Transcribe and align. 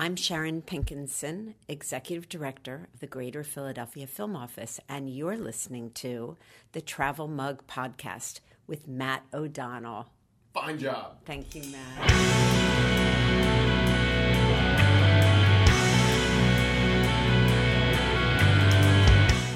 I'm 0.00 0.14
Sharon 0.14 0.62
Pinkenson, 0.62 1.54
Executive 1.66 2.28
Director 2.28 2.88
of 2.94 3.00
the 3.00 3.08
Greater 3.08 3.42
Philadelphia 3.42 4.06
Film 4.06 4.36
Office, 4.36 4.78
and 4.88 5.10
you're 5.10 5.36
listening 5.36 5.90
to 5.94 6.36
the 6.70 6.80
Travel 6.80 7.26
Mug 7.26 7.66
Podcast 7.66 8.38
with 8.68 8.86
Matt 8.86 9.24
O'Donnell. 9.34 10.06
Fine 10.54 10.78
job. 10.78 11.16
Thank 11.24 11.52
you, 11.56 11.64
Matt. 11.72 12.10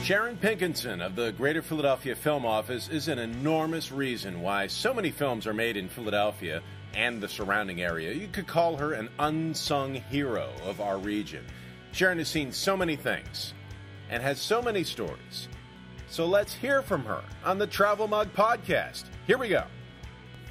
Sharon 0.03 0.37
Pinkenson 0.39 1.07
of 1.07 1.15
the 1.15 1.31
Greater 1.31 1.63
Philadelphia 1.63 2.17
Film 2.17 2.45
Office 2.45 2.89
is 2.89 3.07
an 3.07 3.21
enormous 3.21 3.93
reason 3.93 4.43
why 4.43 4.67
so 4.67 4.93
many 4.93 5.13
films 5.13 5.47
are 5.47 5.55
made 5.55 5.77
in 5.77 5.89
Philadelphia 5.89 6.61
and 6.95 7.21
the 7.21 7.29
surrounding 7.29 7.83
area. 7.83 8.13
You 8.13 8.29
could 8.29 8.47
call 8.47 8.77
her 8.77 8.93
an 8.93 9.09
unsung 9.19 9.95
hero 9.95 10.51
of 10.65 10.81
our 10.81 10.99
region. 10.99 11.45
Sharon 11.93 12.19
has 12.19 12.29
seen 12.29 12.53
so 12.53 12.77
many 12.77 12.97
things 12.97 13.55
and 14.11 14.23
has 14.23 14.41
so 14.41 14.63
many 14.63 14.85
stories. 14.85 15.49
So 16.09 16.27
let's 16.27 16.55
hear 16.55 16.83
from 16.83 17.05
her 17.05 17.23
on 17.45 17.59
the 17.59 17.67
Travel 17.67 18.09
Mug 18.09 18.33
podcast. 18.35 19.05
Here 19.27 19.39
we 19.39 19.49
go. 19.49 19.65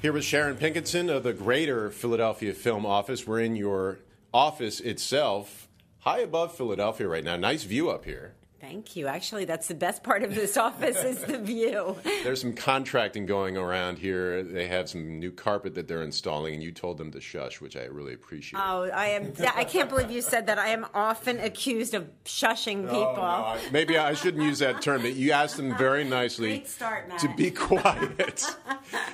Here 0.02 0.12
with 0.12 0.24
Sharon 0.24 0.58
Pinkenson 0.58 1.16
of 1.16 1.22
the 1.22 1.34
Greater 1.34 1.92
Philadelphia 1.92 2.54
Film 2.54 2.86
Office. 2.86 3.28
We're 3.28 3.42
in 3.42 3.56
your 3.56 4.00
office 4.34 4.80
itself, 4.80 5.68
high 6.00 6.22
above 6.22 6.56
Philadelphia 6.56 7.08
right 7.08 7.24
now. 7.24 7.36
Nice 7.36 7.64
view 7.64 7.92
up 7.92 8.06
here. 8.06 8.34
Thank 8.62 8.96
you. 8.96 9.08
Actually, 9.08 9.46
that's 9.46 9.68
the 9.68 9.74
best 9.74 10.04
part 10.04 10.22
of 10.22 10.36
this 10.36 10.56
office 10.56 11.04
is 11.04 11.24
the 11.24 11.40
view. 11.40 11.98
There's 12.24 12.42
some 12.42 12.54
contracting 12.54 13.26
going 13.26 13.58
around 13.58 13.98
here. 13.98 14.44
They 14.44 14.68
have 14.68 14.88
some 14.88 15.20
new 15.20 15.32
carpet 15.32 15.74
that 15.74 15.88
they're 15.88 16.04
installing, 16.04 16.54
and 16.54 16.62
you 16.62 16.72
told 16.72 17.00
them 17.00 17.12
to 17.14 17.20
shush, 17.20 17.60
which 17.60 17.76
I 17.76 17.86
really 17.86 18.14
appreciate. 18.14 18.62
Oh, 18.64 18.84
I 18.84 19.08
am. 19.08 19.34
I 19.56 19.64
can't 19.64 19.90
believe 19.90 20.12
you 20.12 20.22
said 20.22 20.46
that. 20.46 20.60
I 20.60 20.68
am 20.68 20.86
often 20.94 21.40
accused 21.40 21.96
of 21.96 22.08
shushing 22.24 22.84
oh, 22.88 22.92
people. 22.92 23.00
Oh, 23.00 23.16
no, 23.16 23.24
I- 23.24 23.60
maybe 23.72 23.98
I 23.98 24.14
shouldn't 24.14 24.44
use 24.44 24.60
that 24.60 24.84
term. 24.84 25.02
But 25.02 25.16
you 25.16 25.32
asked 25.32 25.58
them 25.58 25.76
very 25.76 26.04
nicely 26.04 26.64
start, 26.66 27.18
to 27.18 27.34
be 27.36 27.50
quiet. 27.52 28.46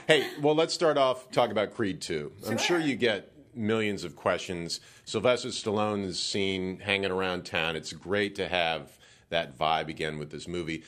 hey, 0.08 0.28
well, 0.42 0.56
let's 0.56 0.74
start 0.74 0.98
off 0.98 1.32
talking 1.32 1.54
about 1.54 1.74
Creed 1.74 2.02
2. 2.02 2.34
I'm 2.50 2.58
sure 2.58 2.80
you 2.80 2.98
get 2.98 3.32
millions 3.56 4.04
of 4.04 4.18
questions. 4.18 4.82
Sylvester 5.06 5.48
Stallone 5.50 6.04
is 6.04 6.20
seen 6.20 6.80
hanging 6.80 7.12
around 7.12 7.46
town. 7.46 7.78
It's 7.78 7.94
great 7.94 8.36
to 8.36 8.50
have 8.50 8.98
that 9.30 9.58
vibe 9.58 9.90
again 9.90 10.18
with 10.18 10.30
this 10.30 10.48
movie. 10.48 10.84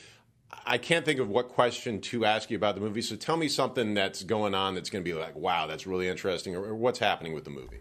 I 0.65 0.77
can't 0.77 1.05
think 1.05 1.19
of 1.19 1.29
what 1.29 1.49
question 1.49 2.01
to 2.01 2.25
ask 2.25 2.49
you 2.49 2.57
about 2.57 2.75
the 2.75 2.81
movie, 2.81 3.01
so 3.01 3.15
tell 3.15 3.37
me 3.37 3.47
something 3.47 3.93
that's 3.93 4.23
going 4.23 4.55
on 4.55 4.75
that's 4.75 4.89
going 4.89 5.03
to 5.03 5.09
be 5.09 5.17
like, 5.17 5.35
wow, 5.35 5.67
that's 5.67 5.85
really 5.85 6.07
interesting, 6.07 6.55
or, 6.55 6.63
or 6.63 6.75
what's 6.75 6.99
happening 6.99 7.33
with 7.33 7.43
the 7.43 7.51
movie. 7.51 7.79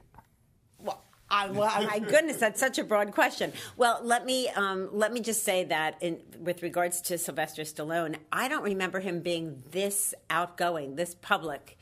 Well, 0.78 1.02
well, 1.30 1.82
my 1.84 1.98
goodness, 1.98 2.36
that's 2.36 2.60
such 2.60 2.78
a 2.78 2.84
broad 2.84 3.12
question. 3.12 3.52
Well, 3.76 4.00
let 4.02 4.24
me 4.24 4.48
um, 4.50 4.88
let 4.92 5.12
me 5.12 5.20
just 5.20 5.44
say 5.44 5.64
that 5.64 5.96
in, 6.02 6.18
with 6.40 6.62
regards 6.62 7.00
to 7.02 7.18
Sylvester 7.18 7.62
Stallone, 7.62 8.16
I 8.32 8.48
don't 8.48 8.64
remember 8.64 9.00
him 9.00 9.20
being 9.20 9.62
this 9.70 10.14
outgoing, 10.30 10.96
this 10.96 11.14
public. 11.14 11.78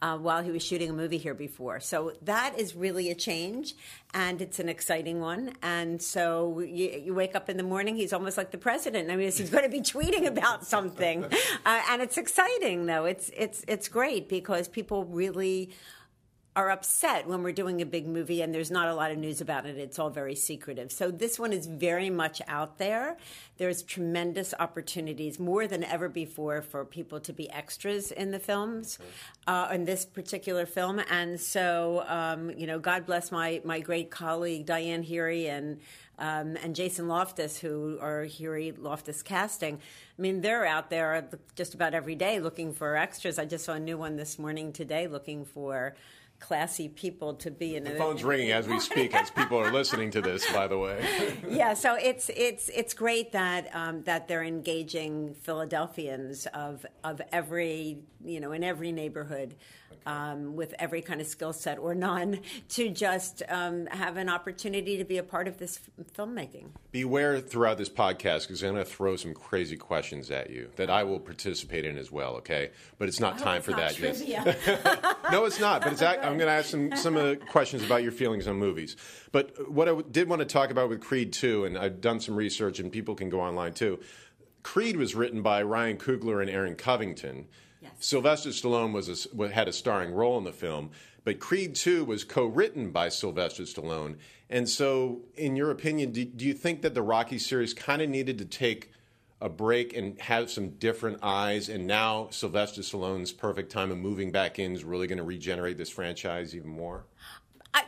Uh, 0.00 0.16
while 0.16 0.44
he 0.44 0.52
was 0.52 0.62
shooting 0.62 0.88
a 0.88 0.92
movie 0.92 1.18
here 1.18 1.34
before. 1.34 1.80
So 1.80 2.12
that 2.22 2.56
is 2.56 2.76
really 2.76 3.10
a 3.10 3.16
change, 3.16 3.74
and 4.14 4.40
it's 4.40 4.60
an 4.60 4.68
exciting 4.68 5.20
one. 5.20 5.54
And 5.60 6.00
so 6.00 6.60
you, 6.60 7.02
you 7.06 7.14
wake 7.14 7.34
up 7.34 7.48
in 7.48 7.56
the 7.56 7.64
morning, 7.64 7.96
he's 7.96 8.12
almost 8.12 8.36
like 8.36 8.52
the 8.52 8.58
president. 8.58 9.10
I 9.10 9.16
mean, 9.16 9.32
he's 9.32 9.50
going 9.50 9.64
to 9.64 9.68
be 9.68 9.80
tweeting 9.80 10.26
about 10.26 10.64
something, 10.64 11.24
uh, 11.66 11.82
and 11.90 12.00
it's 12.00 12.16
exciting 12.16 12.86
though. 12.86 13.06
It's 13.06 13.30
it's 13.36 13.64
it's 13.66 13.88
great 13.88 14.28
because 14.28 14.68
people 14.68 15.04
really 15.04 15.70
are 16.58 16.70
upset 16.70 17.28
when 17.28 17.44
we're 17.44 17.52
doing 17.52 17.80
a 17.80 17.86
big 17.86 18.04
movie 18.04 18.42
and 18.42 18.52
there's 18.52 18.70
not 18.70 18.88
a 18.88 18.94
lot 18.94 19.12
of 19.12 19.16
news 19.16 19.40
about 19.40 19.64
it. 19.64 19.78
It's 19.78 19.96
all 19.96 20.10
very 20.10 20.34
secretive. 20.34 20.90
So 20.90 21.12
this 21.12 21.38
one 21.38 21.52
is 21.52 21.66
very 21.66 22.10
much 22.10 22.42
out 22.48 22.78
there. 22.78 23.16
There's 23.58 23.84
tremendous 23.84 24.52
opportunities, 24.58 25.38
more 25.38 25.68
than 25.68 25.84
ever 25.84 26.08
before, 26.08 26.60
for 26.62 26.84
people 26.84 27.20
to 27.20 27.32
be 27.32 27.48
extras 27.50 28.10
in 28.10 28.32
the 28.32 28.40
films, 28.40 28.98
uh, 29.46 29.68
in 29.72 29.84
this 29.84 30.04
particular 30.04 30.66
film. 30.66 31.00
And 31.08 31.40
so, 31.40 32.04
um, 32.08 32.50
you 32.50 32.66
know, 32.66 32.80
God 32.80 33.06
bless 33.06 33.30
my 33.30 33.60
my 33.64 33.78
great 33.78 34.10
colleague 34.10 34.66
Diane 34.66 35.04
Heery 35.04 35.46
and. 35.46 35.78
Um, 36.20 36.56
and 36.64 36.74
Jason 36.74 37.06
Loftus, 37.06 37.60
who 37.60 37.96
are 38.00 38.24
Heery 38.24 38.72
Loftus 38.76 39.22
casting. 39.22 39.76
I 39.76 40.20
mean, 40.20 40.40
they're 40.40 40.66
out 40.66 40.90
there 40.90 41.28
just 41.54 41.74
about 41.74 41.94
every 41.94 42.16
day 42.16 42.40
looking 42.40 42.72
for 42.72 42.96
extras. 42.96 43.38
I 43.38 43.44
just 43.44 43.64
saw 43.64 43.74
a 43.74 43.78
new 43.78 43.96
one 43.96 44.16
this 44.16 44.36
morning 44.36 44.72
today 44.72 45.06
looking 45.06 45.44
for 45.44 45.94
classy 46.40 46.88
people 46.88 47.34
to 47.34 47.50
be 47.50 47.76
in 47.76 47.84
The 47.84 47.90
phone's 47.92 48.24
ringing 48.24 48.52
as 48.52 48.66
we 48.68 48.80
speak, 48.90 49.14
as 49.14 49.30
people 49.30 49.58
are 49.58 49.72
listening 49.72 50.10
to 50.12 50.20
this, 50.20 50.50
by 50.52 50.66
the 50.66 50.78
way. 50.78 51.36
yeah, 51.48 51.74
so 51.74 51.94
it's 51.94 52.30
it's 52.30 52.68
it's 52.70 52.94
great 52.94 53.32
that 53.32 53.68
um, 53.74 54.02
that 54.04 54.28
they're 54.28 54.44
engaging 54.44 55.34
Philadelphians 55.34 56.46
of 56.54 56.86
of 57.04 57.20
every 57.32 57.98
you 58.24 58.40
know 58.40 58.52
in 58.52 58.64
every 58.64 58.92
neighborhood. 58.92 59.54
Um, 60.06 60.56
with 60.56 60.74
every 60.78 61.02
kind 61.02 61.20
of 61.20 61.26
skill 61.26 61.52
set 61.52 61.78
or 61.78 61.94
none, 61.94 62.40
to 62.70 62.88
just 62.88 63.42
um, 63.48 63.84
have 63.86 64.16
an 64.16 64.30
opportunity 64.30 64.96
to 64.96 65.04
be 65.04 65.18
a 65.18 65.22
part 65.22 65.46
of 65.48 65.58
this 65.58 65.80
f- 65.98 66.06
filmmaking. 66.14 66.68
Beware 66.92 67.40
throughout 67.40 67.76
this 67.76 67.90
podcast 67.90 68.42
because 68.42 68.62
I'm 68.62 68.72
going 68.72 68.84
to 68.84 68.90
throw 68.90 69.16
some 69.16 69.34
crazy 69.34 69.76
questions 69.76 70.30
at 70.30 70.48
you 70.48 70.70
that 70.76 70.88
I 70.88 71.02
will 71.02 71.20
participate 71.20 71.84
in 71.84 71.98
as 71.98 72.10
well, 72.10 72.36
okay? 72.36 72.70
But 72.96 73.08
it's 73.08 73.20
not 73.20 73.38
time 73.38 73.60
for 73.60 73.72
that 73.72 73.98
yet. 73.98 74.56
no, 75.32 75.44
it's 75.44 75.60
not. 75.60 75.82
But 75.82 75.92
it's 75.92 76.02
act- 76.02 76.24
I'm 76.28 76.38
going 76.38 76.48
to 76.48 76.52
ask 76.52 76.70
some 76.70 76.94
some 76.96 77.16
of 77.16 77.24
the 77.26 77.36
questions 77.36 77.84
about 77.84 78.02
your 78.02 78.12
feelings 78.12 78.46
on 78.46 78.56
movies. 78.56 78.96
But 79.32 79.70
what 79.70 79.88
I 79.88 79.92
w- 79.92 80.08
did 80.10 80.28
want 80.28 80.40
to 80.40 80.46
talk 80.46 80.70
about 80.70 80.88
with 80.88 81.00
Creed 81.00 81.32
2, 81.32 81.64
and 81.64 81.78
I've 81.78 82.00
done 82.00 82.20
some 82.20 82.36
research, 82.36 82.78
and 82.78 82.92
people 82.92 83.14
can 83.14 83.30
go 83.30 83.40
online 83.40 83.74
too. 83.74 83.98
Creed 84.62 84.96
was 84.96 85.14
written 85.14 85.42
by 85.42 85.62
Ryan 85.62 85.96
Coogler 85.96 86.40
and 86.40 86.50
Aaron 86.50 86.74
Covington. 86.74 87.46
Yes. 87.80 87.92
Sylvester 88.00 88.50
Stallone 88.50 88.92
was 88.92 89.28
a 89.38 89.48
had 89.48 89.68
a 89.68 89.72
starring 89.72 90.12
role 90.12 90.36
in 90.38 90.44
the 90.44 90.52
film, 90.52 90.90
but 91.24 91.40
Creed 91.40 91.74
2 91.74 92.04
was 92.04 92.24
co-written 92.24 92.90
by 92.90 93.08
Sylvester 93.08 93.64
Stallone. 93.64 94.16
And 94.50 94.68
so, 94.68 95.20
in 95.36 95.56
your 95.56 95.70
opinion, 95.70 96.10
do, 96.10 96.24
do 96.24 96.44
you 96.46 96.54
think 96.54 96.82
that 96.82 96.94
the 96.94 97.02
Rocky 97.02 97.38
series 97.38 97.74
kind 97.74 98.00
of 98.00 98.08
needed 98.08 98.38
to 98.38 98.44
take 98.44 98.90
a 99.40 99.48
break 99.48 99.96
and 99.96 100.20
have 100.20 100.50
some 100.50 100.70
different 100.70 101.18
eyes? 101.22 101.68
And 101.68 101.86
now 101.86 102.28
Sylvester 102.30 102.82
Stallone's 102.82 103.32
perfect 103.32 103.70
time 103.72 103.90
of 103.90 103.98
moving 103.98 104.30
back 104.30 104.58
in 104.58 104.72
is 104.72 104.84
really 104.84 105.06
going 105.06 105.18
to 105.18 105.24
regenerate 105.24 105.76
this 105.78 105.90
franchise 105.90 106.54
even 106.54 106.70
more? 106.70 107.04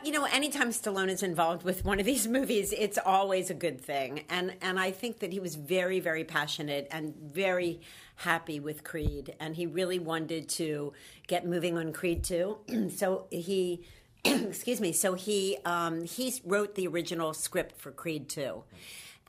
You 0.03 0.11
know, 0.11 0.25
anytime 0.25 0.69
Stallone 0.69 1.09
is 1.09 1.21
involved 1.21 1.63
with 1.63 1.85
one 1.85 1.99
of 1.99 2.05
these 2.05 2.27
movies, 2.27 2.73
it's 2.75 2.97
always 2.97 3.49
a 3.49 3.53
good 3.53 3.79
thing. 3.79 4.23
And 4.29 4.55
and 4.61 4.79
I 4.79 4.91
think 4.91 5.19
that 5.19 5.31
he 5.31 5.39
was 5.39 5.55
very, 5.55 5.99
very 5.99 6.23
passionate 6.23 6.87
and 6.91 7.15
very 7.15 7.81
happy 8.15 8.59
with 8.59 8.83
Creed, 8.83 9.35
and 9.39 9.55
he 9.55 9.65
really 9.65 9.99
wanted 9.99 10.49
to 10.49 10.93
get 11.27 11.45
moving 11.45 11.77
on 11.77 11.93
Creed 11.93 12.23
too. 12.23 12.57
so 12.95 13.27
he. 13.29 13.83
excuse 14.23 14.79
me. 14.79 14.91
So 14.91 15.15
he 15.15 15.57
um, 15.65 16.03
he 16.03 16.31
wrote 16.45 16.75
the 16.75 16.85
original 16.87 17.33
script 17.33 17.81
for 17.81 17.89
Creed 17.91 18.29
2. 18.29 18.63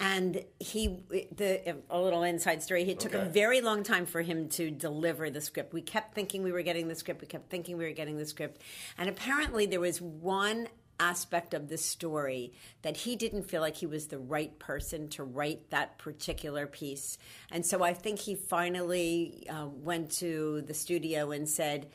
And 0.05 0.45
he, 0.59 0.99
the 1.09 1.77
a 1.89 2.01
little 2.01 2.25
inside 2.25 2.61
story. 2.61 2.83
It 2.83 2.99
took 2.99 3.15
a 3.15 3.25
very 3.25 3.61
long 3.61 3.85
time 3.85 4.05
for 4.05 4.21
him 4.21 4.49
to 4.49 4.69
deliver 4.69 5.31
the 5.31 5.41
script. 5.41 5.73
We 5.73 5.81
kept 5.81 6.13
thinking 6.13 6.43
we 6.43 6.51
were 6.51 6.63
getting 6.63 6.89
the 6.89 6.97
script. 6.97 7.21
We 7.21 7.29
kept 7.29 7.49
thinking 7.51 7.79
we 7.79 7.85
were 7.85 7.93
getting 7.93 8.19
the 8.19 8.27
script, 8.27 8.61
and 8.99 9.09
apparently 9.09 9.65
there 9.65 9.79
was 9.79 10.01
one 10.03 10.67
aspect 10.99 11.55
of 11.55 11.69
the 11.69 11.79
story 11.79 12.53
that 12.83 12.97
he 12.97 13.15
didn't 13.15 13.45
feel 13.45 13.61
like 13.61 13.77
he 13.77 13.87
was 13.87 14.09
the 14.09 14.19
right 14.19 14.59
person 14.59 15.09
to 15.11 15.23
write 15.23 15.71
that 15.71 15.99
particular 15.99 16.67
piece. 16.67 17.17
And 17.53 17.65
so 17.65 17.85
I 17.85 17.95
think 17.95 18.19
he 18.19 18.35
finally 18.35 19.47
uh, 19.49 19.67
went 19.69 20.11
to 20.19 20.63
the 20.63 20.75
studio 20.75 21.31
and 21.31 21.49
said. 21.49 21.89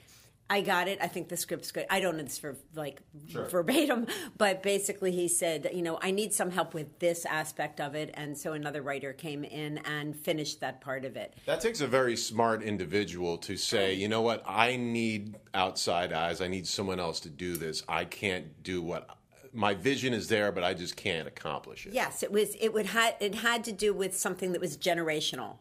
I 0.50 0.62
got 0.62 0.88
it. 0.88 1.00
I 1.02 1.08
think 1.08 1.28
the 1.28 1.38
script's 1.38 1.72
good. 1.72 1.86
I 1.90 2.00
don't 2.00 2.16
know 2.16 2.24
this 2.24 2.38
for 2.38 2.56
like 2.74 3.02
verbatim, 3.30 4.08
but 4.38 4.64
basically 4.64 5.12
he 5.12 5.28
said, 5.28 5.70
you 5.74 5.82
know, 5.82 6.00
I 6.02 6.12
need 6.12 6.34
some 6.34 6.52
help 6.52 6.74
with 6.74 7.00
this 7.00 7.26
aspect 7.26 7.82
of 7.82 7.96
it, 7.96 8.12
and 8.14 8.38
so 8.38 8.54
another 8.54 8.82
writer 8.82 9.12
came 9.14 9.44
in 9.44 9.80
and 9.80 10.16
finished 10.16 10.62
that 10.62 10.80
part 10.80 11.04
of 11.04 11.18
it. 11.18 11.34
That 11.46 11.60
takes 11.60 11.82
a 11.82 11.88
very 11.88 12.16
smart 12.16 12.64
individual 12.64 13.38
to 13.40 13.58
say, 13.58 13.94
you 13.94 14.08
know 14.08 14.22
what, 14.22 14.44
I 14.48 14.78
need 14.78 15.36
outside 15.54 16.14
eyes. 16.14 16.40
I 16.40 16.48
need 16.48 16.68
someone 16.68 17.00
else 17.00 17.20
to 17.22 17.30
do 17.30 17.56
this. 17.58 17.84
I 17.88 18.06
can't 18.06 18.64
do 18.64 18.82
what 18.82 19.10
my 19.54 19.74
vision 19.74 20.14
is 20.14 20.28
there, 20.28 20.52
but 20.52 20.64
I 20.64 20.74
just 20.74 20.96
can't 20.96 21.28
accomplish 21.28 21.88
it. 21.88 21.94
Yes, 21.94 22.24
it 22.24 22.32
was. 22.32 22.56
It 22.60 22.74
would 22.74 22.86
had 22.88 23.16
it 23.20 23.36
had 23.36 23.64
to 23.66 23.72
do 23.72 23.94
with 23.94 24.16
something 24.16 24.52
that 24.52 24.62
was 24.62 24.78
generational, 24.78 25.58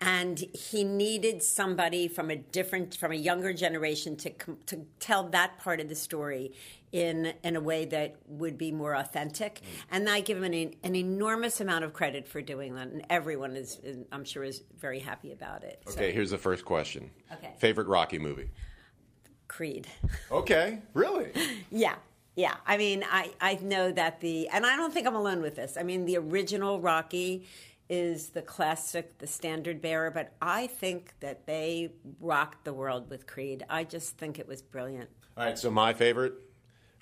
and 0.00 0.38
he 0.38 0.84
needed 0.84 1.42
somebody 1.42 2.08
from 2.08 2.30
a 2.30 2.36
different, 2.36 2.96
from 2.96 3.12
a 3.12 3.16
younger 3.16 3.52
generation 3.52 4.16
to 4.16 4.30
to 4.66 4.86
tell 4.98 5.28
that 5.28 5.58
part 5.58 5.80
of 5.80 5.88
the 5.88 5.94
story 5.94 6.52
in 6.92 7.32
in 7.42 7.56
a 7.56 7.60
way 7.60 7.84
that 7.86 8.16
would 8.26 8.58
be 8.58 8.70
more 8.70 8.94
authentic. 8.94 9.56
Mm. 9.56 9.66
And 9.90 10.08
I 10.08 10.20
give 10.20 10.36
him 10.36 10.44
an, 10.44 10.74
an 10.82 10.94
enormous 10.94 11.60
amount 11.60 11.84
of 11.84 11.92
credit 11.92 12.28
for 12.28 12.42
doing 12.42 12.74
that, 12.74 12.88
and 12.88 13.04
everyone 13.10 13.56
is, 13.56 13.80
I'm 14.12 14.24
sure, 14.24 14.44
is 14.44 14.62
very 14.78 15.00
happy 15.00 15.32
about 15.32 15.64
it. 15.64 15.82
So, 15.86 15.94
Okay, 15.94 16.12
here's 16.12 16.30
the 16.30 16.38
first 16.38 16.64
question. 16.64 17.10
Okay. 17.32 17.52
Favorite 17.58 17.86
Rocky 17.86 18.18
movie? 18.18 18.50
Creed. 19.48 19.86
Okay, 20.30 20.78
really? 20.94 21.30
Yeah. 21.70 21.96
Yeah, 22.34 22.54
I 22.66 22.78
mean, 22.78 23.04
I, 23.10 23.30
I 23.42 23.56
know 23.56 23.92
that 23.92 24.20
the, 24.20 24.48
and 24.48 24.64
I 24.64 24.74
don't 24.76 24.94
think 24.94 25.06
I'm 25.06 25.14
alone 25.14 25.42
with 25.42 25.54
this. 25.54 25.76
I 25.76 25.82
mean, 25.82 26.06
the 26.06 26.16
original 26.16 26.80
Rocky 26.80 27.46
is 27.88 28.30
the 28.30 28.42
classic, 28.42 29.18
the 29.18 29.26
standard 29.26 29.82
bearer, 29.82 30.10
but 30.10 30.32
I 30.40 30.66
think 30.66 31.12
that 31.20 31.46
they 31.46 31.92
rocked 32.20 32.64
the 32.64 32.72
world 32.72 33.10
with 33.10 33.26
Creed. 33.26 33.64
I 33.68 33.84
just 33.84 34.16
think 34.16 34.38
it 34.38 34.48
was 34.48 34.62
brilliant. 34.62 35.10
All 35.36 35.44
right, 35.44 35.58
so 35.58 35.70
my 35.70 35.92
favorite, 35.92 36.34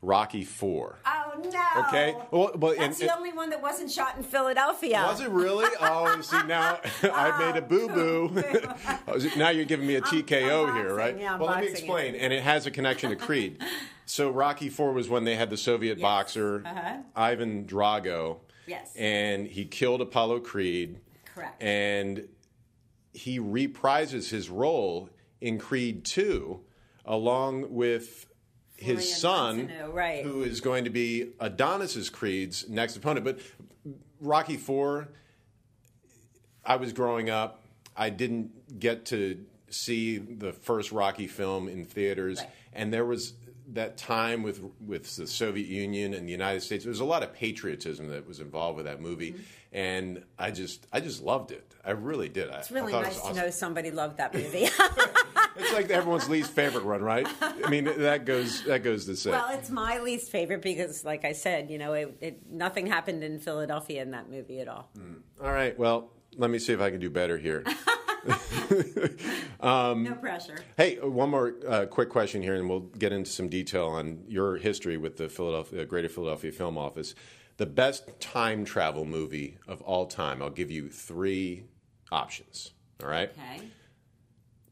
Rocky 0.02 0.44
Four. 0.44 0.98
Oh 1.04 1.32
no! 1.42 1.82
Okay, 1.86 2.16
well, 2.30 2.52
well 2.54 2.74
that's 2.76 3.00
and- 3.00 3.08
the 3.08 3.14
only 3.14 3.32
one 3.32 3.50
that 3.50 3.60
wasn't 3.60 3.90
shot 3.90 4.16
in 4.16 4.22
Philadelphia. 4.22 5.04
Was 5.06 5.20
it 5.20 5.28
really? 5.28 5.68
Oh, 5.80 6.20
see 6.20 6.42
now 6.46 6.80
I 7.02 7.38
made 7.38 7.58
a 7.58 7.62
boo 7.62 7.88
boo. 7.88 8.42
Oh, 9.08 9.18
now 9.36 9.50
you're 9.50 9.64
giving 9.64 9.86
me 9.86 9.96
a 9.96 10.00
TKO 10.00 10.68
I'm 10.68 10.74
here, 10.76 10.94
right? 10.94 11.18
yeah, 11.18 11.34
I'm 11.34 11.40
well, 11.40 11.50
let 11.50 11.60
me 11.60 11.68
explain. 11.68 12.14
And 12.14 12.32
it 12.32 12.42
has 12.42 12.66
a 12.66 12.70
connection 12.70 13.10
to 13.10 13.16
Creed. 13.16 13.60
so 14.06 14.30
Rocky 14.30 14.68
Four 14.68 14.92
was 14.92 15.08
when 15.08 15.24
they 15.24 15.36
had 15.36 15.50
the 15.50 15.56
Soviet 15.56 16.00
boxer 16.00 16.62
uh-huh. 16.64 16.98
Ivan 17.16 17.64
Drago. 17.64 18.38
Yes. 18.70 18.94
And 18.96 19.46
he 19.46 19.64
killed 19.64 20.00
Apollo 20.00 20.40
Creed. 20.40 21.00
Correct. 21.34 21.60
And 21.62 22.28
he 23.12 23.38
reprises 23.40 24.30
his 24.30 24.48
role 24.48 25.10
in 25.40 25.58
Creed 25.58 26.04
Two, 26.04 26.60
along 27.04 27.74
with 27.74 28.26
his 28.76 29.16
son, 29.20 29.68
Munteanu, 29.68 29.82
oh, 29.82 29.90
right. 29.90 30.24
who 30.24 30.42
is 30.42 30.60
going 30.60 30.84
to 30.84 30.90
be 30.90 31.32
Adonis's 31.40 32.08
Creed's 32.08 32.68
next 32.68 32.96
opponent. 32.96 33.24
But 33.24 33.40
Rocky 34.20 34.56
Four, 34.56 35.08
I 36.64 36.76
was 36.76 36.92
growing 36.92 37.28
up. 37.28 37.62
I 37.96 38.10
didn't 38.10 38.78
get 38.78 39.06
to 39.06 39.44
see 39.68 40.18
the 40.18 40.52
first 40.52 40.92
Rocky 40.92 41.26
film 41.26 41.68
in 41.68 41.84
theaters, 41.84 42.40
Right. 42.40 42.50
and 42.72 42.92
there 42.92 43.04
was 43.04 43.34
that 43.74 43.96
time 43.96 44.42
with 44.42 44.60
with 44.84 45.16
the 45.16 45.26
Soviet 45.26 45.66
Union 45.68 46.14
and 46.14 46.26
the 46.26 46.32
United 46.32 46.60
States. 46.62 46.84
There 46.84 46.90
was 46.90 47.00
a 47.00 47.04
lot 47.04 47.22
of 47.22 47.32
patriotism 47.32 48.08
that 48.08 48.26
was 48.26 48.40
involved 48.40 48.76
with 48.76 48.86
that 48.86 49.00
movie, 49.00 49.32
Mm-hmm. 49.32 49.42
and 49.72 50.22
I 50.38 50.50
just 50.50 50.86
I 50.92 51.00
just 51.00 51.22
loved 51.22 51.50
it. 51.52 51.74
I 51.84 51.92
really 51.92 52.28
did. 52.28 52.48
It's 52.50 52.70
really 52.70 52.92
nice 52.92 53.20
to 53.20 53.32
know 53.34 53.50
somebody 53.50 53.90
loved 53.90 54.18
that 54.18 54.34
movie. 54.34 54.68
It's 55.56 55.72
like 55.74 55.90
everyone's 55.90 56.28
least 56.28 56.52
favorite 56.52 56.86
one, 56.86 57.02
right? 57.02 57.26
I 57.42 57.68
mean, 57.68 57.84
that 57.84 58.24
goes 58.24 58.62
that 58.64 58.82
goes 58.82 59.04
to 59.06 59.16
say. 59.16 59.30
well, 59.30 59.48
it's 59.50 59.68
my 59.68 59.98
least 59.98 60.30
favorite 60.30 60.62
because, 60.62 61.04
like 61.04 61.24
I 61.26 61.32
said, 61.32 61.70
you 61.70 61.76
know, 61.76 61.92
it, 61.92 62.16
it, 62.20 62.50
nothing 62.50 62.86
happened 62.86 63.22
in 63.24 63.40
Philadelphia 63.40 64.00
in 64.00 64.12
that 64.12 64.30
movie 64.30 64.60
at 64.60 64.68
all. 64.68 64.88
All 65.42 65.52
right. 65.52 65.78
Well, 65.78 66.12
let 66.36 66.50
me 66.50 66.58
see 66.60 66.72
if 66.72 66.80
I 66.80 66.90
can 66.90 67.00
do 67.00 67.10
better 67.10 67.36
here. 67.36 67.64
no 69.62 70.16
pressure. 70.20 70.58
Hey, 70.76 70.96
one 70.96 71.30
more 71.30 71.54
uh, 71.66 71.86
quick 71.86 72.08
question 72.08 72.42
here, 72.42 72.54
and 72.56 72.68
we'll 72.68 72.80
get 72.80 73.12
into 73.12 73.30
some 73.30 73.48
detail 73.48 73.86
on 73.86 74.24
your 74.28 74.56
history 74.56 74.96
with 74.96 75.16
the 75.16 75.28
Philadelphia, 75.28 75.84
Greater 75.84 76.08
Philadelphia 76.08 76.52
Film 76.52 76.76
Office. 76.78 77.14
The 77.56 77.66
best 77.66 78.18
time 78.20 78.64
travel 78.64 79.04
movie 79.04 79.58
of 79.68 79.82
all 79.82 80.06
time. 80.06 80.42
I'll 80.42 80.50
give 80.50 80.70
you 80.70 80.88
three 80.88 81.64
options. 82.10 82.72
All 83.02 83.08
right. 83.08 83.30
Okay, 83.30 83.68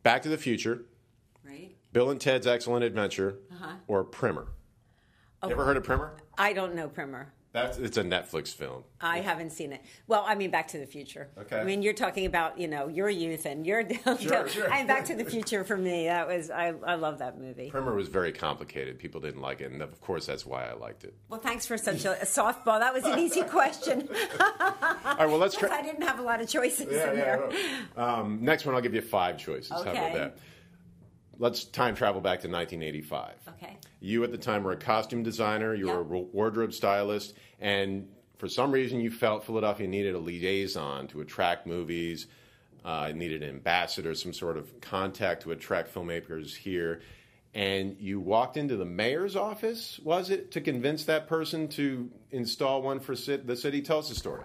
Back 0.02 0.22
to 0.22 0.28
the 0.28 0.38
Future, 0.38 0.82
right. 1.44 1.74
Bill 1.92 2.10
and 2.10 2.20
Ted's 2.20 2.46
Excellent 2.46 2.84
Adventure, 2.84 3.36
Uh-huh. 3.52 3.72
or 3.86 4.04
Primer. 4.04 4.48
Oh. 5.42 5.48
You 5.48 5.52
ever 5.54 5.64
heard 5.64 5.76
of 5.76 5.84
Primer? 5.84 6.14
I 6.36 6.52
don't 6.52 6.74
know 6.74 6.88
Primer. 6.88 7.32
That's 7.62 7.78
it's 7.78 7.96
a 7.96 8.02
Netflix 8.02 8.54
film. 8.54 8.84
I 9.00 9.20
haven't 9.20 9.50
seen 9.50 9.72
it. 9.72 9.82
Well, 10.06 10.24
I 10.26 10.34
mean, 10.34 10.50
Back 10.50 10.68
to 10.68 10.78
the 10.78 10.86
Future. 10.86 11.28
Okay. 11.38 11.58
I 11.58 11.64
mean, 11.64 11.82
you're 11.82 11.92
talking 11.94 12.26
about 12.26 12.58
you 12.58 12.68
know 12.68 12.88
your 12.88 13.08
youth 13.08 13.46
and 13.46 13.66
your. 13.66 13.84
Sure, 14.18 14.48
sure. 14.48 14.70
Mean, 14.70 14.86
Back 14.86 15.04
to 15.06 15.14
the 15.14 15.24
Future 15.24 15.64
for 15.64 15.76
me. 15.76 16.06
That 16.06 16.26
was 16.26 16.50
I. 16.50 16.74
I 16.86 16.94
love 16.96 17.18
that 17.18 17.38
movie. 17.38 17.70
Primer 17.70 17.94
was 17.94 18.08
very 18.08 18.32
complicated. 18.32 18.98
People 18.98 19.20
didn't 19.20 19.40
like 19.42 19.60
it, 19.60 19.70
and 19.72 19.82
of 19.82 20.00
course 20.00 20.26
that's 20.26 20.44
why 20.46 20.66
I 20.68 20.74
liked 20.74 21.04
it. 21.04 21.14
Well, 21.28 21.40
thanks 21.40 21.66
for 21.66 21.76
such 21.78 22.04
a, 22.04 22.20
a 22.22 22.24
softball. 22.24 22.80
That 22.80 22.92
was 22.94 23.04
an 23.04 23.18
easy 23.18 23.42
question. 23.42 24.08
All 24.40 25.16
right. 25.16 25.26
Well, 25.28 25.38
let's 25.38 25.56
try. 25.56 25.68
I 25.70 25.82
didn't 25.82 26.02
have 26.02 26.18
a 26.18 26.22
lot 26.22 26.40
of 26.40 26.48
choices 26.48 26.86
Yeah, 26.90 27.10
in 27.12 27.18
yeah. 27.18 27.24
there. 27.24 27.50
Um, 27.96 28.38
next 28.42 28.66
one, 28.66 28.74
I'll 28.74 28.80
give 28.80 28.94
you 28.94 29.00
five 29.02 29.38
choices. 29.38 29.70
How 29.70 29.80
Okay. 29.80 29.90
about 29.90 30.12
that? 30.14 30.38
Let's 31.38 31.64
time 31.64 31.94
travel 31.94 32.20
back 32.20 32.40
to 32.40 32.48
1985. 32.48 33.34
Okay. 33.48 33.76
You 34.00 34.24
at 34.24 34.32
the 34.32 34.38
time 34.38 34.64
were 34.64 34.72
a 34.72 34.76
costume 34.76 35.22
designer, 35.22 35.74
you 35.74 35.86
were 35.86 36.00
a 36.00 36.02
wardrobe 36.02 36.72
stylist, 36.72 37.34
and 37.60 38.08
for 38.38 38.48
some 38.48 38.72
reason 38.72 39.00
you 39.00 39.10
felt 39.10 39.44
Philadelphia 39.44 39.86
needed 39.86 40.14
a 40.14 40.18
liaison 40.18 41.06
to 41.08 41.20
attract 41.20 41.66
movies, 41.66 42.26
uh, 42.84 43.12
needed 43.14 43.42
an 43.42 43.50
ambassador, 43.50 44.14
some 44.14 44.32
sort 44.32 44.56
of 44.56 44.80
contact 44.80 45.42
to 45.42 45.52
attract 45.52 45.94
filmmakers 45.94 46.56
here. 46.56 47.00
And 47.54 47.96
you 47.98 48.20
walked 48.20 48.56
into 48.56 48.76
the 48.76 48.84
mayor's 48.84 49.34
office, 49.34 49.98
was 50.04 50.30
it, 50.30 50.52
to 50.52 50.60
convince 50.60 51.04
that 51.04 51.26
person 51.26 51.68
to 51.68 52.10
install 52.30 52.82
one 52.82 53.00
for 53.00 53.14
ci- 53.14 53.36
the 53.36 53.56
city? 53.56 53.80
Tell 53.80 53.98
us 53.98 54.08
the 54.08 54.14
story. 54.14 54.44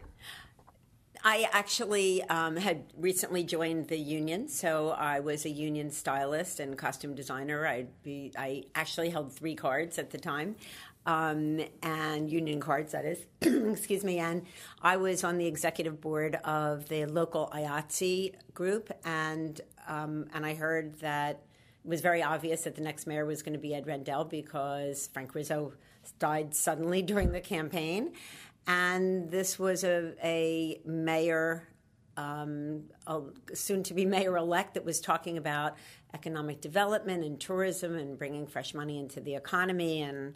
I 1.26 1.48
actually 1.54 2.22
um, 2.24 2.58
had 2.58 2.84
recently 2.98 3.44
joined 3.46 3.88
the 3.88 3.98
union, 3.98 4.50
so 4.50 4.90
I 4.90 5.22
was 5.22 5.46
a 5.46 5.50
union 5.50 5.90
stylist 5.90 6.60
and 6.60 6.78
costume 6.78 7.16
designer. 7.16 7.66
I'd 7.66 8.04
be, 8.04 8.34
I 8.38 8.66
actually 8.76 9.10
held 9.10 9.32
three 9.32 9.56
cards 9.56 9.98
at 9.98 10.12
the 10.12 10.18
time, 10.18 10.58
um, 11.06 11.62
and 11.82 12.30
union 12.30 12.60
cards, 12.60 12.92
that 12.92 13.06
is. 13.06 13.26
Excuse 13.42 14.04
me. 14.04 14.20
And 14.20 14.46
I 14.82 14.98
was 14.98 15.24
on 15.24 15.38
the 15.38 15.48
executive 15.48 16.02
board 16.02 16.36
of 16.44 16.90
the 16.90 17.06
local 17.06 17.50
IATSE 17.54 18.34
group, 18.54 18.92
and 19.06 19.62
um, 19.88 20.26
and 20.34 20.46
I 20.46 20.56
heard 20.56 21.00
that 21.00 21.42
it 21.86 21.88
was 21.88 22.02
very 22.02 22.22
obvious 22.22 22.64
that 22.64 22.76
the 22.76 22.82
next 22.82 23.08
mayor 23.08 23.26
was 23.26 23.42
going 23.44 23.54
to 23.54 23.60
be 23.60 23.74
Ed 23.74 23.88
Rendell 23.88 24.26
because 24.26 25.08
Frank 25.14 25.36
Rizzo 25.36 25.74
died 26.20 26.54
suddenly 26.54 27.02
during 27.14 27.32
the 27.32 27.42
campaign. 27.42 28.12
And 28.68 29.30
this 29.30 29.60
was 29.60 29.84
a, 29.84 30.14
a 30.24 30.82
mayor, 30.86 31.68
um, 32.18 32.84
a 33.08 33.22
soon 33.54 33.84
to 33.84 33.94
be 33.94 34.06
mayor 34.18 34.38
elect, 34.38 34.76
that 34.76 34.86
was 34.86 35.00
talking 35.02 35.38
about 35.38 35.76
economic 36.14 36.62
development 36.62 37.24
and 37.24 37.40
tourism 37.40 37.98
and 37.98 38.18
bringing 38.18 38.48
fresh 38.48 38.74
money 38.74 39.00
into 39.00 39.20
the 39.20 39.36
economy 39.36 40.02
and 40.02 40.36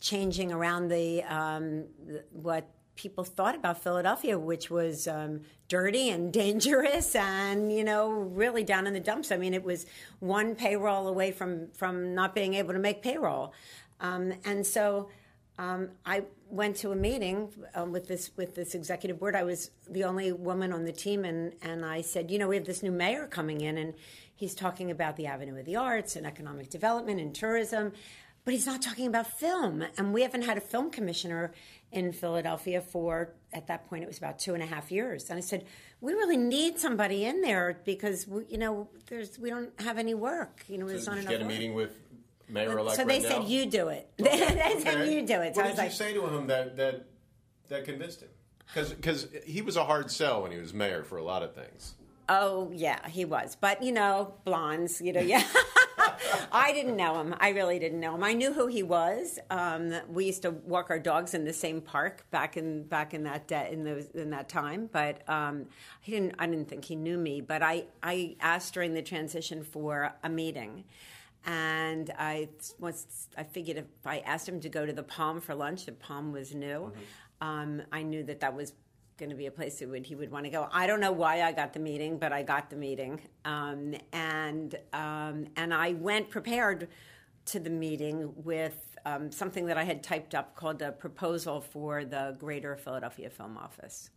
changing 0.00 0.52
around 0.52 0.88
the, 0.88 1.22
um, 1.24 1.84
what 2.32 2.68
people 2.96 3.22
thought 3.22 3.54
about 3.54 3.82
Philadelphia, 3.82 4.38
which 4.38 4.70
was 4.70 5.06
um, 5.06 5.42
dirty 5.68 6.10
and 6.10 6.32
dangerous, 6.32 7.14
and 7.14 7.72
you 7.72 7.84
know, 7.84 8.10
really 8.10 8.64
down 8.64 8.86
in 8.86 8.94
the 8.94 9.00
dumps. 9.00 9.30
I 9.30 9.36
mean, 9.36 9.54
it 9.54 9.62
was 9.62 9.86
one 10.18 10.54
payroll 10.56 11.06
away 11.06 11.30
from 11.30 11.68
from 11.72 12.14
not 12.14 12.34
being 12.34 12.54
able 12.54 12.72
to 12.72 12.80
make 12.80 13.02
payroll, 13.02 13.52
um, 14.00 14.32
and 14.44 14.66
so. 14.66 15.08
Um, 15.58 15.90
I 16.04 16.24
went 16.50 16.76
to 16.76 16.92
a 16.92 16.96
meeting 16.96 17.48
um, 17.74 17.92
with 17.92 18.06
this 18.06 18.30
with 18.36 18.54
this 18.54 18.74
executive 18.74 19.18
board. 19.18 19.34
I 19.34 19.42
was 19.42 19.70
the 19.88 20.04
only 20.04 20.32
woman 20.32 20.72
on 20.72 20.84
the 20.84 20.92
team, 20.92 21.24
and 21.24 21.54
and 21.62 21.84
I 21.84 22.02
said, 22.02 22.30
you 22.30 22.38
know, 22.38 22.48
we 22.48 22.56
have 22.56 22.66
this 22.66 22.82
new 22.82 22.92
mayor 22.92 23.26
coming 23.26 23.62
in, 23.62 23.78
and 23.78 23.94
he's 24.34 24.54
talking 24.54 24.90
about 24.90 25.16
the 25.16 25.26
Avenue 25.26 25.58
of 25.58 25.64
the 25.64 25.76
Arts 25.76 26.14
and 26.14 26.26
economic 26.26 26.68
development 26.68 27.20
and 27.20 27.34
tourism, 27.34 27.92
but 28.44 28.52
he's 28.52 28.66
not 28.66 28.82
talking 28.82 29.06
about 29.06 29.26
film. 29.26 29.82
And 29.96 30.12
we 30.12 30.22
haven't 30.22 30.42
had 30.42 30.58
a 30.58 30.60
film 30.60 30.90
commissioner 30.90 31.52
in 31.90 32.12
Philadelphia 32.12 32.80
for 32.80 33.32
at 33.52 33.66
that 33.68 33.88
point 33.88 34.02
it 34.02 34.06
was 34.06 34.18
about 34.18 34.38
two 34.38 34.52
and 34.54 34.62
a 34.62 34.66
half 34.66 34.92
years. 34.92 35.30
And 35.30 35.38
I 35.38 35.40
said, 35.40 35.64
we 36.00 36.12
really 36.12 36.36
need 36.36 36.78
somebody 36.78 37.24
in 37.24 37.40
there 37.40 37.80
because 37.84 38.26
we, 38.28 38.44
you 38.48 38.58
know 38.58 38.88
there's 39.06 39.38
we 39.38 39.48
don't 39.50 39.70
have 39.80 39.96
any 39.96 40.14
work. 40.14 40.64
You 40.68 40.78
know, 40.78 40.86
there's 40.86 41.06
not 41.06 41.18
enough. 41.18 41.30
get 41.30 41.40
a 41.40 41.44
work. 41.44 41.52
meeting 41.52 41.74
with 41.74 41.96
Mayor-elect 42.48 42.96
So 42.96 43.04
they 43.04 43.20
Rendell? 43.20 43.42
said 43.42 43.50
you 43.50 43.66
do 43.66 43.88
it. 43.88 44.08
they 44.18 44.30
said 44.80 44.94
Okay. 45.00 45.12
you 45.14 45.26
do 45.26 45.40
it. 45.40 45.54
So 45.54 45.62
What 45.62 45.66
I 45.66 45.70
did 45.70 45.70
was 45.70 45.76
you 45.78 45.82
like, 45.84 45.92
say 45.92 46.12
to 46.14 46.26
him 46.26 46.46
that 46.46 46.76
that 46.76 47.06
that 47.68 47.84
convinced 47.84 48.22
him? 48.22 48.28
Because 48.74 49.28
he 49.44 49.62
was 49.62 49.76
a 49.76 49.84
hard 49.84 50.10
sell 50.10 50.42
when 50.42 50.50
he 50.52 50.58
was 50.58 50.74
mayor 50.74 51.04
for 51.04 51.18
a 51.18 51.22
lot 51.24 51.42
of 51.42 51.54
things. 51.54 51.94
Oh 52.28 52.70
yeah, 52.74 53.06
he 53.08 53.24
was. 53.24 53.56
But 53.60 53.82
you 53.82 53.92
know, 53.92 54.34
blondes, 54.44 55.00
you 55.00 55.12
know, 55.12 55.20
yeah. 55.20 55.44
I 56.52 56.72
didn't 56.72 56.96
know 56.96 57.20
him. 57.20 57.34
I 57.40 57.50
really 57.50 57.78
didn't 57.78 58.00
know 58.00 58.14
him. 58.14 58.24
I 58.24 58.32
knew 58.32 58.52
who 58.52 58.66
he 58.66 58.82
was. 58.82 59.38
Um, 59.50 59.92
we 60.08 60.24
used 60.26 60.42
to 60.42 60.50
walk 60.50 60.90
our 60.90 60.98
dogs 60.98 61.34
in 61.34 61.44
the 61.44 61.52
same 61.52 61.80
park 61.80 62.24
back 62.30 62.56
in 62.56 62.84
back 62.84 63.14
in 63.14 63.24
that 63.24 63.46
de- 63.46 63.72
in 63.72 63.84
those 63.84 64.06
in 64.10 64.30
that 64.30 64.48
time. 64.48 64.88
But 64.92 65.28
um, 65.28 65.66
he 66.00 66.12
didn't. 66.12 66.34
I 66.38 66.46
didn't 66.46 66.68
think 66.68 66.84
he 66.84 66.96
knew 66.96 67.18
me. 67.18 67.40
But 67.40 67.62
I 67.62 67.84
I 68.02 68.36
asked 68.40 68.74
during 68.74 68.94
the 68.94 69.02
transition 69.02 69.62
for 69.62 70.12
a 70.22 70.28
meeting. 70.28 70.84
And 71.46 72.12
I 72.18 72.48
once 72.78 73.28
I 73.36 73.44
figured 73.44 73.76
if 73.76 73.84
I 74.04 74.18
asked 74.18 74.48
him 74.48 74.60
to 74.60 74.68
go 74.68 74.84
to 74.84 74.92
the 74.92 75.02
Palm 75.02 75.40
for 75.40 75.54
lunch, 75.54 75.86
the 75.86 75.92
Palm 75.92 76.32
was 76.32 76.54
new. 76.54 76.92
Um, 77.40 77.82
I 77.92 78.02
knew 78.02 78.24
that 78.24 78.40
that 78.40 78.54
was 78.54 78.72
going 79.18 79.30
to 79.30 79.36
be 79.36 79.46
a 79.46 79.50
place 79.50 79.78
that 79.78 79.88
would, 79.88 80.06
he 80.06 80.14
would 80.14 80.30
want 80.30 80.44
to 80.44 80.50
go. 80.50 80.68
I 80.72 80.86
don't 80.86 81.00
know 81.00 81.12
why 81.12 81.42
I 81.42 81.52
got 81.52 81.72
the 81.72 81.78
meeting, 81.78 82.18
but 82.18 82.32
I 82.32 82.42
got 82.42 82.68
the 82.68 82.76
meeting, 82.76 83.20
um, 83.44 83.94
and 84.12 84.74
um, 84.92 85.46
and 85.56 85.72
I 85.72 85.92
went 85.92 86.30
prepared 86.30 86.88
to 87.46 87.60
the 87.60 87.70
meeting 87.70 88.32
with 88.44 88.96
um, 89.06 89.30
something 89.30 89.66
that 89.66 89.78
I 89.78 89.84
had 89.84 90.02
typed 90.02 90.34
up 90.34 90.56
called 90.56 90.82
a 90.82 90.90
proposal 90.92 91.60
for 91.60 92.04
the 92.04 92.36
Greater 92.38 92.76
Philadelphia 92.76 93.30
Film 93.30 93.56
Office. 93.56 94.10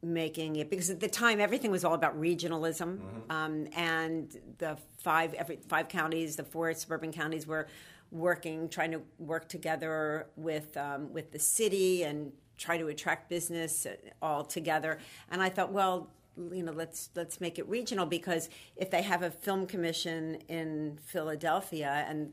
Making 0.00 0.56
it 0.56 0.70
because 0.70 0.90
at 0.90 1.00
the 1.00 1.08
time 1.08 1.40
everything 1.40 1.72
was 1.72 1.84
all 1.84 1.94
about 1.94 2.16
regionalism, 2.20 3.00
um, 3.30 3.66
and 3.74 4.38
the 4.58 4.78
five 4.98 5.34
every 5.34 5.58
five 5.68 5.88
counties, 5.88 6.36
the 6.36 6.44
four 6.44 6.72
suburban 6.74 7.10
counties 7.12 7.48
were 7.48 7.66
working, 8.12 8.68
trying 8.68 8.92
to 8.92 9.02
work 9.18 9.48
together 9.48 10.28
with 10.36 10.76
um, 10.76 11.12
with 11.12 11.32
the 11.32 11.38
city 11.40 12.04
and 12.04 12.30
try 12.56 12.78
to 12.78 12.86
attract 12.86 13.28
business 13.28 13.86
uh, 13.86 13.94
all 14.22 14.44
together. 14.44 14.98
And 15.32 15.42
I 15.42 15.48
thought, 15.48 15.72
well, 15.72 16.10
you 16.52 16.62
know, 16.62 16.72
let's 16.72 17.10
let's 17.16 17.40
make 17.40 17.58
it 17.58 17.68
regional 17.68 18.06
because 18.06 18.48
if 18.76 18.92
they 18.92 19.02
have 19.02 19.22
a 19.22 19.30
film 19.32 19.66
commission 19.66 20.36
in 20.48 20.98
Philadelphia 21.02 22.04
and 22.08 22.30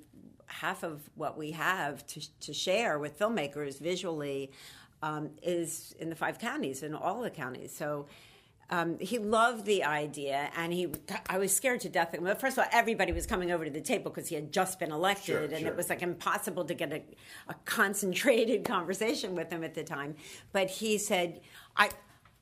half 0.47 0.83
of 0.83 1.09
what 1.15 1.37
we 1.37 1.51
have 1.51 2.05
to, 2.07 2.39
to 2.39 2.53
share 2.53 2.99
with 2.99 3.17
filmmakers 3.17 3.79
visually 3.79 4.51
um, 5.05 5.29
is 5.43 5.95
in 5.99 6.09
the 6.09 6.15
five 6.15 6.39
counties, 6.39 6.81
in 6.83 6.93
all 6.95 7.21
the 7.21 7.29
counties. 7.29 7.71
So 7.75 8.07
um, 8.71 8.97
he 8.99 9.19
loved 9.19 9.65
the 9.65 9.83
idea, 9.83 10.49
and 10.57 10.73
he. 10.73 10.87
I 11.29 11.37
was 11.37 11.55
scared 11.55 11.81
to 11.81 11.89
death. 11.89 12.15
Well, 12.19 12.33
first 12.35 12.57
of 12.57 12.63
all, 12.63 12.69
everybody 12.73 13.11
was 13.11 13.25
coming 13.27 13.51
over 13.51 13.63
to 13.65 13.69
the 13.71 13.81
table 13.81 14.09
because 14.11 14.27
he 14.29 14.35
had 14.35 14.51
just 14.51 14.79
been 14.79 14.91
elected, 14.91 15.25
Sure, 15.25 15.43
and 15.43 15.59
sure. 15.59 15.67
it 15.67 15.75
was 15.77 15.89
like 15.89 16.01
impossible 16.01 16.65
to 16.65 16.73
get 16.73 16.91
a, 16.91 17.01
a 17.47 17.53
concentrated 17.65 18.63
conversation 18.75 19.35
with 19.35 19.51
him 19.51 19.63
at 19.63 19.75
the 19.75 19.83
time. 19.83 20.15
But 20.51 20.69
he 20.69 20.97
said, 20.97 21.41
"I." 21.77 21.89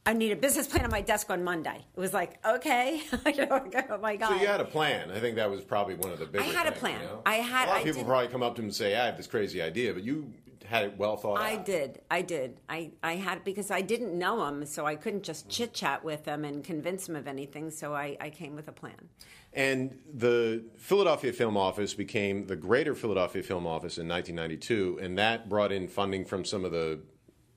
I 0.05 0.11
need 0.11 0.33
a 0.33 0.35
business 0.35 0.67
plan 0.67 0.83
on 0.83 0.91
my 0.91 0.99
desk 0.99 1.29
on 1.29 1.45
Monday. 1.45 1.77
It 1.95 1.97
was 1.97 2.11
like, 2.13 2.37
okay, 2.45 3.01
You 3.25 3.45
know, 3.45 3.65
oh 3.89 3.97
my 3.99 4.17
god. 4.17 4.31
So 4.35 4.41
you 4.41 4.47
had 4.47 4.59
a 4.59 4.65
plan. 4.65 5.09
I 5.09 5.19
think 5.21 5.37
that 5.37 5.49
was 5.49 5.63
probably 5.63 5.95
one 5.95 6.11
of 6.11 6.19
the 6.19 6.25
bigger. 6.25 6.43
I 6.43 6.47
had 6.47 6.67
a 6.67 6.73
plan. 6.73 6.99
you 6.99 7.05
know? 7.07 7.21
I 7.25 7.35
had- 7.35 7.67
A 7.67 7.71
lot 7.71 7.75
of 7.77 7.81
I 7.83 7.85
people 7.85 8.01
did- 8.01 8.07
probably 8.09 8.27
come 8.27 8.43
up 8.43 8.55
to 8.55 8.61
him 8.61 8.65
and 8.65 8.75
say, 8.75 8.97
"I 8.97 9.05
have 9.05 9.15
this 9.15 9.27
crazy 9.27 9.61
idea," 9.61 9.93
but 9.93 10.03
you 10.03 10.33
had 10.73 10.85
it 10.85 10.97
well 10.97 11.17
thought 11.17 11.39
I 11.39 11.55
out. 11.55 11.65
did. 11.65 12.01
I 12.09 12.23
did. 12.23 12.59
I, 12.67 12.91
I 13.03 13.15
had 13.15 13.43
because 13.43 13.69
I 13.69 13.81
didn't 13.81 14.17
know 14.17 14.43
him, 14.47 14.65
so 14.65 14.87
I 14.87 14.95
couldn't 14.95 15.21
just 15.23 15.43
mm-hmm. 15.43 15.51
chit 15.51 15.73
chat 15.73 16.03
with 16.03 16.25
him 16.25 16.43
and 16.43 16.63
convince 16.63 17.07
him 17.07 17.15
of 17.15 17.27
anything. 17.27 17.69
So 17.69 17.93
I, 17.93 18.17
I 18.19 18.31
came 18.31 18.55
with 18.55 18.67
a 18.67 18.71
plan. 18.71 19.09
And 19.53 19.99
the 20.11 20.63
Philadelphia 20.77 21.31
Film 21.31 21.57
Office 21.57 21.93
became 21.93 22.47
the 22.47 22.55
Greater 22.55 22.95
Philadelphia 22.95 23.43
Film 23.43 23.67
Office 23.67 23.99
in 23.99 24.07
1992, 24.07 24.99
and 24.99 25.15
that 25.19 25.47
brought 25.47 25.71
in 25.71 25.87
funding 25.87 26.25
from 26.25 26.43
some 26.43 26.65
of 26.65 26.71
the 26.71 27.01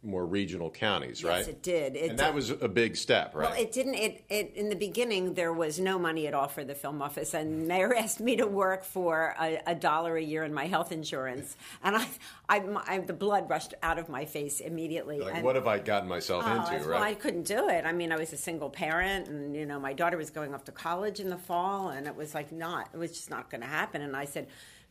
more 0.03 0.25
regional 0.25 0.71
counties, 0.71 1.25
right? 1.25 1.39
Yes, 1.39 1.49
it 1.49 1.63
did. 1.63 1.97
It 1.97 2.11
and 2.11 2.19
that 2.19 2.27
did. 2.27 2.35
was 2.35 2.51
a 2.51 2.69
big 2.69 2.97
step, 2.97 3.35
right? 3.35 3.51
Well, 3.51 3.61
it 3.61 3.73
didn't. 3.73 3.95
It, 3.95 4.25
it 4.29 4.53
in 4.55 4.69
the 4.69 4.77
beginning 4.77 5.35
there 5.35 5.53
was 5.53 5.81
no 5.81 5.99
money 5.99 6.27
at 6.29 6.35
all 6.35 6.47
for 6.49 6.63
the 6.65 6.75
film 6.75 7.03
office, 7.03 7.35
and 7.35 7.67
Mayor 7.69 7.95
asked 7.95 8.21
me 8.21 8.37
to 8.37 8.47
work 8.47 8.85
for 8.85 9.35
a, 9.41 9.61
a 9.67 9.75
dollar 9.75 10.17
a 10.17 10.23
year 10.23 10.45
in 10.45 10.55
my 10.55 10.67
health 10.67 10.93
insurance, 10.93 11.57
and 11.83 11.97
I, 11.97 12.07
I, 12.49 12.63
I, 12.87 12.99
the 13.01 13.13
blood 13.15 13.51
rushed 13.51 13.75
out 13.83 13.99
of 13.99 14.09
my 14.09 14.25
face 14.27 14.61
immediately. 14.61 15.19
like, 15.19 15.35
and, 15.37 15.45
what 15.45 15.57
have 15.57 15.67
I 15.67 15.79
gotten 15.79 16.09
myself 16.09 16.45
Oh, 16.47 16.51
into, 16.53 16.63
that's- 16.67 16.85
right? 16.87 17.01
Well, 17.01 17.09
I 17.09 17.15
couldn't 17.15 17.45
do 17.45 17.69
it. 17.69 17.85
I 17.85 17.93
mean, 17.93 18.13
I 18.13 18.17
was 18.17 18.33
a 18.33 18.37
single 18.37 18.71
parent, 18.71 19.29
and 19.29 19.57
you 19.57 19.67
know, 19.67 19.81
my 19.81 19.93
daughter 19.93 20.17
was 20.17 20.31
going 20.31 20.55
off 20.55 20.65
to 20.65 20.73
college 20.73 21.19
in 21.21 21.31
the 21.31 21.39
fall, 21.39 21.89
and 21.89 22.07
it 22.07 22.15
was 22.15 22.35
like 22.35 22.53
not. 22.53 22.91
It 22.95 22.99
was 22.99 23.11
just 23.13 23.31
not 23.31 23.51
going 23.51 23.63
to 23.63 23.67
happen. 23.67 24.03
And 24.03 24.15
I 24.15 24.27
said, 24.27 24.47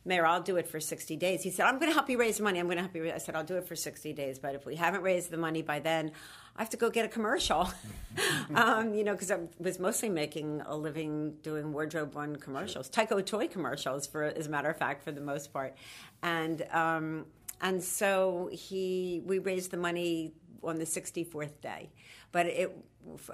Mayor, 0.06 0.24
I'll 0.24 0.42
do 0.42 0.56
it 0.56 0.68
for 0.68 0.80
sixty 0.80 1.16
days. 1.16 1.42
He 1.42 1.50
said, 1.50 1.66
I'm 1.66 1.78
going 1.78 1.90
to 1.90 1.94
help 1.94 2.08
you 2.08 2.18
raise 2.18 2.40
money. 2.40 2.58
I'm 2.58 2.66
going 2.66 2.76
to 2.76 2.82
help 2.82 2.94
you. 2.94 3.02
Raise. 3.02 3.12
I 3.12 3.18
said, 3.18 3.34
I'll 3.34 3.44
do 3.44 3.56
it 3.56 3.66
for 3.66 3.76
sixty 3.76 4.12
days, 4.12 4.38
but 4.38 4.54
if 4.54 4.64
we 4.64 4.76
haven't 4.76 5.02
raised 5.02 5.30
the 5.30 5.36
money 5.36 5.62
by 5.62 5.80
then, 5.80 6.12
I 6.56 6.62
have 6.62 6.70
to 6.70 6.76
go 6.76 6.88
get 6.90 7.04
a 7.04 7.08
commercial. 7.08 7.68
um, 8.54 8.94
you 8.94 9.04
know, 9.04 9.12
because 9.12 9.30
I 9.30 9.40
was 9.58 9.78
mostly 9.78 10.08
making 10.08 10.62
a 10.64 10.76
living 10.76 11.34
doing 11.42 11.72
wardrobe 11.72 12.14
one 12.14 12.36
commercials, 12.36 12.88
Tyco 12.88 13.24
toy 13.24 13.48
commercials, 13.48 14.06
for 14.06 14.22
as 14.24 14.46
a 14.46 14.50
matter 14.50 14.70
of 14.70 14.78
fact, 14.78 15.02
for 15.02 15.12
the 15.12 15.20
most 15.20 15.52
part, 15.52 15.76
and. 16.22 16.62
Um, 16.72 17.26
and 17.58 17.82
so 17.82 18.50
he, 18.52 19.22
we 19.24 19.38
raised 19.38 19.70
the 19.70 19.78
money 19.78 20.34
on 20.62 20.76
the 20.76 20.84
64th 20.84 21.60
day, 21.62 21.90
but 22.32 22.44
it 22.46 22.76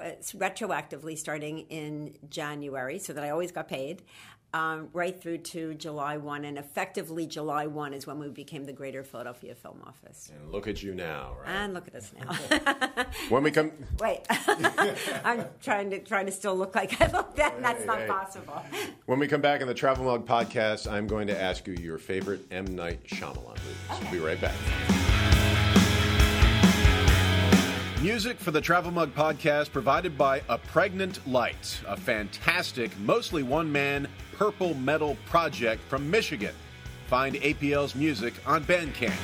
it's 0.01 0.33
retroactively 0.33 1.17
starting 1.17 1.61
in 1.71 2.15
January, 2.29 2.99
so 2.99 3.13
that 3.13 3.25
I 3.25 3.31
always 3.31 3.53
got 3.53 3.69
paid, 3.69 4.03
um, 4.55 4.89
right 4.93 5.19
through 5.21 5.39
to 5.39 5.75
July 5.75 6.17
1, 6.19 6.45
and 6.45 6.59
effectively 6.59 7.27
July 7.27 7.67
1 7.67 7.95
is 7.95 8.07
when 8.07 8.19
we 8.19 8.29
became 8.29 8.65
the 8.65 8.73
Greater 8.73 9.03
Philadelphia 9.03 9.55
Film 9.55 9.81
Office. 9.87 10.31
and 10.35 10.53
look 10.53 10.67
at 10.69 10.83
you 10.83 10.95
now, 10.95 11.37
right? 11.41 11.49
And 11.51 11.75
look 11.75 11.89
at 11.89 11.95
us 11.95 12.13
now. 12.19 13.05
when 13.31 13.43
we 13.43 13.51
come, 13.51 13.73
Wait, 13.99 14.21
I'm 15.25 15.47
trying 15.63 15.91
to 15.91 15.99
trying 16.01 16.27
to 16.27 16.33
still 16.33 16.55
look 16.57 16.75
like 16.75 17.01
I 17.01 17.11
look 17.11 17.35
then. 17.35 17.63
That's 17.63 17.81
Hey, 17.81 17.87
not 17.87 17.99
hey. 18.01 18.07
possible. 18.09 18.63
when 19.07 19.19
we 19.19 19.27
come 19.29 19.41
back 19.41 19.61
in 19.61 19.69
the 19.69 19.75
Travel 19.75 20.05
Mug 20.05 20.27
podcast, 20.27 20.91
I'm 20.91 21.07
going 21.07 21.27
to 21.29 21.41
ask 21.41 21.67
you 21.67 21.75
your 21.75 21.99
favorite 21.99 22.41
M 22.51 22.67
Night 22.77 23.03
Shyamalan 23.05 23.57
movies. 23.59 24.03
We'll 24.03 24.11
be 24.13 24.19
right 24.19 24.41
back. 24.41 25.22
Music 28.03 28.37
for 28.41 28.51
the 28.51 28.61
Travel 28.61 28.91
Mug 28.91 29.15
podcast 29.15 29.71
provided 29.71 30.19
by 30.19 30.43
A 30.49 30.59
Pregnant 30.59 31.25
Light, 31.25 31.81
a 31.87 31.97
fantastic, 31.97 32.91
mostly 32.99 33.45
one 33.45 33.71
man 33.71 34.09
purple 34.33 34.75
metal 34.75 35.17
project 35.27 35.81
from 35.85 36.11
Michigan. 36.11 36.53
Find 37.07 37.37
APL's 37.37 37.95
music 37.95 38.35
on 38.45 38.65
Bandcamp. 38.65 39.15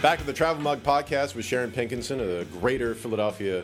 Back 0.00 0.20
at 0.20 0.24
the 0.24 0.32
Travel 0.32 0.62
Mug 0.62 0.82
podcast 0.82 1.34
with 1.34 1.44
Sharon 1.44 1.70
Pinkenson 1.70 2.18
of 2.18 2.26
the 2.26 2.46
Greater 2.58 2.94
Philadelphia 2.94 3.62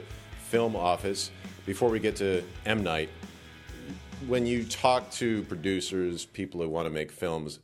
Film 0.50 0.76
Office. 0.76 1.30
Before 1.64 1.88
we 1.88 2.00
get 2.00 2.16
to 2.16 2.44
M 2.66 2.82
Night, 2.82 3.08
when 4.26 4.44
you 4.44 4.64
talk 4.64 5.10
to 5.12 5.42
producers, 5.44 6.26
people 6.26 6.60
who 6.60 6.68
want 6.68 6.84
to 6.84 6.90
make 6.90 7.10
films, 7.10 7.60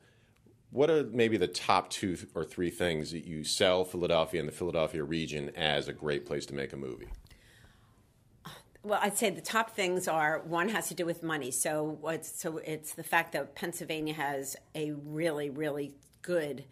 what 0.70 0.90
are 0.90 1.04
maybe 1.04 1.36
the 1.36 1.46
top 1.46 1.90
two 1.90 2.16
or 2.34 2.44
three 2.44 2.70
things 2.70 3.12
that 3.12 3.24
you 3.24 3.44
sell 3.44 3.84
Philadelphia 3.84 4.40
and 4.40 4.48
the 4.48 4.52
Philadelphia 4.52 5.04
region 5.04 5.50
as 5.56 5.88
a 5.88 5.92
great 5.92 6.26
place 6.26 6.46
to 6.46 6.54
make 6.54 6.72
a 6.72 6.76
movie? 6.76 7.08
Well, 8.82 9.00
I'd 9.02 9.18
say 9.18 9.30
the 9.30 9.40
top 9.40 9.74
things 9.74 10.06
are 10.06 10.42
one 10.44 10.68
has 10.68 10.88
to 10.88 10.94
do 10.94 11.04
with 11.04 11.22
money. 11.22 11.50
So 11.50 11.98
what's 12.00 12.40
so 12.40 12.58
it's 12.58 12.94
the 12.94 13.02
fact 13.02 13.32
that 13.32 13.56
Pennsylvania 13.56 14.14
has 14.14 14.56
a 14.76 14.92
really 14.92 15.50
really 15.50 15.94
good 16.22 16.64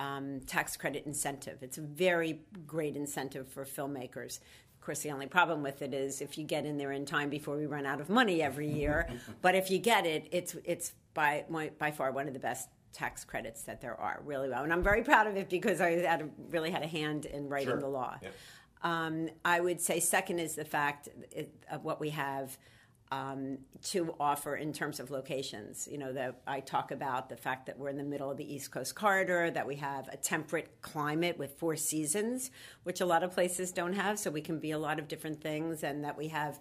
um, 0.00 0.40
tax 0.40 0.76
credit 0.76 1.06
incentive. 1.06 1.62
It's 1.62 1.78
a 1.78 1.82
very 1.82 2.40
great 2.66 2.96
incentive 2.96 3.48
for 3.48 3.64
filmmakers. 3.64 4.40
Of 4.74 4.86
course, 4.86 5.00
the 5.00 5.12
only 5.12 5.28
problem 5.28 5.62
with 5.62 5.82
it 5.82 5.94
is 5.94 6.20
if 6.20 6.36
you 6.36 6.44
get 6.44 6.66
in 6.66 6.78
there 6.78 6.90
in 6.90 7.06
time 7.06 7.30
before 7.30 7.56
we 7.56 7.66
run 7.66 7.86
out 7.86 8.00
of 8.00 8.08
money 8.08 8.42
every 8.42 8.68
year. 8.68 9.08
but 9.42 9.54
if 9.54 9.70
you 9.70 9.78
get 9.78 10.04
it, 10.04 10.26
it's 10.32 10.56
it's 10.64 10.94
by 11.14 11.44
by 11.78 11.92
far 11.92 12.10
one 12.10 12.26
of 12.26 12.34
the 12.34 12.40
best 12.40 12.68
tax 12.92 13.24
credits 13.24 13.62
that 13.62 13.80
there 13.80 13.98
are. 13.98 14.20
Really 14.24 14.48
well, 14.48 14.62
and 14.62 14.72
I'm 14.72 14.82
very 14.82 15.02
proud 15.02 15.26
of 15.26 15.36
it 15.36 15.48
because 15.48 15.80
I 15.80 15.90
had 15.92 16.22
a, 16.22 16.28
really 16.50 16.70
had 16.70 16.82
a 16.82 16.86
hand 16.86 17.26
in 17.26 17.48
writing 17.48 17.68
Sure. 17.68 17.80
the 17.80 17.88
law. 17.88 18.16
Yeah. 18.22 18.28
Um, 18.82 19.28
I 19.44 19.60
would 19.60 19.80
say 19.80 20.00
second 20.00 20.38
is 20.40 20.54
the 20.56 20.64
fact 20.64 21.08
of 21.70 21.84
what 21.84 22.00
we 22.00 22.10
have 22.10 22.58
um, 23.12 23.58
to 23.84 24.14
offer 24.18 24.56
in 24.56 24.72
terms 24.72 24.98
of 24.98 25.10
locations. 25.10 25.86
You 25.90 25.98
know, 25.98 26.12
that 26.14 26.40
I 26.46 26.60
talk 26.60 26.90
about 26.90 27.28
the 27.28 27.36
fact 27.36 27.66
that 27.66 27.78
we're 27.78 27.90
in 27.90 27.98
the 27.98 28.04
middle 28.04 28.30
of 28.30 28.38
the 28.38 28.54
East 28.54 28.70
Coast 28.70 28.94
corridor, 28.94 29.50
that 29.50 29.66
we 29.66 29.76
have 29.76 30.08
a 30.08 30.16
temperate 30.16 30.80
climate 30.80 31.38
with 31.38 31.58
four 31.58 31.76
seasons, 31.76 32.50
which 32.84 33.00
a 33.00 33.06
lot 33.06 33.22
of 33.22 33.32
places 33.32 33.70
don't 33.70 33.92
have. 33.92 34.18
So 34.18 34.30
we 34.30 34.40
can 34.40 34.58
be 34.58 34.70
a 34.70 34.78
lot 34.78 34.98
of 34.98 35.08
different 35.08 35.40
things, 35.42 35.84
and 35.84 36.04
that 36.04 36.16
we 36.16 36.28
have 36.28 36.58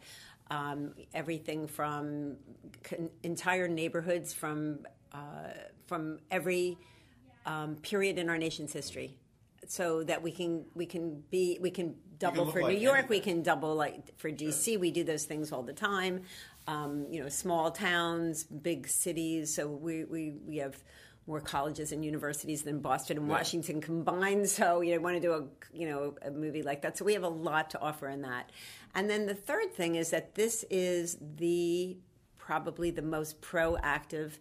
um, 0.50 0.94
everything 1.14 1.68
from 1.68 2.36
con- 2.84 3.10
entire 3.24 3.70
neighborhoods 3.70 4.34
from 4.34 4.86
from 5.88 6.20
every 6.30 6.78
um, 7.46 7.76
period 7.78 8.18
in 8.18 8.30
our 8.30 8.38
nation's 8.38 8.72
history 8.74 9.18
so 9.68 10.04
that 10.04 10.22
we 10.22 10.32
can 10.32 10.66
we 10.74 10.86
can 10.86 11.24
be 11.30 11.58
we 11.62 11.70
can 11.70 11.96
double 12.18 12.46
look 12.46 12.54
for 12.54 12.62
like 12.62 12.74
New 12.74 12.80
York, 12.80 13.10
we 13.10 13.20
can 13.20 13.42
double 13.42 13.76
like 13.76 14.18
for 14.18 14.30
DC. 14.30 14.80
We 14.80 14.92
do 14.92 15.04
those 15.04 15.26
things 15.26 15.52
all 15.52 15.64
the 15.64 15.74
time. 15.74 16.24
Um, 16.68 17.08
you 17.10 17.22
know, 17.22 17.30
small 17.30 17.72
towns, 17.72 18.44
big 18.44 18.88
cities. 18.88 19.56
So 19.56 19.68
we 19.68 20.04
we, 20.06 20.36
we 20.46 20.58
have 20.58 20.82
more 21.28 21.42
colleges 21.42 21.92
and 21.92 22.04
universities 22.04 22.64
than 22.64 22.80
Boston 22.80 23.18
and 23.18 23.28
Washington 23.28 23.82
combined. 23.82 24.50
So 24.50 24.82
you 24.82 24.96
know, 24.96 25.02
want 25.02 25.16
to 25.16 25.22
do 25.22 25.34
a 25.34 25.44
you 25.74 25.90
know 25.90 26.16
a 26.22 26.32
movie 26.32 26.64
like 26.64 26.82
that. 26.84 26.98
So 26.98 27.06
we 27.06 27.14
have 27.14 27.24
a 27.24 27.30
lot 27.30 27.70
to 27.72 27.80
offer 27.80 28.08
in 28.08 28.22
that. 28.22 28.52
And 28.94 29.10
then 29.10 29.26
the 29.26 29.36
third 29.36 29.74
thing 29.74 29.96
is 29.96 30.10
that 30.12 30.36
this 30.36 30.66
is 30.70 31.18
the 31.38 31.98
probably 32.38 32.92
the 32.92 33.02
most 33.02 33.42
proactive 33.42 34.34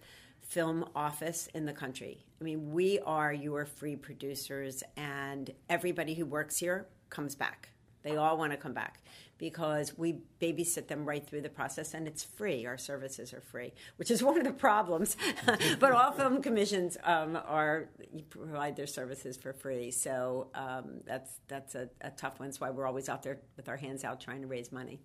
film 0.50 0.85
office 0.97 1.49
in 1.54 1.64
the 1.64 1.73
country. 1.73 2.25
I 2.40 2.45
mean, 2.45 2.73
we 2.73 2.99
are 3.00 3.33
your 3.33 3.64
free 3.64 3.95
producers, 3.95 4.83
and 4.97 5.50
everybody 5.69 6.14
who 6.14 6.26
works 6.26 6.59
here 6.59 6.88
comes 7.09 7.37
back. 7.37 7.71
They 8.02 8.16
all 8.16 8.37
want 8.37 8.52
to 8.52 8.57
come 8.57 8.73
back 8.73 9.02
because 9.38 9.97
we 9.97 10.19
babysit 10.40 10.88
them 10.88 11.04
right 11.04 11.25
through 11.25 11.42
the 11.42 11.50
process, 11.50 11.95
and 11.95 12.09
it's 12.09 12.25
free. 12.25 12.66
Our 12.66 12.78
services 12.78 13.33
are 13.33 13.40
free, 13.40 13.73
which 13.97 14.11
is 14.11 14.23
one 14.25 14.38
of 14.38 14.45
the 14.45 14.52
problems. 14.52 15.16
but 15.78 15.92
all 15.92 16.11
film 16.11 16.42
commissions 16.42 16.97
um, 17.04 17.38
are 17.47 17.88
you 18.12 18.23
provide 18.25 18.75
their 18.75 18.88
services 18.88 19.37
for 19.37 19.52
free, 19.52 19.92
so 19.92 20.49
um, 20.54 21.00
that's 21.07 21.30
that's 21.47 21.76
a, 21.76 21.88
a 22.00 22.11
tough 22.11 22.40
one. 22.40 22.49
That's 22.49 22.61
why 22.61 22.71
we're 22.71 22.87
always 22.87 23.09
out 23.09 23.23
there 23.23 23.38
with 23.57 23.69
our 23.69 23.76
hands 23.76 24.02
out 24.02 24.21
trying 24.21 24.40
to 24.40 24.49
raise 24.49 24.73
money. 24.73 25.00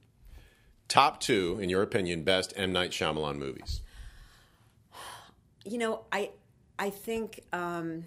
Top 0.88 1.20
two, 1.20 1.60
in 1.62 1.70
your 1.70 1.84
opinion, 1.84 2.24
best 2.24 2.54
M. 2.56 2.72
Night 2.72 2.92
Shyamalan 2.92 3.38
movies. 3.38 3.82
You 5.66 5.78
know, 5.78 6.06
I 6.12 6.32
I 6.80 6.90
think 6.90 7.42
um, 7.52 8.06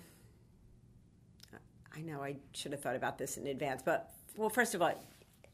I 1.94 2.00
know 2.00 2.22
I 2.22 2.36
should 2.52 2.72
have 2.72 2.80
thought 2.80 2.96
about 2.96 3.18
this 3.18 3.36
in 3.36 3.46
advance, 3.46 3.82
but 3.84 4.10
well, 4.36 4.48
first 4.48 4.74
of 4.74 4.82
all, 4.82 4.92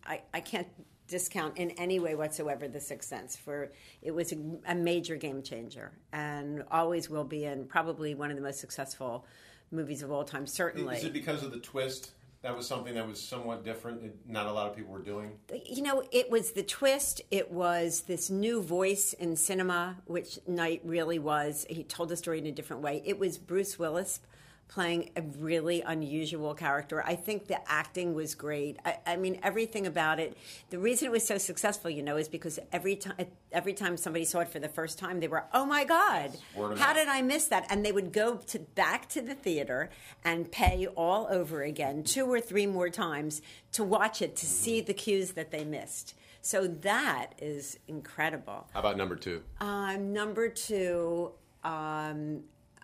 I, 0.06 0.20
I 0.32 0.40
can't 0.40 0.68
discount 1.08 1.56
in 1.58 1.70
any 1.73 1.99
way 1.99 2.14
whatsoever 2.14 2.68
The 2.68 2.80
Sixth 2.80 3.08
Sense. 3.08 3.37
For 3.37 3.73
it 4.02 4.11
was 4.11 4.32
a, 4.32 4.37
a 4.66 4.75
major 4.75 5.16
game 5.16 5.42
changer, 5.42 5.92
and 6.12 6.62
always 6.70 7.08
will 7.08 7.25
be, 7.25 7.46
and 7.46 7.68
probably 7.68 8.14
one 8.14 8.30
of 8.30 8.37
the 8.37 8.42
most 8.42 8.61
successful 8.61 9.25
movies 9.70 10.02
of 10.02 10.12
all 10.12 10.25
time. 10.25 10.46
Certainly, 10.46 10.96
Is 10.96 11.04
it 11.04 11.12
because 11.12 11.42
of 11.42 11.50
the 11.50 11.61
twist? 11.61 12.12
That 12.44 12.54
was 12.54 12.68
something 12.68 12.92
that 12.92 13.08
was 13.08 13.18
somewhat 13.18 13.64
different. 13.64 14.28
Not 14.28 14.44
a 14.44 14.52
lot 14.52 14.68
of 14.68 14.76
people 14.76 14.92
were 14.92 14.98
doing. 14.98 15.38
you 15.64 15.82
know, 15.82 16.04
it 16.12 16.30
was 16.30 16.52
the 16.52 16.62
twist. 16.62 17.22
It 17.30 17.50
was 17.50 18.02
this 18.02 18.28
new 18.28 18.60
voice 18.60 19.14
in 19.14 19.34
cinema, 19.36 19.96
which 20.04 20.38
Night 20.46 20.82
really 20.84 21.18
was. 21.18 21.64
He 21.70 21.84
told 21.84 22.10
the 22.10 22.18
story 22.18 22.40
in 22.40 22.46
a 22.46 22.52
different 22.52 22.82
way. 22.82 23.02
It 23.06 23.18
was 23.18 23.38
Bruce 23.38 23.78
Willis 23.78 24.20
playing 24.68 25.11
a 25.16 25.23
really 25.38 25.83
unusual 25.83 26.54
character. 26.54 27.02
I 27.04 27.14
think 27.14 27.47
the 27.47 27.59
acting 27.71 28.14
was 28.14 28.35
great. 28.35 28.78
I, 28.85 28.99
I 29.06 29.16
mean, 29.16 29.38
everything 29.42 29.87
about 29.87 30.18
it. 30.18 30.37
The 30.71 30.78
reason 30.78 31.06
it 31.06 31.12
was 31.12 31.26
so 31.26 31.38
successful, 31.38 31.90
you 31.90 32.02
know, 32.02 32.16
is 32.16 32.28
because 32.28 32.59
every 32.73 32.97
time 32.97 33.26
every 33.52 33.73
time 33.73 33.97
somebody 33.97 34.25
saw 34.25 34.40
it 34.40 34.49
for 34.49 34.59
the 34.59 34.68
first 34.68 34.99
time, 34.99 35.21
they 35.21 35.28
were, 35.28 35.44
"Oh 35.52 35.64
my 35.64 35.85
God, 35.85 36.33
how 36.76 36.92
did 36.92 37.09
I 37.09 37.23
miss 37.23 37.47
that?" 37.47 37.66
And 37.71 37.85
they 37.85 37.92
would 37.92 38.12
go 38.12 38.37
to 38.37 38.59
back 38.59 39.09
to 39.11 39.23
the 39.23 39.35
theater 39.35 39.90
and 40.25 40.50
pay 40.50 40.87
all 40.97 41.28
over 41.30 41.62
again, 41.62 42.02
two 42.02 42.26
or 42.26 42.40
three 42.40 42.66
more 42.66 42.90
times, 42.90 43.42
to 43.73 43.85
watch 43.85 44.23
it 44.23 44.35
to 44.37 44.47
see 44.47 44.80
the 44.80 44.94
cues 44.94 45.33
that 45.33 45.50
they 45.50 45.64
missed. 45.64 46.14
So 46.40 46.66
that 46.66 47.28
is 47.38 47.78
incredible. 47.88 48.66
How 48.75 48.80
about 48.80 48.99
number 48.99 49.16
two? 49.16 49.42
Um, 49.61 50.12
number 50.12 50.50
two, 50.50 51.33
um, 51.62 52.42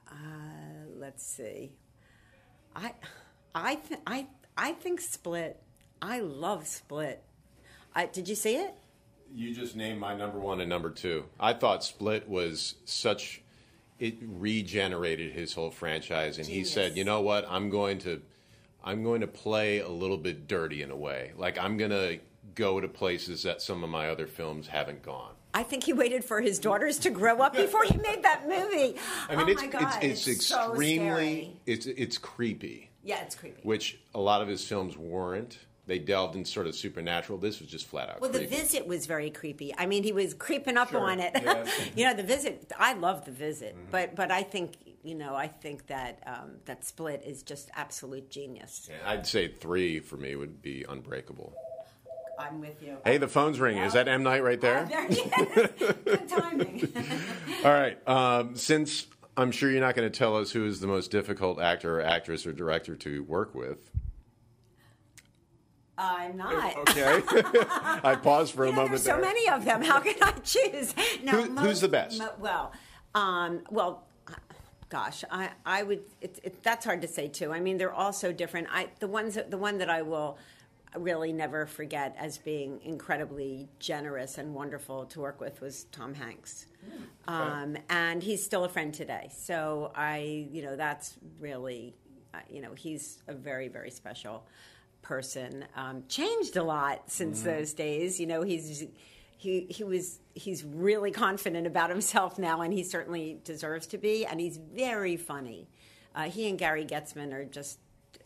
uh, 0.08 0.14
let's 1.00 1.26
see. 1.26 1.72
I, 2.76 2.92
I, 3.54 3.76
th- 3.76 4.00
I, 4.06 4.26
I 4.56 4.72
think 4.72 5.00
Split. 5.00 5.60
I 6.00 6.20
love 6.20 6.66
Split. 6.66 7.22
I, 7.94 8.06
did 8.06 8.28
you 8.28 8.34
see 8.34 8.56
it? 8.56 8.74
You 9.34 9.54
just 9.54 9.74
named 9.74 9.98
my 9.98 10.14
number 10.14 10.38
one 10.38 10.60
and 10.60 10.68
number 10.68 10.90
two. 10.90 11.24
I 11.38 11.54
thought 11.54 11.82
Split 11.82 12.28
was 12.28 12.76
such. 12.84 13.42
It 13.98 14.16
regenerated 14.22 15.32
his 15.32 15.52
whole 15.52 15.70
franchise, 15.70 16.38
and 16.38 16.46
he 16.46 16.64
said, 16.64 16.96
"You 16.96 17.04
know 17.04 17.20
what? 17.20 17.44
I'm 17.48 17.70
going 17.70 17.98
to, 17.98 18.22
I'm 18.82 19.04
going 19.04 19.20
to 19.20 19.26
play 19.26 19.78
a 19.78 19.88
little 19.88 20.16
bit 20.16 20.48
dirty 20.48 20.82
in 20.82 20.90
a 20.90 20.96
way. 20.96 21.32
Like 21.36 21.58
I'm 21.58 21.76
going 21.76 21.90
to 21.90 22.18
go 22.54 22.80
to 22.80 22.88
places 22.88 23.42
that 23.44 23.62
some 23.62 23.84
of 23.84 23.90
my 23.90 24.08
other 24.08 24.26
films 24.26 24.68
haven't 24.68 25.02
gone." 25.02 25.34
I 25.52 25.62
think 25.62 25.84
he 25.84 25.92
waited 25.92 26.24
for 26.24 26.40
his 26.40 26.58
daughters 26.58 26.98
to 27.00 27.10
grow 27.10 27.38
up 27.40 27.54
before 27.54 27.84
he 27.84 27.96
made 27.98 28.22
that 28.22 28.48
movie. 28.48 28.96
I 29.28 29.36
mean, 29.36 29.46
oh 29.48 29.50
it's, 29.50 29.62
God, 29.66 29.98
it's 30.02 30.26
it's 30.28 30.46
so 30.46 30.70
extremely 30.70 31.06
scary. 31.06 31.60
it's 31.66 31.86
it's 31.86 32.18
creepy, 32.18 32.90
yeah, 33.02 33.22
it's 33.22 33.34
creepy. 33.34 33.60
which 33.62 33.98
a 34.14 34.20
lot 34.20 34.42
of 34.42 34.48
his 34.48 34.64
films 34.64 34.96
weren't. 34.96 35.58
They 35.86 35.98
delved 35.98 36.36
in 36.36 36.44
sort 36.44 36.68
of 36.68 36.76
supernatural. 36.76 37.38
This 37.38 37.58
was 37.58 37.68
just 37.68 37.84
flat 37.86 38.10
out 38.10 38.20
Well, 38.20 38.30
the 38.30 38.46
visit 38.46 38.86
was 38.86 39.06
very 39.06 39.28
creepy. 39.30 39.74
I 39.76 39.86
mean, 39.86 40.04
he 40.04 40.12
was 40.12 40.34
creeping 40.34 40.76
up 40.76 40.90
Sure. 40.90 41.00
on 41.00 41.18
it. 41.18 41.32
Yeah. 41.34 41.64
you 41.96 42.04
know, 42.04 42.14
the 42.14 42.22
visit. 42.22 42.70
I 42.78 42.92
love 42.92 43.24
the 43.24 43.32
visit, 43.32 43.74
Mm-hmm. 43.74 43.90
but 43.90 44.14
but 44.14 44.30
I 44.30 44.44
think 44.44 44.74
you 45.02 45.14
know, 45.16 45.34
I 45.34 45.48
think 45.48 45.86
that 45.88 46.22
um, 46.26 46.58
that 46.66 46.84
split 46.84 47.22
is 47.26 47.42
just 47.42 47.70
absolute 47.74 48.30
genius. 48.30 48.88
I'd 49.04 49.26
say 49.26 49.48
three 49.48 49.98
for 49.98 50.16
me 50.18 50.36
would 50.36 50.60
be 50.62 50.84
Unbreakable. 50.88 51.54
I'm 52.40 52.60
with 52.60 52.82
you. 52.82 52.96
Hey, 53.04 53.18
the 53.18 53.28
phone's 53.28 53.60
ringing. 53.60 53.82
Is 53.82 53.92
that 53.92 54.08
M 54.08 54.22
Night 54.22 54.42
right 54.42 54.60
there? 54.60 54.84
There 54.86 55.06
he 55.08 55.14
is. 55.20 55.70
Good 56.04 56.28
timing. 56.28 56.92
All 57.64 57.70
right. 57.72 58.08
Um, 58.08 58.56
since 58.56 59.06
I'm 59.36 59.50
sure 59.52 59.70
you're 59.70 59.80
not 59.80 59.94
going 59.94 60.10
to 60.10 60.16
tell 60.18 60.36
us 60.36 60.50
who 60.50 60.64
is 60.66 60.80
the 60.80 60.86
most 60.86 61.10
difficult 61.10 61.60
actor 61.60 62.00
or 62.00 62.02
actress 62.02 62.46
or 62.46 62.52
director 62.52 62.96
to 62.96 63.22
work 63.24 63.54
with. 63.54 63.90
I'm 65.98 66.36
not. 66.36 66.74
Okay. 66.90 67.22
I 68.02 68.16
paused 68.22 68.54
for 68.54 68.64
a 68.64 68.68
You 68.68 68.72
know, 68.72 68.76
moment 68.76 68.90
there's 68.92 69.02
so 69.02 69.12
there. 69.12 69.20
many 69.20 69.48
of 69.50 69.64
them. 69.66 69.82
How 69.82 70.00
can 70.00 70.14
I 70.22 70.32
choose? 70.42 70.94
No, 71.22 71.42
Who- 71.42 71.56
who's 71.58 71.80
the 71.82 71.88
best? 71.88 72.18
mo- 72.18 72.32
well, 72.38 72.72
um, 73.14 73.60
well, 73.70 74.04
gosh, 74.88 75.24
I, 75.30 75.50
I 75.66 75.82
would. 75.82 76.00
It, 76.22 76.40
it, 76.42 76.62
that's 76.62 76.86
hard 76.86 77.02
to 77.02 77.08
say 77.08 77.28
too. 77.28 77.52
I 77.52 77.60
mean, 77.60 77.76
they're 77.76 77.92
all 77.92 78.14
so 78.14 78.32
different. 78.32 78.68
I 78.72 78.88
the 79.00 79.08
ones 79.08 79.34
that- 79.34 79.50
the 79.50 79.58
one 79.58 79.76
that 79.78 79.90
I 79.90 80.00
will 80.02 80.38
really 80.96 81.32
never 81.32 81.66
forget 81.66 82.16
as 82.18 82.38
being 82.38 82.80
incredibly 82.82 83.68
generous 83.78 84.38
and 84.38 84.54
wonderful 84.54 85.06
to 85.06 85.20
work 85.20 85.40
with 85.40 85.60
was 85.60 85.84
Tom 85.92 86.14
Hanks. 86.14 86.66
Um, 87.28 87.76
and 87.88 88.22
he's 88.22 88.44
still 88.44 88.64
a 88.64 88.68
friend 88.68 88.92
today. 88.92 89.30
So 89.36 89.92
I, 89.94 90.48
you 90.50 90.62
know, 90.62 90.76
that's 90.76 91.16
really, 91.38 91.94
uh, 92.34 92.38
you 92.48 92.60
know, 92.60 92.74
he's 92.74 93.22
a 93.28 93.34
very, 93.34 93.68
very 93.68 93.90
special 93.90 94.46
person. 95.02 95.64
Um, 95.76 96.04
changed 96.08 96.56
a 96.56 96.62
lot 96.62 97.10
since 97.10 97.42
those 97.42 97.72
days. 97.72 98.18
You 98.18 98.26
know, 98.26 98.42
he's 98.42 98.84
he 99.36 99.66
he 99.70 99.84
was 99.84 100.18
he's 100.34 100.64
really 100.64 101.10
confident 101.10 101.66
about 101.66 101.90
himself 101.90 102.38
now, 102.38 102.60
and 102.60 102.72
he 102.72 102.82
certainly 102.82 103.40
deserves 103.44 103.86
to 103.88 103.98
be. 103.98 104.26
And 104.26 104.40
he's 104.40 104.56
very 104.56 105.16
funny. 105.16 105.68
Uh, 106.14 106.24
he 106.24 106.48
and 106.48 106.58
Gary 106.58 106.84
Goetzman 106.84 107.32
are 107.32 107.44
just 107.44 107.78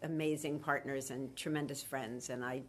amazing 0.02 0.58
partners 0.60 1.10
and 1.10 1.34
tremendous 1.36 1.82
friends. 1.82 2.30
And 2.30 2.44
I. 2.44 2.62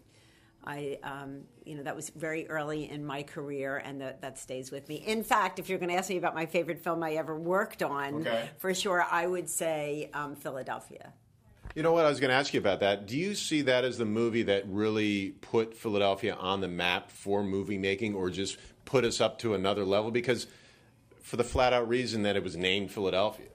I, 0.68 0.98
um, 1.04 1.42
you 1.64 1.76
know, 1.76 1.84
that 1.84 1.96
was 1.96 2.10
very 2.10 2.50
early 2.50 2.90
in 2.90 3.06
my 3.06 3.22
career, 3.22 3.78
and 3.86 4.02
that, 4.02 4.22
that 4.22 4.40
stays 4.40 4.72
with 4.72 4.90
me. 4.90 4.96
In 4.96 5.24
fact, 5.24 5.60
if 5.60 5.70
you're 5.70 5.78
going 5.78 5.92
to 5.92 5.96
ask 5.96 6.10
me 6.10 6.18
about 6.18 6.34
my 6.34 6.48
favorite 6.48 6.80
film 6.84 7.04
I 7.04 7.12
ever 7.18 7.38
worked 7.38 7.84
on, 7.84 8.22
Okay. 8.22 8.50
for 8.58 8.74
sure, 8.74 9.06
I 9.12 9.28
would 9.28 9.48
say 9.48 10.10
um, 10.16 10.36
Philadelphia. 10.36 11.14
You 11.76 11.84
know 11.84 11.92
what? 11.92 12.06
I 12.06 12.10
was 12.10 12.20
going 12.20 12.30
to 12.30 12.36
ask 12.36 12.52
you 12.52 12.60
about 12.60 12.80
that. 12.80 13.06
Do 13.06 13.16
you 13.16 13.36
see 13.36 13.62
that 13.62 13.86
as 13.86 14.00
the 14.00 14.06
movie 14.06 14.42
that 14.42 14.64
really 14.68 15.36
put 15.42 15.76
Philadelphia 15.76 16.34
on 16.34 16.62
the 16.62 16.68
map 16.68 17.12
for 17.12 17.44
movie 17.44 17.78
making 17.78 18.16
or 18.16 18.32
just 18.32 18.58
put 18.86 19.06
us 19.06 19.22
up 19.22 19.38
to 19.40 19.54
another 19.54 19.86
level? 19.86 20.10
Because 20.10 20.48
for 21.22 21.38
the 21.38 21.44
flat 21.44 21.74
out 21.74 21.88
reason 21.88 22.24
that 22.24 22.36
it 22.36 22.44
was 22.44 22.58
named 22.58 22.90
Philadelphia. 22.92 23.50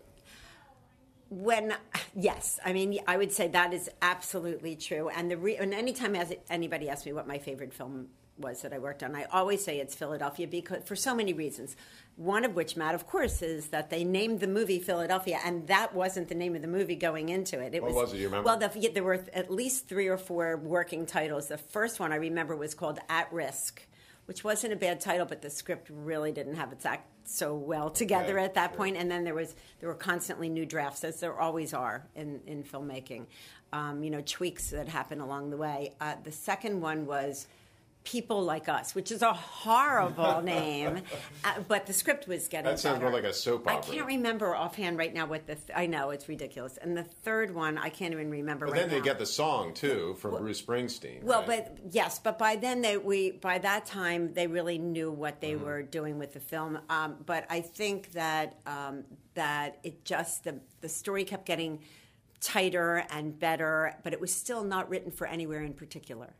When 1.28 1.74
yes, 2.14 2.58
I 2.64 2.72
mean 2.72 2.98
I 3.06 3.16
would 3.16 3.32
say 3.32 3.48
that 3.48 3.72
is 3.72 3.90
absolutely 4.02 4.76
true. 4.76 5.08
And 5.08 5.30
the 5.30 5.36
re, 5.36 5.56
and 5.56 5.74
anytime 5.74 6.14
as 6.16 6.32
anybody 6.48 6.88
asks 6.88 7.06
me 7.06 7.12
what 7.12 7.26
my 7.26 7.38
favorite 7.38 7.72
film 7.72 8.08
was 8.38 8.62
that 8.62 8.72
I 8.72 8.78
worked 8.78 9.02
on, 9.02 9.14
I 9.14 9.24
always 9.24 9.64
say 9.64 9.78
it's 9.78 9.94
Philadelphia 9.94 10.46
because 10.46 10.84
for 10.84 10.96
so 10.96 11.14
many 11.14 11.32
reasons. 11.32 11.76
One 12.16 12.44
of 12.44 12.54
which, 12.54 12.76
Matt, 12.76 12.94
of 12.94 13.06
course, 13.06 13.40
is 13.40 13.68
that 13.68 13.88
they 13.88 14.04
named 14.04 14.40
the 14.40 14.46
movie 14.46 14.78
Philadelphia, 14.78 15.38
and 15.42 15.66
that 15.68 15.94
wasn't 15.94 16.28
the 16.28 16.34
name 16.34 16.54
of 16.54 16.60
the 16.60 16.68
movie 16.68 16.96
going 16.96 17.30
into 17.30 17.58
it. 17.60 17.74
It 17.74 17.82
What 17.82 17.94
was 17.94 18.10
it? 18.10 18.16
Do 18.16 18.20
you 18.20 18.28
remember? 18.28 18.46
Well, 18.46 18.58
the, 18.58 18.90
there 18.92 19.04
were 19.04 19.24
at 19.32 19.50
least 19.50 19.88
three 19.88 20.08
or 20.08 20.18
four 20.18 20.58
working 20.58 21.06
titles. 21.06 21.48
The 21.48 21.56
first 21.56 21.98
one 21.98 22.12
I 22.12 22.16
remember 22.16 22.56
was 22.56 22.74
called 22.74 22.98
At 23.08 23.32
Risk, 23.32 23.82
which 24.30 24.44
wasn't 24.44 24.72
a 24.72 24.76
bad 24.76 25.00
title, 25.00 25.26
but 25.26 25.42
the 25.42 25.50
script 25.50 25.90
really 25.90 26.30
didn't 26.30 26.54
have 26.54 26.70
its 26.70 26.86
act 26.86 27.04
so 27.24 27.52
well 27.52 27.90
together 27.90 28.38
Okay, 28.38 28.44
at 28.44 28.54
that 28.54 28.74
point. 28.74 28.96
And 28.96 29.10
then 29.10 29.24
there 29.24 29.34
was 29.34 29.56
there 29.80 29.88
were 29.88 29.96
constantly 29.96 30.48
new 30.48 30.64
drafts, 30.64 31.02
as 31.02 31.18
there 31.18 31.36
always 31.36 31.74
are 31.74 32.06
in 32.14 32.40
in 32.46 32.62
filmmaking. 32.62 33.26
Um, 33.72 34.04
you 34.04 34.10
know, 34.10 34.22
tweaks 34.24 34.70
that 34.70 34.86
happen 34.86 35.20
along 35.20 35.50
the 35.50 35.56
way. 35.56 35.94
Uh, 36.00 36.14
the 36.22 36.30
second 36.30 36.80
one 36.80 37.06
was. 37.06 37.48
People 38.02 38.42
Like 38.42 38.68
Us, 38.68 38.94
which 38.94 39.12
is 39.12 39.20
a 39.22 39.32
horrible 39.32 40.40
name, 40.44 41.02
uh, 41.44 41.54
but 41.68 41.86
the 41.86 41.92
script 41.92 42.26
was 42.26 42.48
getting 42.48 42.64
That 42.70 42.78
sounds 42.80 42.94
better. 42.98 43.10
more 43.10 43.12
like 43.12 43.28
a 43.28 43.32
soap 43.34 43.66
opera. 43.68 43.76
I 43.92 43.94
can't 43.94 44.06
remember 44.06 44.56
offhand 44.56 44.96
right 44.96 45.12
now 45.12 45.26
what 45.26 45.46
the. 45.46 45.56
Th- 45.56 45.70
I 45.76 45.86
know 45.86 46.08
it's 46.10 46.28
ridiculous. 46.28 46.78
And 46.78 46.96
the 46.96 47.02
third 47.04 47.54
one, 47.54 47.76
I 47.76 47.90
can't 47.90 48.12
even 48.14 48.30
remember 48.30 48.66
But 48.66 48.72
right 48.72 48.80
then 48.80 48.90
they 48.90 48.98
now. 48.98 49.04
get 49.04 49.18
the 49.18 49.26
song 49.26 49.74
too 49.74 50.16
from 50.18 50.36
Bruce 50.38 50.62
Springsteen. 50.62 51.22
Well, 51.22 51.44
right? 51.46 51.66
but 51.66 51.94
yes, 51.94 52.18
but 52.18 52.38
by 52.38 52.56
then 52.56 52.80
they 52.80 52.96
we 52.96 53.32
by 53.32 53.58
that 53.58 53.84
time 53.86 54.32
they 54.32 54.46
really 54.46 54.78
knew 54.78 55.10
what 55.12 55.34
Mm-hmm. 55.34 55.40
they 55.46 55.56
were 55.56 55.82
doing 55.82 56.18
with 56.18 56.32
the 56.32 56.40
film. 56.40 56.78
Um, 56.88 57.16
but 57.26 57.44
I 57.50 57.60
think 57.60 58.12
that 58.12 58.58
um, 58.66 59.04
that 59.34 59.78
it 59.82 60.04
just 60.06 60.44
the 60.44 60.58
the 60.80 60.88
story 60.88 61.24
kept 61.24 61.44
getting 61.44 61.80
tighter 62.40 63.04
and 63.10 63.38
better, 63.38 63.94
but 64.02 64.14
it 64.14 64.20
was 64.20 64.32
still 64.32 64.64
not 64.64 64.88
written 64.88 65.10
for 65.10 65.26
anywhere 65.26 65.62
in 65.62 65.74
particular. 65.74 66.34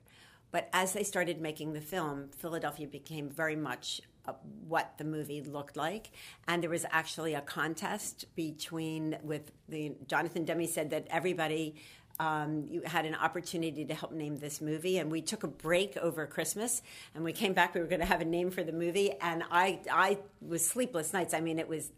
But 0.53 0.69
as 0.73 0.93
they 0.93 1.05
started 1.05 1.41
making 1.41 1.73
the 1.73 1.81
film, 1.81 2.31
Philadelphia 2.37 2.87
became 2.87 3.29
very 3.29 3.57
much 3.57 4.01
uh, 4.27 4.33
what 4.67 4.95
the 4.99 5.05
movie 5.05 5.43
looked 5.43 5.77
like, 5.77 6.11
and 6.47 6.63
there 6.63 6.71
was 6.71 6.85
actually 6.91 7.35
a 7.35 7.41
contest 7.41 8.27
between 8.35 9.17
with 9.23 9.51
the 9.69 9.93
Jonathan 10.07 10.45
Demme 10.45 10.67
said 10.67 10.91
that 10.91 11.07
everybody 11.11 11.77
um, 12.21 12.67
you 12.69 12.83
had 12.85 13.07
an 13.07 13.15
opportunity 13.15 13.87
to 13.87 13.95
help 13.95 14.13
name 14.13 14.37
this 14.37 14.61
movie, 14.61 14.99
and 14.99 15.11
we 15.11 15.23
took 15.23 15.43
a 15.43 15.49
break 15.49 15.97
over 15.97 16.27
Christmas, 16.27 16.83
and 17.15 17.25
we 17.25 17.33
came 17.33 17.55
back. 17.55 17.75
We 17.75 17.81
were 17.81 17.87
going 17.87 18.01
to 18.01 18.07
have 18.07 18.21
a 18.21 18.27
name 18.27 18.51
for 18.51 18.63
the 18.63 18.73
movie, 18.73 19.13
and 19.23 19.43
I 19.51 19.81
I 19.91 20.19
was 20.47 20.65
sleepless 20.67 21.15
nights. 21.15 21.33
I 21.33 21.41
mean, 21.41 21.59
it 21.59 21.67
was. 21.67 21.91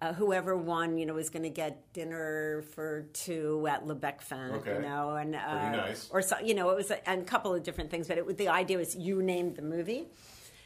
Uh, 0.00 0.12
whoever 0.12 0.56
won, 0.56 0.96
you 0.96 1.04
know, 1.06 1.14
was 1.14 1.28
going 1.28 1.42
to 1.42 1.50
get 1.50 1.92
dinner 1.92 2.62
for 2.74 3.06
two 3.12 3.66
at 3.68 3.84
Le 3.84 3.96
Bec-Fin, 3.96 4.52
Okay. 4.52 4.74
you 4.74 4.80
know, 4.80 5.16
and 5.16 5.34
uh, 5.34 5.70
nice. 5.72 6.08
or 6.12 6.22
so, 6.22 6.38
you 6.38 6.54
know, 6.54 6.70
it 6.70 6.76
was 6.76 6.92
a, 6.92 7.08
and 7.10 7.22
a 7.22 7.24
couple 7.24 7.52
of 7.52 7.64
different 7.64 7.90
things. 7.90 8.06
But 8.06 8.16
it 8.18 8.38
the 8.38 8.46
idea 8.48 8.78
was 8.78 8.94
you 8.94 9.20
named 9.22 9.56
the 9.56 9.62
movie, 9.62 10.06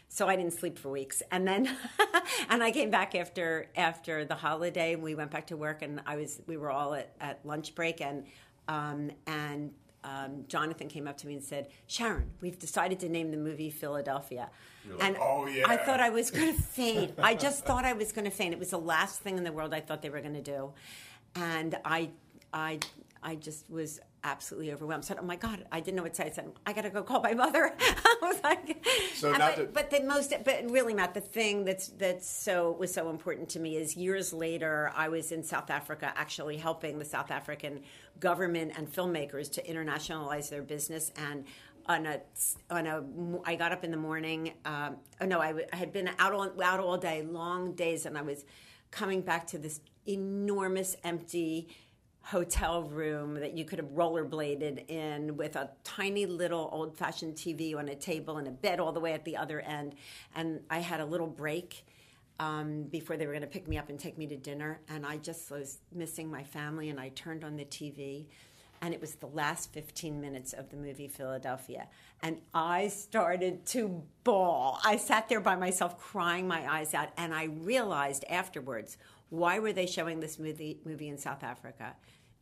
so 0.08 0.28
I 0.28 0.36
didn't 0.36 0.52
sleep 0.52 0.78
for 0.78 0.90
weeks, 0.90 1.22
and 1.30 1.48
then 1.48 1.66
and 2.50 2.62
I 2.62 2.72
came 2.72 2.90
back 2.90 3.14
after 3.14 3.70
after 3.74 4.26
the 4.26 4.34
holiday. 4.34 4.92
and 4.92 5.02
We 5.02 5.14
went 5.14 5.30
back 5.30 5.46
to 5.46 5.56
work, 5.56 5.80
and 5.80 6.02
I 6.04 6.16
was 6.16 6.42
we 6.46 6.58
were 6.58 6.70
all 6.70 6.92
at, 6.92 7.14
at 7.18 7.40
lunch 7.46 7.74
break, 7.74 8.02
and 8.02 8.26
um, 8.68 9.12
and 9.26 9.72
um, 10.04 10.44
Jonathan 10.48 10.88
came 10.88 11.06
up 11.06 11.16
to 11.18 11.26
me 11.26 11.34
and 11.34 11.42
said, 11.42 11.68
"Sharon, 11.86 12.30
we've 12.40 12.58
decided 12.58 12.98
to 13.00 13.08
name 13.08 13.30
the 13.30 13.36
movie 13.36 13.70
Philadelphia." 13.70 14.50
like, 14.88 15.04
and 15.04 15.16
"Oh, 15.20 15.46
yeah." 15.46 15.64
I 15.68 15.76
thought 15.76 16.00
I 16.00 16.10
was 16.10 16.30
going 16.30 16.54
to 16.54 16.60
faint. 16.60 17.14
I 17.18 17.34
just 17.34 17.64
thought 17.64 17.84
I 17.84 17.92
was 17.92 18.12
going 18.12 18.24
to 18.24 18.30
faint. 18.30 18.52
It 18.52 18.58
was 18.58 18.70
the 18.70 18.78
last 18.78 19.20
thing 19.20 19.38
in 19.38 19.44
the 19.44 19.52
world 19.52 19.72
I 19.72 19.80
thought 19.80 20.02
they 20.02 20.10
were 20.10 20.20
going 20.20 20.34
to 20.34 20.42
do, 20.42 20.72
and 21.34 21.76
I, 21.84 22.10
I, 22.52 22.80
I 23.22 23.36
just 23.36 23.68
was 23.70 24.00
absolutely 24.24 24.72
overwhelmed. 24.72 25.04
I 25.04 25.06
said, 25.06 25.18
"Oh 25.20 25.24
my 25.24 25.36
God, 25.36 25.64
I 25.70 25.80
didn't 25.80 25.96
know 25.96 26.02
what 26.02 26.14
to 26.14 26.22
say." 26.22 26.26
I 26.26 26.30
said, 26.30 26.52
"I 26.66 26.72
got 26.72 26.82
to 26.82 26.90
go 26.90 27.02
call 27.02 27.20
my 27.22 27.34
mother." 27.34 27.72
I 27.80 28.16
was 28.22 28.40
like, 28.42 28.84
So 29.14 29.30
not 29.32 29.38
but, 29.40 29.56
to- 29.56 29.64
but 29.72 29.90
the 29.90 30.02
most, 30.04 30.32
but 30.44 30.70
really, 30.70 30.94
Matt, 30.94 31.14
the 31.14 31.20
thing 31.20 31.64
that's 31.64 31.88
that's 31.88 32.28
so 32.28 32.72
was 32.72 32.92
so 32.92 33.10
important 33.10 33.48
to 33.50 33.60
me 33.60 33.76
is 33.76 33.96
years 33.96 34.32
later, 34.32 34.92
I 34.96 35.08
was 35.08 35.32
in 35.32 35.42
South 35.44 35.70
Africa, 35.70 36.12
actually 36.16 36.56
helping 36.56 36.98
the 36.98 37.04
South 37.04 37.30
African 37.30 37.82
government 38.20 38.72
and 38.76 38.92
filmmakers 38.92 39.50
to 39.52 39.62
internationalize 39.62 40.48
their 40.50 40.62
business 40.62 41.10
and. 41.16 41.44
On 41.86 42.06
a, 42.06 42.20
on 42.70 42.86
a, 42.86 43.02
I 43.44 43.56
got 43.56 43.72
up 43.72 43.82
in 43.82 43.90
the 43.90 43.96
morning. 43.96 44.52
Um, 44.64 44.98
oh 45.20 45.26
no, 45.26 45.40
I, 45.40 45.48
w- 45.48 45.66
I 45.72 45.74
had 45.74 45.92
been 45.92 46.08
out 46.16 46.32
all 46.32 46.48
out 46.62 46.78
all 46.78 46.96
day, 46.96 47.22
long 47.22 47.72
days, 47.74 48.06
and 48.06 48.16
I 48.16 48.22
was 48.22 48.44
coming 48.92 49.20
back 49.20 49.48
to 49.48 49.58
this 49.58 49.80
enormous 50.06 50.94
empty 51.02 51.66
hotel 52.22 52.84
room 52.84 53.34
that 53.34 53.56
you 53.56 53.64
could 53.64 53.78
have 53.78 53.88
rollerbladed 53.88 54.88
in 54.88 55.36
with 55.36 55.56
a 55.56 55.70
tiny 55.84 56.26
little 56.26 56.68
old 56.72 56.96
fashioned 56.96 57.34
TV 57.34 57.76
on 57.76 57.88
a 57.88 57.94
table 57.94 58.38
and 58.38 58.46
a 58.46 58.50
bed 58.50 58.80
all 58.80 58.92
the 58.92 59.00
way 59.00 59.12
at 59.12 59.24
the 59.24 59.36
other 59.36 59.60
end. 59.60 59.94
And 60.34 60.60
I 60.70 60.78
had 60.78 61.00
a 61.00 61.04
little 61.04 61.26
break 61.26 61.84
um, 62.38 62.84
before 62.84 63.16
they 63.16 63.26
were 63.26 63.32
going 63.32 63.42
to 63.42 63.48
pick 63.48 63.68
me 63.68 63.76
up 63.76 63.88
and 63.88 63.98
take 63.98 64.16
me 64.18 64.26
to 64.28 64.36
dinner. 64.36 64.80
And 64.88 65.04
I 65.04 65.16
just 65.16 65.50
was 65.50 65.78
missing 65.92 66.30
my 66.30 66.44
family. 66.44 66.90
And 66.90 67.00
I 67.00 67.10
turned 67.10 67.44
on 67.44 67.56
the 67.56 67.64
TV. 67.64 68.26
And 68.80 68.92
it 68.92 69.00
was 69.00 69.14
the 69.14 69.28
last 69.28 69.72
15 69.72 70.20
minutes 70.20 70.52
of 70.52 70.70
the 70.70 70.76
movie 70.76 71.06
Philadelphia. 71.06 71.86
And 72.20 72.38
I 72.52 72.88
started 72.88 73.64
to 73.66 74.02
bawl. 74.24 74.80
I 74.84 74.96
sat 74.96 75.28
there 75.28 75.40
by 75.40 75.54
myself 75.54 75.98
crying 75.98 76.48
my 76.48 76.68
eyes 76.68 76.94
out. 76.94 77.10
And 77.16 77.32
I 77.32 77.44
realized 77.44 78.24
afterwards 78.28 78.96
why 79.32 79.60
were 79.60 79.72
they 79.72 79.86
showing 79.86 80.20
this 80.20 80.38
movie, 80.38 80.78
movie 80.84 81.08
in 81.08 81.16
South 81.16 81.42
Africa? 81.42 81.94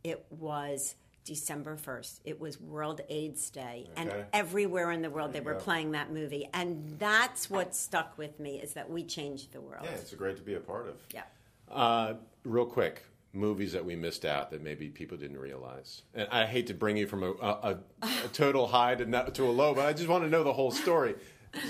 It 0.02 0.26
was 0.28 0.96
December 1.24 1.76
1st. 1.76 2.18
It 2.24 2.40
was 2.40 2.60
World 2.60 3.00
AIDS 3.08 3.48
Day. 3.50 3.88
And 3.96 4.12
everywhere 4.32 4.90
in 4.90 5.00
the 5.00 5.08
world 5.08 5.32
they 5.32 5.40
were 5.40 5.54
go. 5.54 5.60
playing 5.60 5.92
that 5.92 6.12
movie. 6.12 6.48
And 6.52 6.96
that's 6.98 7.48
what 7.48 7.76
stuck 7.76 8.18
with 8.18 8.40
me 8.40 8.56
is 8.60 8.74
that 8.74 8.90
we 8.90 9.04
changed 9.04 9.52
the 9.52 9.60
world. 9.60 9.84
Yeah, 9.84 9.92
it's 9.92 10.12
great 10.14 10.36
to 10.38 10.42
be 10.42 10.54
a 10.54 10.60
part 10.60 10.88
of. 10.88 10.96
Yeah. 11.14 11.22
Uh, 11.70 12.14
real 12.42 12.66
quick, 12.66 13.04
movies 13.32 13.72
that 13.72 13.84
we 13.84 13.94
missed 13.94 14.24
out 14.24 14.50
that 14.50 14.60
maybe 14.60 14.88
people 14.88 15.16
didn't 15.16 15.38
realize. 15.38 16.02
And 16.12 16.26
I 16.32 16.44
hate 16.44 16.66
to 16.66 16.74
bring 16.74 16.96
you 16.96 17.06
from 17.06 17.22
a, 17.22 17.30
a, 17.30 17.78
a, 18.02 18.06
a 18.24 18.28
total 18.32 18.66
high 18.66 18.96
to, 18.96 19.06
not, 19.06 19.32
to 19.36 19.44
a 19.44 19.52
low, 19.52 19.74
but 19.74 19.86
I 19.86 19.92
just 19.92 20.08
want 20.08 20.24
to 20.24 20.28
know 20.28 20.42
the 20.42 20.52
whole 20.52 20.72
story. 20.72 21.14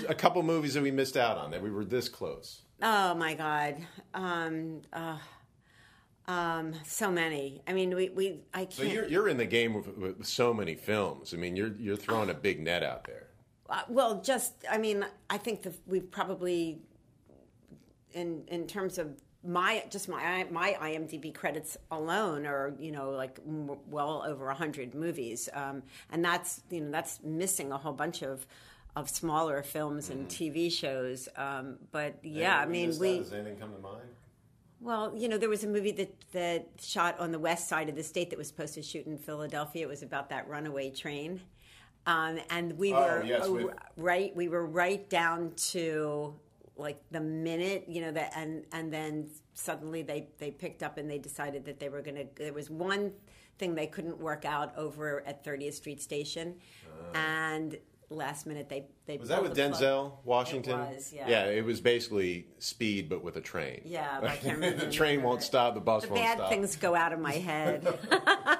A 0.09 0.15
couple 0.15 0.41
movies 0.41 0.73
that 0.73 0.81
we 0.81 0.89
missed 0.89 1.15
out 1.15 1.37
on 1.37 1.51
that 1.51 1.61
we 1.61 1.69
were 1.69 1.85
this 1.85 2.09
close. 2.09 2.63
Oh 2.81 3.13
my 3.15 3.33
God. 3.33 3.77
Um, 4.13 4.81
uh, 4.91 5.17
um, 6.27 6.73
so 6.85 7.11
many. 7.11 7.61
I 7.67 7.73
mean, 7.73 7.95
we, 7.95 8.09
we 8.09 8.39
I 8.53 8.67
So 8.69 8.83
can't. 8.83 8.93
you're, 8.93 9.07
you're 9.07 9.27
in 9.27 9.37
the 9.37 9.45
game 9.45 9.73
with, 9.73 9.87
with 9.97 10.25
so 10.25 10.53
many 10.53 10.75
films. 10.75 11.33
I 11.33 11.37
mean, 11.37 11.55
you're 11.55 11.75
you're 11.77 11.97
throwing 11.97 12.29
a 12.29 12.33
big 12.33 12.59
net 12.61 12.83
out 12.83 13.05
there. 13.05 13.27
Uh, 13.69 13.81
well, 13.89 14.21
just 14.21 14.53
I 14.69 14.77
mean, 14.77 15.05
I 15.29 15.37
think 15.37 15.61
the, 15.63 15.73
we've 15.87 16.09
probably, 16.11 16.81
in 18.13 18.43
in 18.47 18.67
terms 18.67 18.97
of 18.97 19.07
my 19.43 19.83
just 19.89 20.07
my 20.07 20.45
my 20.51 20.75
IMDb 20.81 21.33
credits 21.33 21.77
alone 21.89 22.45
are 22.45 22.73
you 22.79 22.91
know 22.91 23.11
like 23.11 23.39
m- 23.47 23.77
well 23.89 24.23
over 24.27 24.49
a 24.49 24.53
hundred 24.55 24.93
movies, 24.93 25.49
um, 25.53 25.83
and 26.11 26.23
that's 26.23 26.61
you 26.69 26.81
know 26.81 26.91
that's 26.91 27.21
missing 27.23 27.71
a 27.71 27.77
whole 27.77 27.93
bunch 27.93 28.21
of 28.21 28.45
of 28.95 29.09
smaller 29.09 29.63
films 29.63 30.09
and 30.09 30.27
TV 30.27 30.71
shows. 30.71 31.29
Um, 31.35 31.77
but 31.91 32.15
yeah, 32.23 32.57
I 32.59 32.65
mean 32.65 32.97
we. 32.99 33.19
Does 33.19 33.33
anything 33.33 33.57
come 33.57 33.73
to 33.73 33.79
mind? 33.79 34.01
Well, 34.79 35.13
you 35.15 35.29
know, 35.29 35.37
there 35.37 35.49
was 35.49 35.63
a 35.63 35.67
movie 35.67 35.91
that 35.93 36.13
that 36.31 36.67
shot 36.79 37.19
on 37.19 37.31
the 37.31 37.39
west 37.39 37.69
side 37.69 37.87
of 37.89 37.95
the 37.95 38.03
state 38.03 38.29
that 38.31 38.37
was 38.39 38.47
supposed 38.47 38.73
to 38.75 38.81
shoot 38.81 39.05
in 39.05 39.17
Philadelphia. 39.17 39.83
It 39.85 39.89
was 39.89 40.01
about 40.03 40.29
that 40.29 40.47
runaway 40.49 40.89
train, 40.89 41.39
um, 42.07 42.39
and 42.49 42.77
we 42.77 42.93
Oh, 42.93 42.99
were 42.99 43.23
yes, 43.23 43.47
uh, 43.47 43.51
with- 43.53 43.75
right. 43.97 44.35
We 44.35 44.47
were 44.49 44.65
right 44.65 45.07
down 45.09 45.53
to 45.71 46.33
like 46.77 46.97
the 47.11 47.21
minute, 47.21 47.85
you 47.87 48.01
know, 48.01 48.11
that 48.11 48.33
and 48.35 48.65
and 48.71 48.91
then 48.91 49.29
suddenly 49.53 50.01
they 50.01 50.27
they 50.39 50.49
picked 50.49 50.81
up 50.81 50.97
and 50.97 51.09
they 51.09 51.19
decided 51.19 51.63
that 51.65 51.79
they 51.79 51.89
were 51.89 52.01
going 52.01 52.15
to. 52.15 52.25
There 52.35 52.53
was 52.53 52.69
one 52.71 53.13
thing 53.59 53.75
they 53.75 53.85
couldn't 53.85 54.17
work 54.19 54.43
out 54.45 54.75
over 54.75 55.21
at 55.27 55.43
30th 55.45 55.75
Street 55.75 56.01
Station, 56.01 56.55
and 57.13 57.77
last 58.11 58.45
minute 58.45 58.69
they 58.69 58.85
they. 59.05 59.17
Was 59.17 59.29
that 59.29 59.41
with 59.41 59.55
the 59.55 59.69
plug. 59.69 59.81
Denzel 59.81 60.11
Washington? 60.23 60.79
It 60.79 60.95
was, 60.95 61.13
yeah. 61.13 61.29
Yeah, 61.29 61.45
it 61.45 61.65
was 61.65 61.81
basically 61.81 62.47
speed, 62.59 63.09
but 63.09 63.23
with 63.23 63.37
a 63.37 63.41
train. 63.41 63.81
Yeah, 63.85 64.19
I 64.21 64.35
can't 64.37 64.55
remember 64.55 64.85
the 64.85 64.91
train 64.91 65.23
won't 65.23 65.41
it. 65.41 65.45
stop. 65.45 65.73
The 65.73 65.81
bus 65.81 66.03
the 66.03 66.09
won't 66.13 66.23
stop. 66.23 66.37
bad 66.37 66.49
things 66.49 66.75
go 66.75 66.95
out 66.95 67.13
of 67.13 67.19
my 67.19 67.33
head. 67.33 67.87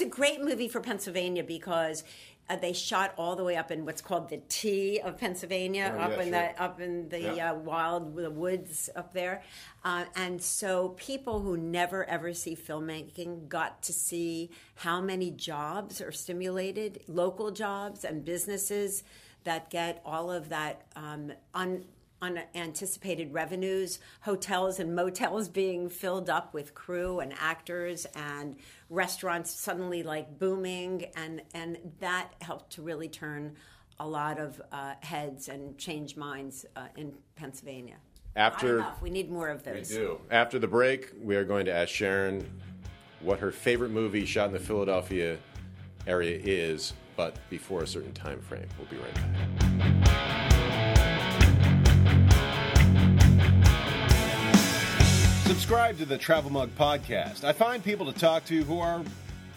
but 0.00 0.06
it 0.06 0.08
was 0.08 0.16
a 0.16 0.16
great 0.20 0.42
movie 0.42 0.68
for 0.68 0.80
Pennsylvania 0.80 1.44
because 1.44 2.04
uh, 2.48 2.56
they 2.56 2.72
shot 2.72 3.14
all 3.16 3.36
the 3.36 3.44
way 3.44 3.56
up 3.56 3.70
in 3.70 3.84
what's 3.84 4.02
called 4.02 4.28
the 4.28 4.38
T 4.48 5.00
of 5.00 5.18
Pennsylvania, 5.18 5.94
Oh, 5.96 6.00
up 6.00 6.10
yeah, 6.10 6.16
in 6.22 6.32
sure. 6.32 6.52
the 6.56 6.62
up 6.62 6.80
in 6.80 7.08
the 7.08 7.20
Yeah. 7.20 7.52
uh, 7.52 7.54
wild 7.54 8.16
the 8.16 8.30
woods 8.30 8.90
up 8.96 9.12
there, 9.12 9.42
uh, 9.84 10.04
and 10.16 10.42
so 10.42 10.90
people 10.90 11.40
who 11.42 11.56
never 11.56 12.04
ever 12.04 12.34
see 12.34 12.56
filmmaking 12.56 13.48
got 13.48 13.82
to 13.84 13.92
see 13.92 14.50
how 14.74 15.00
many 15.00 15.30
jobs 15.30 16.00
are 16.00 16.10
stimulated, 16.12 17.02
local 17.06 17.52
jobs 17.52 18.04
and 18.04 18.24
businesses 18.24 19.04
that 19.44 19.70
get 19.70 20.02
all 20.04 20.30
of 20.32 20.48
that 20.48 20.82
um, 20.96 21.32
un, 21.54 21.84
unanticipated 22.22 23.32
revenues, 23.32 23.98
hotels 24.22 24.78
and 24.78 24.94
motels 24.94 25.48
being 25.60 25.88
filled 25.88 26.30
up 26.30 26.54
with 26.54 26.74
crew 26.74 27.20
and 27.20 27.32
actors, 27.38 28.06
and 28.14 28.56
restaurants 28.88 29.50
suddenly 29.50 30.02
like 30.02 30.38
booming, 30.38 31.06
and 31.16 31.42
and 31.54 31.78
that 32.00 32.32
helped 32.40 32.70
to 32.72 32.82
really 32.82 33.08
turn 33.08 33.56
a 33.98 34.06
lot 34.06 34.38
of 34.38 34.60
uh, 34.72 34.94
heads 35.00 35.48
and 35.48 35.76
change 35.76 36.16
minds 36.16 36.64
uh, 36.74 36.86
in 36.96 37.12
Pennsylvania. 37.36 37.96
After- 38.36 38.78
enough. 38.78 39.02
we 39.02 39.10
need 39.10 39.30
more 39.30 39.48
of 39.48 39.62
those. 39.62 39.90
We 39.90 39.96
do. 39.96 40.20
After 40.30 40.58
the 40.58 40.68
break, 40.68 41.10
we 41.20 41.36
are 41.36 41.44
going 41.44 41.66
to 41.66 41.72
ask 41.72 41.88
Sharon 41.90 42.48
what 43.20 43.38
her 43.40 43.50
favorite 43.50 43.90
movie 43.90 44.24
shot 44.24 44.46
in 44.46 44.52
the 44.52 44.60
Philadelphia 44.60 45.36
area 46.06 46.40
is, 46.42 46.94
but 47.16 47.36
before 47.50 47.82
a 47.82 47.86
certain 47.86 48.12
time 48.12 48.40
frame. 48.40 48.66
We'll 48.78 48.88
be 48.88 48.96
right 48.96 49.14
back. 49.14 50.39
Subscribe 55.50 55.98
to 55.98 56.04
the 56.04 56.16
Travel 56.16 56.52
Mug 56.52 56.70
Podcast. 56.78 57.42
I 57.42 57.52
find 57.52 57.82
people 57.82 58.06
to 58.06 58.16
talk 58.16 58.44
to 58.44 58.62
who 58.62 58.78
are 58.78 59.02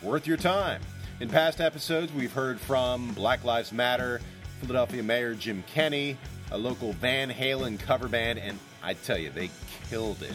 worth 0.01 0.25
your 0.25 0.37
time. 0.37 0.81
In 1.19 1.29
past 1.29 1.61
episodes, 1.61 2.11
we've 2.11 2.33
heard 2.33 2.59
from 2.59 3.13
Black 3.13 3.43
Lives 3.43 3.71
Matter, 3.71 4.19
Philadelphia 4.59 5.03
Mayor 5.03 5.35
Jim 5.35 5.63
Kenney, 5.67 6.17
a 6.49 6.57
local 6.57 6.93
Van 6.93 7.29
Halen 7.29 7.79
cover 7.79 8.07
band, 8.07 8.39
and 8.39 8.57
I 8.81 8.95
tell 8.95 9.19
you, 9.19 9.29
they 9.29 9.51
killed 9.87 10.23
it. 10.23 10.33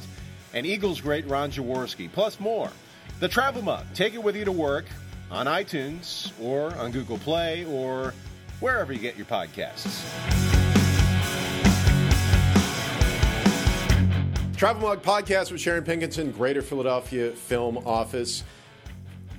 And 0.55 0.65
Eagles 0.65 1.01
great 1.01 1.27
Ron 1.27 1.51
Jaworski, 1.51 2.09
plus 2.13 2.39
more. 2.39 2.71
The 3.19 3.27
Travel 3.27 3.63
Mug. 3.63 3.85
Take 3.95 4.15
it 4.15 4.23
with 4.23 4.37
you 4.37 4.45
to 4.45 4.53
work 4.53 4.85
on 5.29 5.47
iTunes 5.47 6.31
or 6.41 6.73
on 6.77 6.93
Google 6.93 7.19
Play 7.19 7.65
or 7.65 8.15
wherever 8.61 8.93
you 8.93 9.01
get 9.01 9.17
your 9.17 9.27
podcasts. 9.27 10.48
Travel 14.59 14.83
Mug 14.83 15.05
Podcast 15.05 15.53
with 15.53 15.61
Sharon 15.61 15.85
Pinkenson, 15.85 16.35
Greater 16.35 16.63
Philadelphia 16.63 17.31
Film 17.31 17.79
Office. 17.87 18.43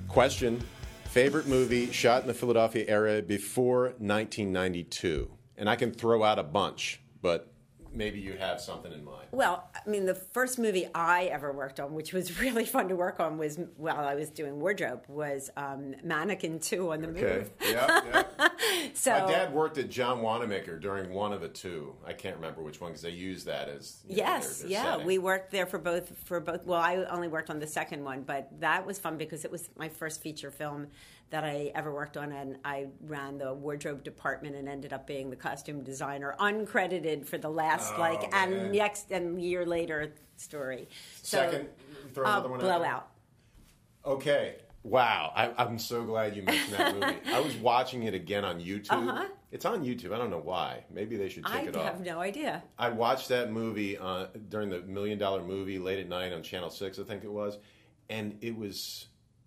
Question 0.08 0.64
Favorite 1.04 1.46
movie 1.46 1.92
shot 1.92 2.22
in 2.22 2.26
the 2.26 2.32
Philadelphia 2.32 2.86
area 2.88 3.20
before 3.20 3.88
1992? 3.98 5.30
And 5.58 5.68
I 5.68 5.76
can 5.76 5.92
throw 5.92 6.24
out 6.24 6.38
a 6.38 6.42
bunch, 6.42 7.02
but 7.20 7.49
maybe 7.92 8.20
you 8.20 8.34
have 8.34 8.60
something 8.60 8.92
in 8.92 9.04
mind. 9.04 9.28
Well, 9.32 9.68
I 9.74 9.88
mean, 9.88 10.06
the 10.06 10.14
first 10.14 10.58
movie 10.58 10.86
I 10.94 11.24
ever 11.24 11.52
worked 11.52 11.80
on, 11.80 11.94
which 11.94 12.12
was 12.12 12.40
really 12.40 12.64
fun 12.64 12.88
to 12.88 12.96
work 12.96 13.20
on, 13.20 13.38
was 13.38 13.58
while 13.76 14.04
I 14.06 14.14
was 14.14 14.30
doing 14.30 14.60
wardrobe, 14.60 15.04
was 15.08 15.50
um, 15.56 15.94
Mannequin 16.04 16.60
Two 16.60 16.92
on 16.92 17.00
the 17.00 17.08
movie. 17.08 17.24
Okay. 17.24 17.38
Move. 17.38 17.50
Yeah, 17.70 18.00
yeah. 18.38 18.48
So 18.94 19.10
My 19.12 19.20
dad 19.30 19.52
worked 19.52 19.78
at 19.78 19.90
John 19.90 20.22
Wanamaker 20.22 20.78
during 20.78 21.12
one 21.12 21.32
of 21.32 21.40
the 21.40 21.48
two. 21.48 21.94
I 22.06 22.12
can't 22.12 22.36
remember 22.36 22.62
which 22.62 22.80
one 22.80 22.90
because 22.90 23.02
they 23.02 23.10
used 23.10 23.46
that 23.46 23.68
as 23.68 24.00
you 24.06 24.16
know, 24.16 24.22
Yes, 24.24 24.58
their- 24.60 24.68
their 24.68 24.70
yeah, 24.78 24.90
setting. 24.92 25.06
we 25.06 25.18
worked 25.18 25.50
there 25.50 25.66
for 25.66 25.78
both 25.78 26.12
for 26.24 26.40
both. 26.40 26.64
Well, 26.64 26.80
I 26.80 26.96
only 27.10 27.28
worked 27.28 27.50
on 27.50 27.58
the 27.58 27.66
second 27.66 28.04
one, 28.04 28.22
but 28.22 28.48
that 28.60 28.86
was 28.86 28.98
fun 28.98 29.16
because 29.18 29.44
it 29.44 29.50
was 29.50 29.68
my 29.76 29.88
first 29.88 30.22
feature 30.22 30.50
film 30.50 30.88
that 31.30 31.44
I 31.44 31.70
ever 31.74 31.92
worked 31.92 32.16
on, 32.16 32.32
and 32.32 32.58
I 32.64 32.88
ran 33.02 33.38
the 33.38 33.54
wardrobe 33.54 34.02
department 34.04 34.56
and 34.56 34.68
ended 34.68 34.92
up 34.92 35.06
being 35.06 35.30
the 35.30 35.36
costume 35.36 35.82
designer, 35.82 36.34
uncredited 36.40 37.26
for 37.26 37.38
the 37.38 37.48
last 37.48 37.94
Oh, 37.96 38.00
like 38.00 38.30
man. 38.32 38.52
and 38.52 38.72
next 38.72 39.10
and 39.12 39.40
year 39.40 39.64
later 39.64 40.12
story. 40.36 40.88
So, 41.22 41.38
Second, 41.38 41.68
throw 42.14 42.26
uh, 42.26 42.30
another 42.30 42.48
one 42.48 42.60
out 42.60 42.62
there. 42.62 42.78
blowout. 42.78 43.08
Okay, 44.04 44.56
Wow, 44.82 45.30
I, 45.36 45.52
I'm 45.62 45.78
so 45.78 46.02
glad 46.04 46.34
you 46.34 46.42
mentioned 46.42 46.72
that 46.72 46.94
movie. 46.94 47.16
I 47.34 47.40
was 47.40 47.54
watching 47.56 48.04
it 48.04 48.14
again 48.14 48.46
on 48.46 48.60
YouTube. 48.60 49.08
Uh-huh. 49.08 49.26
It's 49.52 49.66
on 49.66 49.84
YouTube. 49.84 50.14
I 50.14 50.18
don't 50.18 50.30
know 50.30 50.40
why. 50.40 50.84
Maybe 50.90 51.16
they 51.16 51.28
should 51.28 51.44
take 51.44 51.54
I 51.54 51.60
it 51.64 51.76
off. 51.76 51.82
I 51.82 51.84
have 51.84 52.00
no 52.00 52.18
idea. 52.20 52.62
I 52.78 52.88
watched 52.88 53.28
that 53.28 53.52
movie 53.52 53.98
uh, 53.98 54.28
during 54.48 54.70
the 54.70 54.80
Million 54.80 55.18
Dollar 55.18 55.42
Movie 55.42 55.78
late 55.78 55.98
at 55.98 56.08
night 56.08 56.32
on 56.32 56.42
Channel 56.42 56.70
Six, 56.70 56.98
I 56.98 57.02
think 57.02 57.24
it 57.24 57.30
was, 57.30 57.58
and 58.08 58.38
it 58.40 58.56
was 58.56 59.06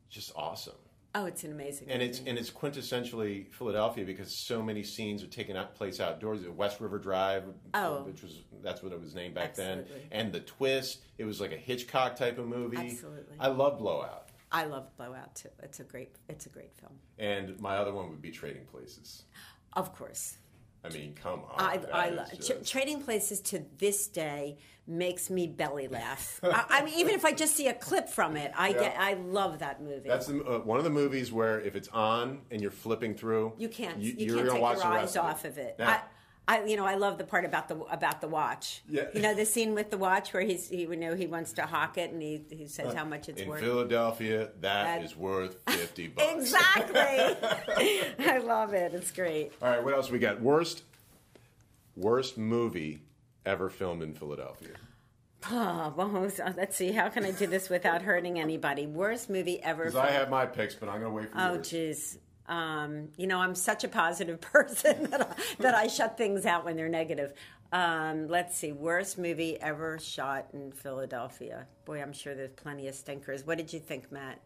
just 0.10 0.32
awesome. 0.36 0.76
Oh, 1.16 1.26
it's 1.26 1.44
an 1.44 1.52
amazing. 1.52 1.90
And 1.90 2.00
movie. 2.00 2.10
it's 2.10 2.22
and 2.26 2.38
it's 2.40 2.50
quintessentially 2.50 3.52
Philadelphia 3.54 4.04
because 4.06 4.34
so 4.36 4.64
many 4.64 4.82
scenes 4.84 5.24
are 5.24 5.28
taken 5.28 5.56
out 5.56 5.76
place 5.76 6.00
outdoors 6.00 6.44
at 6.44 6.54
West 6.56 6.82
River 6.82 6.98
Drive, 6.98 7.44
Oh. 7.74 8.04
which 8.04 8.24
was 8.24 8.42
that's 8.64 8.82
what 8.82 8.92
it 8.94 9.00
was 9.00 9.14
named 9.14 9.36
back 9.36 9.54
then. 9.56 9.80
Absolutely. 9.80 10.08
And 10.12 10.34
the 10.34 10.40
twist, 10.40 11.00
it 11.18 11.26
was 11.26 11.40
like 11.40 11.52
a 11.52 11.58
Hitchcock 11.58 12.16
type 12.16 12.38
of 12.40 12.48
movie. 12.48 12.78
Absolutely. 12.78 13.36
I 13.40 13.48
love 13.48 13.78
Blowout. 13.78 14.30
I 14.52 14.66
love 14.66 14.88
Blowout 14.98 15.36
too. 15.36 15.50
It's 15.62 15.80
a 15.80 15.84
great. 15.84 16.16
It's 16.30 16.46
a 16.46 16.50
great 16.50 16.74
film. 16.76 16.94
And 17.20 17.60
my 17.60 17.78
other 17.78 17.94
one 17.94 18.10
would 18.10 18.22
be 18.22 18.32
Trading 18.32 18.66
Places. 18.66 19.24
Of 19.74 19.96
course. 19.96 20.38
I 20.84 20.90
mean, 20.90 21.14
come 21.16 21.42
on. 21.50 21.56
I, 21.60 21.80
I 21.94 22.10
just- 22.36 22.48
Tra- 22.48 22.64
Trading 22.64 23.02
Places 23.02 23.40
to 23.42 23.64
this 23.78 24.08
day 24.08 24.58
makes 24.86 25.30
me 25.30 25.48
belly 25.48 25.88
laugh. 25.88 26.42
I, 26.44 26.66
I 26.70 26.84
mean, 26.84 26.96
even 27.00 27.16
if 27.16 27.24
I 27.24 27.32
just 27.32 27.56
see 27.56 27.68
a 27.68 27.74
clip 27.74 28.10
from 28.10 28.36
it, 28.36 28.52
I 28.58 28.74
get. 28.74 28.96
I 29.00 29.14
love 29.14 29.60
that 29.60 29.82
movie. 29.82 30.10
That's 30.10 30.28
the, 30.28 30.44
uh, 30.44 30.60
one 30.60 30.78
of 30.78 30.84
the 30.84 30.90
movies 30.90 31.32
where 31.32 31.62
if 31.62 31.76
it's 31.78 31.88
on 31.90 32.42
and 32.52 32.62
you're 32.62 32.70
flipping 32.72 33.16
through, 33.16 33.54
you 33.58 33.70
can't. 33.70 33.98
You, 34.00 34.14
you're 34.18 34.36
can't 34.36 34.48
gonna 34.48 34.52
take 34.52 34.62
watch 34.62 34.78
your 34.78 34.88
eyes 34.88 35.16
off 35.16 35.46
of 35.46 35.58
it. 35.58 35.76
Now, 35.80 36.04
I, 36.46 36.66
you 36.66 36.76
know, 36.76 36.86
I 36.86 36.96
love 36.96 37.18
the 37.18 37.24
part 37.24 37.46
about 37.46 37.70
the 37.70 37.78
about 37.90 38.20
the 38.20 38.28
watch. 38.28 38.82
Yeah. 38.90 39.04
You 39.14 39.22
know 39.22 39.34
the 39.34 39.46
scene 39.46 39.74
with 39.74 39.90
the 39.92 39.98
watch 39.98 40.34
where 40.34 40.44
he's 40.44 40.68
he 40.68 40.82
you 40.82 40.96
know 40.98 41.16
he 41.16 41.26
wants 41.26 41.54
to 41.54 41.62
hawk 41.66 41.98
it 41.98 42.12
and 42.12 42.22
he, 42.22 42.44
he 42.50 42.68
says 42.68 42.94
uh, 42.94 42.98
how 42.98 43.06
much 43.06 43.30
it's 43.30 43.42
in 43.42 43.48
worth. 43.48 43.62
Philadelphia, 43.62 44.50
That- 44.60 45.04
is 45.04 45.16
worth 45.16 45.58
fifty 45.70 46.08
bucks. 46.10 46.34
Exactly. 46.34 46.96
I 48.28 48.40
love 48.40 48.74
it. 48.74 48.94
It's 48.94 49.12
great. 49.12 49.54
All 49.62 49.70
right, 49.70 49.84
what 49.84 49.94
else 49.94 50.10
we 50.12 50.20
got? 50.20 50.42
Worst, 50.42 50.84
worst 51.96 52.38
movie 52.38 53.00
ever 53.46 53.70
filmed 53.70 54.04
in 54.04 54.14
Philadelphia. 54.14 54.72
Oh, 55.52 55.94
well, 55.98 56.26
uh, 56.42 56.54
let's 56.56 56.78
see. 56.78 56.92
How 56.94 57.10
can 57.10 57.26
I 57.26 57.32
do 57.32 57.48
this 57.48 57.70
without 57.70 58.02
hurting 58.02 58.40
anybody? 58.40 58.88
Worst 58.88 59.30
movie 59.30 59.62
ever. 59.62 59.84
Because 59.86 59.96
I 59.98 60.12
have 60.12 60.30
my 60.30 60.46
picks, 60.46 60.74
but 60.74 60.88
I'm 60.88 61.02
going 61.02 61.12
to 61.12 61.18
wait 61.18 61.32
for 61.34 61.38
Oh, 61.38 61.54
yours. 61.56 61.70
jeez. 61.70 62.18
Um, 62.48 63.10
you 63.18 63.28
know, 63.28 63.40
I'm 63.40 63.56
such 63.56 63.84
a 63.84 63.88
positive 63.88 64.42
person 64.54 65.10
that 65.12 65.22
I, 65.22 65.36
that 65.64 65.76
I 65.76 65.88
shut 65.88 66.18
things 66.18 66.46
out 66.46 66.66
when 66.66 66.76
they're 66.76 66.90
negative. 66.90 67.34
Um, 67.72 68.28
let's 68.28 68.56
see. 68.58 68.72
Worst 68.72 69.18
movie 69.18 69.60
ever 69.60 69.98
shot 69.98 70.48
in 70.54 70.72
Philadelphia. 70.72 71.66
Boy, 71.86 72.02
I'm 72.02 72.14
sure 72.14 72.36
there's 72.36 72.52
plenty 72.52 72.88
of 72.88 72.96
stinkers. 72.96 73.46
What 73.48 73.58
did 73.58 73.74
you 73.74 73.80
think, 73.80 74.12
Matt? 74.12 74.40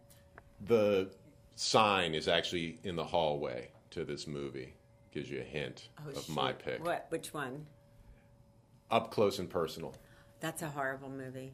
The 0.66 1.10
sign 1.56 2.14
is 2.16 2.28
actually 2.28 2.80
in 2.84 2.96
the 2.96 3.04
hallway 3.04 3.70
to 3.92 4.06
this 4.06 4.28
movie. 4.28 4.74
Gives 5.12 5.30
you 5.30 5.40
a 5.40 5.44
hint 5.44 5.90
Oh, 6.06 6.12
of 6.12 6.30
my 6.30 6.54
pick. 6.54 6.84
What? 6.86 7.08
Which 7.10 7.34
one? 7.34 7.66
Up 8.92 9.12
close 9.12 9.40
and 9.40 9.50
personal. 9.50 9.96
That's 10.40 10.62
a 10.62 10.70
horrible 10.70 11.10
movie. 11.10 11.54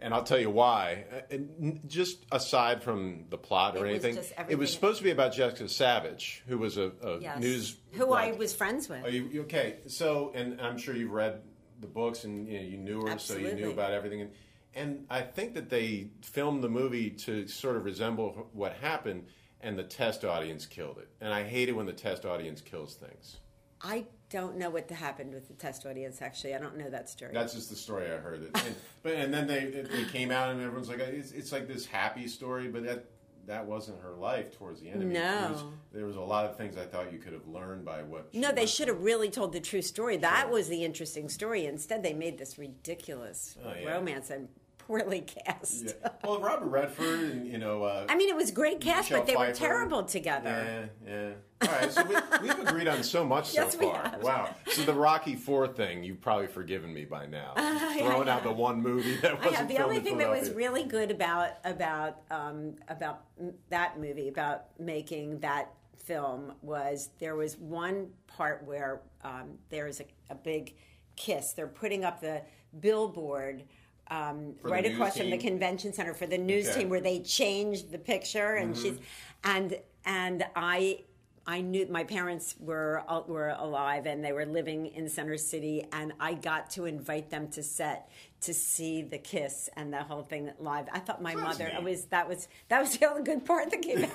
And 0.00 0.12
I'll 0.12 0.24
tell 0.24 0.38
you 0.38 0.50
why. 0.50 1.04
Uh, 1.10 1.20
and 1.30 1.80
Just 1.88 2.26
aside 2.30 2.82
from 2.82 3.24
the 3.30 3.38
plot 3.38 3.76
or 3.76 3.86
It 3.86 3.94
was 3.94 4.04
anything, 4.04 4.16
just 4.16 4.32
it 4.50 4.58
was 4.58 4.72
supposed 4.72 4.98
to 4.98 5.04
be 5.04 5.10
about 5.10 5.32
Jessica 5.32 5.64
Savitch, 5.64 6.42
who 6.46 6.58
was 6.58 6.76
a, 6.76 6.92
a 7.02 7.18
Yes. 7.20 7.40
news. 7.40 7.76
Who 7.92 8.12
I 8.12 8.32
was 8.32 8.54
friends 8.54 8.88
with. 8.88 9.10
You 9.12 9.42
okay? 9.42 9.76
So, 9.86 10.32
and 10.34 10.60
I'm 10.60 10.78
sure 10.78 10.94
you've 10.94 11.12
read 11.12 11.42
the 11.80 11.86
books 11.86 12.24
and 12.24 12.48
you, 12.48 12.58
know, 12.58 12.64
you 12.64 12.76
knew 12.76 13.06
her, 13.06 13.18
so 13.18 13.36
you 13.36 13.54
knew 13.54 13.70
about 13.70 13.92
everything. 13.92 14.22
And, 14.22 14.30
and 14.74 15.06
I 15.08 15.22
think 15.22 15.54
that 15.54 15.70
they 15.70 16.10
filmed 16.22 16.62
the 16.64 16.68
movie 16.68 17.10
to 17.10 17.46
sort 17.46 17.76
of 17.76 17.84
resemble 17.84 18.48
what 18.52 18.74
happened, 18.74 19.26
and 19.60 19.78
the 19.78 19.84
test 19.84 20.24
audience 20.24 20.66
killed 20.66 20.98
it. 20.98 21.08
And 21.20 21.32
I 21.32 21.44
hate 21.44 21.68
it 21.68 21.72
when 21.72 21.86
the 21.86 21.92
test 21.92 22.24
audience 22.26 22.60
kills 22.60 22.94
things. 22.96 23.38
I 23.80 24.06
don't 24.34 24.56
know 24.56 24.68
what 24.70 24.90
happened 24.90 25.32
with 25.32 25.46
the 25.48 25.54
test 25.54 25.86
audience. 25.86 26.20
Actually, 26.20 26.54
I 26.54 26.58
don't 26.58 26.76
know 26.76 26.90
that 26.90 27.08
story. 27.08 27.30
That's 27.32 27.54
just 27.54 27.70
the 27.70 27.76
story 27.76 28.06
I 28.06 28.16
heard. 28.16 28.42
It. 28.42 28.50
And, 28.54 28.74
but 29.02 29.12
and 29.14 29.32
then 29.32 29.46
they 29.46 29.66
they 29.66 30.04
came 30.04 30.30
out 30.30 30.50
and 30.50 30.60
everyone's 30.60 30.88
like, 30.88 30.98
it's, 30.98 31.30
it's 31.32 31.52
like 31.52 31.68
this 31.68 31.86
happy 31.86 32.26
story, 32.28 32.68
but 32.68 32.84
that 32.84 33.04
that 33.46 33.64
wasn't 33.66 34.00
her 34.02 34.12
life 34.12 34.56
towards 34.56 34.80
the 34.80 34.88
end. 34.88 35.00
Mean, 35.00 35.12
No. 35.12 35.44
it 35.44 35.50
was- 35.52 35.64
there 35.92 36.06
was 36.06 36.16
a 36.16 36.20
lot 36.20 36.44
of 36.46 36.56
things 36.56 36.76
I 36.76 36.86
thought 36.86 37.12
you 37.12 37.18
could 37.18 37.32
have 37.34 37.46
learned 37.46 37.84
by 37.84 38.02
what. 38.02 38.34
no, 38.34 38.50
they 38.50 38.66
should 38.66 38.88
have 38.88 39.00
really 39.02 39.30
told 39.30 39.52
the 39.52 39.60
true 39.60 39.82
story. 39.82 40.16
That 40.16 40.50
was 40.50 40.68
the 40.68 40.82
interesting 40.84 41.28
story. 41.28 41.66
Instead, 41.66 42.02
they 42.02 42.14
made 42.14 42.36
this 42.38 42.58
ridiculous 42.58 43.56
Oh, 43.64 43.72
yeah. 43.80 43.92
romance 43.94 44.30
and 44.30 44.48
poorly 44.86 45.20
cast. 45.22 45.94
Yeah. 46.00 46.10
Well, 46.22 46.40
Robert 46.40 46.68
Redford 46.68 47.20
and 47.20 47.46
you 47.46 47.58
know. 47.58 47.84
Uh, 47.84 48.06
I 48.08 48.16
mean, 48.16 48.28
it 48.28 48.36
was 48.36 48.50
great 48.50 48.80
cast, 48.80 49.10
Michelle 49.10 49.20
but 49.20 49.26
they 49.26 49.36
were 49.36 49.52
terrible 49.52 50.04
together. 50.04 50.88
Yeah, 51.06 51.30
yeah. 51.62 51.68
All 51.68 51.74
right, 51.74 51.90
so 51.92 52.04
we, 52.04 52.14
we've 52.42 52.58
agreed 52.58 52.88
on 52.88 53.02
so 53.02 53.24
much 53.24 53.54
Yes, 53.54 53.72
so 53.72 53.78
we 53.78 53.86
far. 53.86 54.02
have. 54.02 54.22
Wow. 54.22 54.54
So 54.68 54.82
the 54.82 54.92
Rocky 54.92 55.34
Four 55.34 55.66
thing, 55.68 56.04
you've 56.04 56.20
probably 56.20 56.46
forgiven 56.46 56.92
me 56.92 57.04
by 57.04 57.26
now. 57.26 57.54
Throwing 57.98 58.28
out 58.28 58.42
the 58.42 58.52
one 58.52 58.82
movie 58.82 59.16
that 59.16 59.36
wasn't 59.38 59.56
have 59.56 59.68
the 59.68 59.78
only 59.78 60.00
thing 60.00 60.18
that 60.18 60.28
was 60.28 60.50
really 60.50 60.84
good 60.84 61.10
about 61.10 61.52
about 61.64 62.22
um, 62.30 62.74
about 62.88 63.22
that 63.70 63.98
movie 63.98 64.28
about 64.28 64.64
making 64.78 65.40
that 65.40 65.72
film 65.96 66.52
was 66.60 67.10
there 67.18 67.34
was 67.36 67.56
one 67.56 68.08
part 68.26 68.64
where 68.66 69.00
um, 69.22 69.58
there 69.70 69.86
is 69.86 70.00
a, 70.00 70.04
a 70.30 70.34
big 70.34 70.74
kiss. 71.16 71.52
They're 71.52 71.66
putting 71.66 72.04
up 72.04 72.20
the 72.20 72.42
billboard. 72.80 73.64
Um, 74.10 74.54
right 74.62 74.84
across 74.84 75.16
from 75.16 75.30
the 75.30 75.38
convention 75.38 75.92
center 75.94 76.12
for 76.14 76.26
the 76.26 76.36
news 76.38 76.68
Okay. 76.68 76.80
team, 76.80 76.90
where 76.90 77.00
they 77.00 77.20
changed 77.20 77.90
the 77.90 77.98
picture, 77.98 78.54
and 78.56 78.76
she's 78.76 78.98
and 79.42 79.78
and 80.04 80.44
I 80.54 81.04
I 81.46 81.60
knew 81.62 81.86
my 81.90 82.04
parents 82.04 82.54
were 82.58 83.02
were 83.26 83.48
alive 83.58 84.06
and 84.06 84.22
they 84.24 84.32
were 84.32 84.44
living 84.46 84.86
in 84.86 85.08
Center 85.08 85.38
City, 85.38 85.86
and 85.92 86.12
I 86.20 86.34
got 86.34 86.70
to 86.70 86.84
invite 86.84 87.30
them 87.30 87.48
to 87.52 87.62
set 87.62 88.10
to 88.42 88.52
see 88.52 89.00
the 89.00 89.16
kiss 89.18 89.70
and 89.74 89.90
the 89.90 90.02
whole 90.02 90.22
thing 90.22 90.52
live. 90.58 90.86
I 90.92 90.98
thought 90.98 91.22
my 91.22 91.34
That's 91.34 91.58
mother 91.58 91.72
neat. 91.74 91.82
was 91.82 92.04
that 92.06 92.28
was 92.28 92.46
that 92.68 92.80
was 92.80 92.98
the 92.98 93.08
only 93.08 93.22
good 93.22 93.44
part 93.46 93.70
that 93.70 93.80
came 93.82 94.06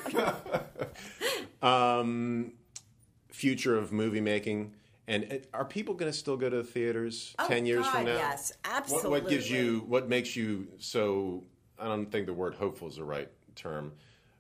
out. 1.64 1.64
um, 2.00 2.54
future 3.32 3.76
of 3.78 3.92
movie 3.92 4.22
making. 4.22 4.76
And 5.10 5.26
uh, 5.32 5.58
are 5.58 5.66
people 5.66 5.96
going 5.96 6.12
to 6.12 6.18
still 6.18 6.38
go 6.38 6.50
to 6.50 6.58
the 6.58 6.64
theaters 6.64 7.36
Oh, 7.40 7.48
ten 7.48 7.66
years 7.66 7.84
God, 7.84 7.92
from 7.92 8.06
now? 8.06 8.14
yes, 8.14 8.54
What, 8.90 9.10
what 9.10 9.28
gives 9.28 9.50
you? 9.50 9.84
What 9.88 10.08
makes 10.08 10.36
you 10.36 10.68
so? 10.78 11.44
I 11.80 11.86
don't 11.86 12.12
think 12.12 12.28
the 12.28 12.34
word 12.34 12.54
hopeful 12.54 12.88
is 12.88 12.98
the 12.98 13.04
right 13.04 13.30
term. 13.56 13.94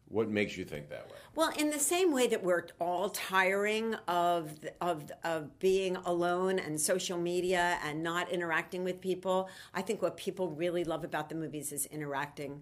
What 0.09 0.29
makes 0.29 0.57
you 0.57 0.65
think 0.65 0.89
that 0.89 1.07
way? 1.07 1.17
Well, 1.35 1.51
in 1.57 1.69
the 1.69 1.79
same 1.79 2.11
way 2.11 2.27
that 2.27 2.43
we're 2.43 2.67
all 2.79 3.09
tiring 3.09 3.95
of 4.07 4.51
of 4.79 5.11
of 5.23 5.57
being 5.59 5.95
alone 5.97 6.59
and 6.59 6.79
social 6.79 7.17
media 7.17 7.79
and 7.83 8.03
not 8.03 8.29
interacting 8.29 8.83
with 8.83 9.01
people, 9.01 9.49
I 9.73 9.81
think 9.81 10.03
what 10.03 10.17
people 10.17 10.49
really 10.51 10.83
love 10.83 11.03
about 11.03 11.29
the 11.29 11.35
movies 11.35 11.71
is 11.71 11.87
interacting 11.87 12.61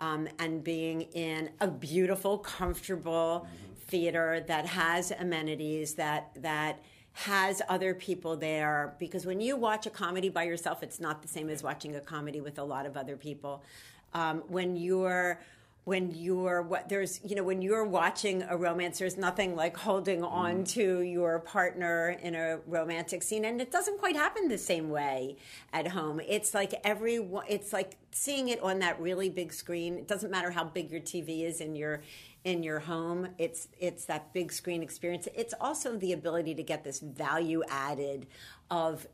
um, 0.00 0.28
and 0.38 0.62
being 0.62 1.02
in 1.02 1.50
a 1.60 1.68
beautiful, 1.68 2.38
comfortable 2.38 3.46
theater 3.88 4.44
that 4.48 4.66
has 4.66 5.10
amenities 5.10 5.94
that 5.94 6.30
that 6.42 6.80
has 7.16 7.62
other 7.70 7.94
people 7.94 8.36
there 8.36 8.94
because 8.98 9.24
when 9.24 9.40
you 9.40 9.56
watch 9.56 9.86
a 9.86 9.90
comedy 9.90 10.28
by 10.28 10.42
yourself 10.42 10.82
it's 10.82 11.00
not 11.00 11.22
the 11.22 11.28
same 11.28 11.48
as 11.48 11.62
watching 11.62 11.96
a 11.96 12.00
comedy 12.00 12.42
with 12.42 12.58
a 12.58 12.62
lot 12.62 12.84
of 12.84 12.94
other 12.94 13.16
people. 13.16 13.64
Um, 14.12 14.42
when 14.48 14.76
you're 14.76 15.40
when 15.84 16.10
you're 16.10 16.60
what 16.60 16.90
there's 16.90 17.20
you 17.24 17.34
know 17.34 17.42
when 17.42 17.62
you're 17.62 17.86
watching 17.86 18.42
a 18.42 18.56
romance 18.56 18.98
there's 18.98 19.16
nothing 19.16 19.56
like 19.56 19.78
holding 19.78 20.22
on 20.22 20.64
to 20.64 21.00
your 21.00 21.38
partner 21.38 22.18
in 22.22 22.34
a 22.34 22.58
romantic 22.66 23.22
scene 23.22 23.46
and 23.46 23.62
it 23.62 23.70
doesn't 23.72 23.98
quite 23.98 24.16
happen 24.16 24.48
the 24.48 24.58
same 24.58 24.90
way 24.90 25.36
at 25.72 25.88
home. 25.88 26.20
It's 26.28 26.52
like 26.52 26.74
every 26.84 27.26
it's 27.48 27.72
like 27.72 27.96
seeing 28.10 28.50
it 28.50 28.60
on 28.62 28.80
that 28.80 29.00
really 29.00 29.30
big 29.30 29.54
screen. 29.54 29.94
It 29.94 30.06
doesn't 30.06 30.30
matter 30.30 30.50
how 30.50 30.64
big 30.64 30.90
your 30.90 31.00
tv 31.00 31.46
is 31.46 31.62
in 31.62 31.74
your 31.76 32.02
in 32.46 32.62
your 32.62 32.78
home 32.78 33.26
it's 33.38 33.66
it's 33.80 34.04
that 34.04 34.32
big 34.32 34.52
screen 34.52 34.80
experience. 34.80 35.26
It's 35.34 35.52
also 35.60 35.96
the 35.96 36.12
ability 36.12 36.54
to 36.54 36.62
get 36.62 36.84
this 36.84 37.00
value 37.00 37.62
added 37.68 38.28
of 38.70 39.06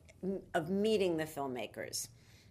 of 0.55 0.69
meeting 0.69 1.17
the 1.17 1.25
filmmakers 1.25 2.09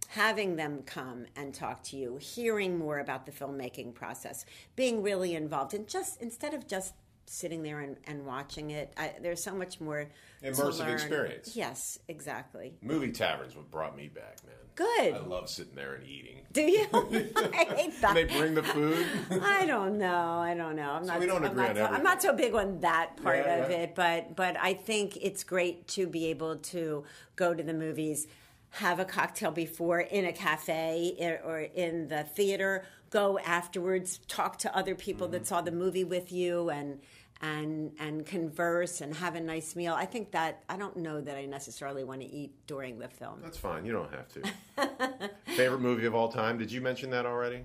having 0.07 0.57
them 0.57 0.81
come 0.85 1.25
and 1.37 1.53
talk 1.53 1.81
to 1.81 1.95
you, 1.95 2.17
hearing 2.17 2.77
more 2.77 2.99
about 2.99 3.25
the 3.25 3.31
filmmaking 3.31 3.93
process, 3.93 4.43
being 4.75 5.01
really 5.01 5.35
involved, 5.35 5.73
and 5.73 5.87
just 5.87 6.21
instead 6.21 6.53
of 6.53 6.67
just 6.67 6.93
sitting 7.31 7.63
there 7.63 7.79
and, 7.79 7.95
and 8.05 8.25
watching 8.25 8.71
it, 8.71 8.93
I, 8.97 9.13
there's 9.21 9.41
so 9.41 9.55
much 9.55 9.79
more 9.79 10.07
Immersive 10.43 10.91
experience. 10.91 11.55
Yes, 11.55 11.97
exactly. 12.09 12.73
Movie 12.81 13.11
taverns 13.11 13.55
what 13.55 13.71
brought 13.71 13.95
me 13.95 14.07
back, 14.07 14.37
man. 14.45 14.55
Good. 14.75 15.13
I 15.13 15.19
love 15.19 15.49
sitting 15.49 15.75
there 15.75 15.93
and 15.95 16.05
eating. 16.05 16.41
Do 16.51 16.61
you? 16.61 16.87
I 16.93 17.65
hate 17.75 18.01
that. 18.01 18.13
They 18.15 18.23
bring 18.25 18.55
the 18.55 18.63
food. 18.63 19.05
I 19.43 19.65
don't 19.65 19.97
know. 19.97 20.39
I 20.39 20.53
don't 20.55 20.75
know. 20.75 20.91
I'm 20.91 21.05
not. 21.05 21.19
we 21.19 21.25
don't 21.25 21.43
I'm 21.45 21.51
agree 21.51 21.61
not 21.63 21.69
on 21.71 21.75
so, 21.77 21.85
I'm 21.85 22.03
not 22.03 22.21
so 22.21 22.33
big 22.33 22.53
on 22.53 22.79
that 22.81 23.15
part 23.21 23.37
Yeah, 23.45 23.55
of 23.63 23.69
yeah. 23.71 23.77
it, 23.77 23.95
but 23.95 24.35
but 24.35 24.57
I 24.59 24.73
think 24.73 25.17
it's 25.21 25.43
great 25.43 25.87
to 25.89 26.07
be 26.07 26.27
able 26.27 26.57
to 26.57 27.03
go 27.35 27.53
to 27.53 27.63
the 27.63 27.73
movies, 27.73 28.27
have 28.71 28.99
a 28.99 29.05
cocktail 29.05 29.51
before 29.51 29.99
in 30.01 30.25
a 30.25 30.33
cafe 30.33 31.39
or 31.45 31.59
in 31.59 32.07
the 32.07 32.23
theater, 32.23 32.85
go 33.09 33.37
afterwards, 33.39 34.19
talk 34.27 34.57
to 34.59 34.75
other 34.75 34.95
people 34.95 35.27
Mm-hmm. 35.27 35.33
that 35.33 35.47
saw 35.47 35.61
the 35.61 35.71
movie 35.71 36.05
with 36.05 36.31
you, 36.31 36.69
and 36.69 36.99
and 37.41 37.91
and 37.99 38.25
converse 38.25 39.01
and 39.01 39.15
have 39.15 39.35
a 39.35 39.39
nice 39.39 39.75
meal. 39.75 39.93
I 39.93 40.05
think 40.05 40.31
that 40.31 40.63
I 40.69 40.77
don't 40.77 40.97
know 40.97 41.21
that 41.21 41.35
I 41.35 41.45
necessarily 41.45 42.03
want 42.03 42.21
to 42.21 42.27
eat 42.27 42.53
during 42.67 42.99
the 42.99 43.07
film. 43.07 43.39
That's 43.41 43.57
fine. 43.57 43.85
You 43.85 43.93
don't 43.93 44.11
have 44.11 44.27
to. 44.33 45.29
Favorite 45.55 45.81
movie 45.81 46.05
of 46.05 46.15
all 46.15 46.29
time? 46.29 46.57
Did 46.57 46.71
you 46.71 46.81
mention 46.81 47.09
that 47.11 47.25
already? 47.25 47.63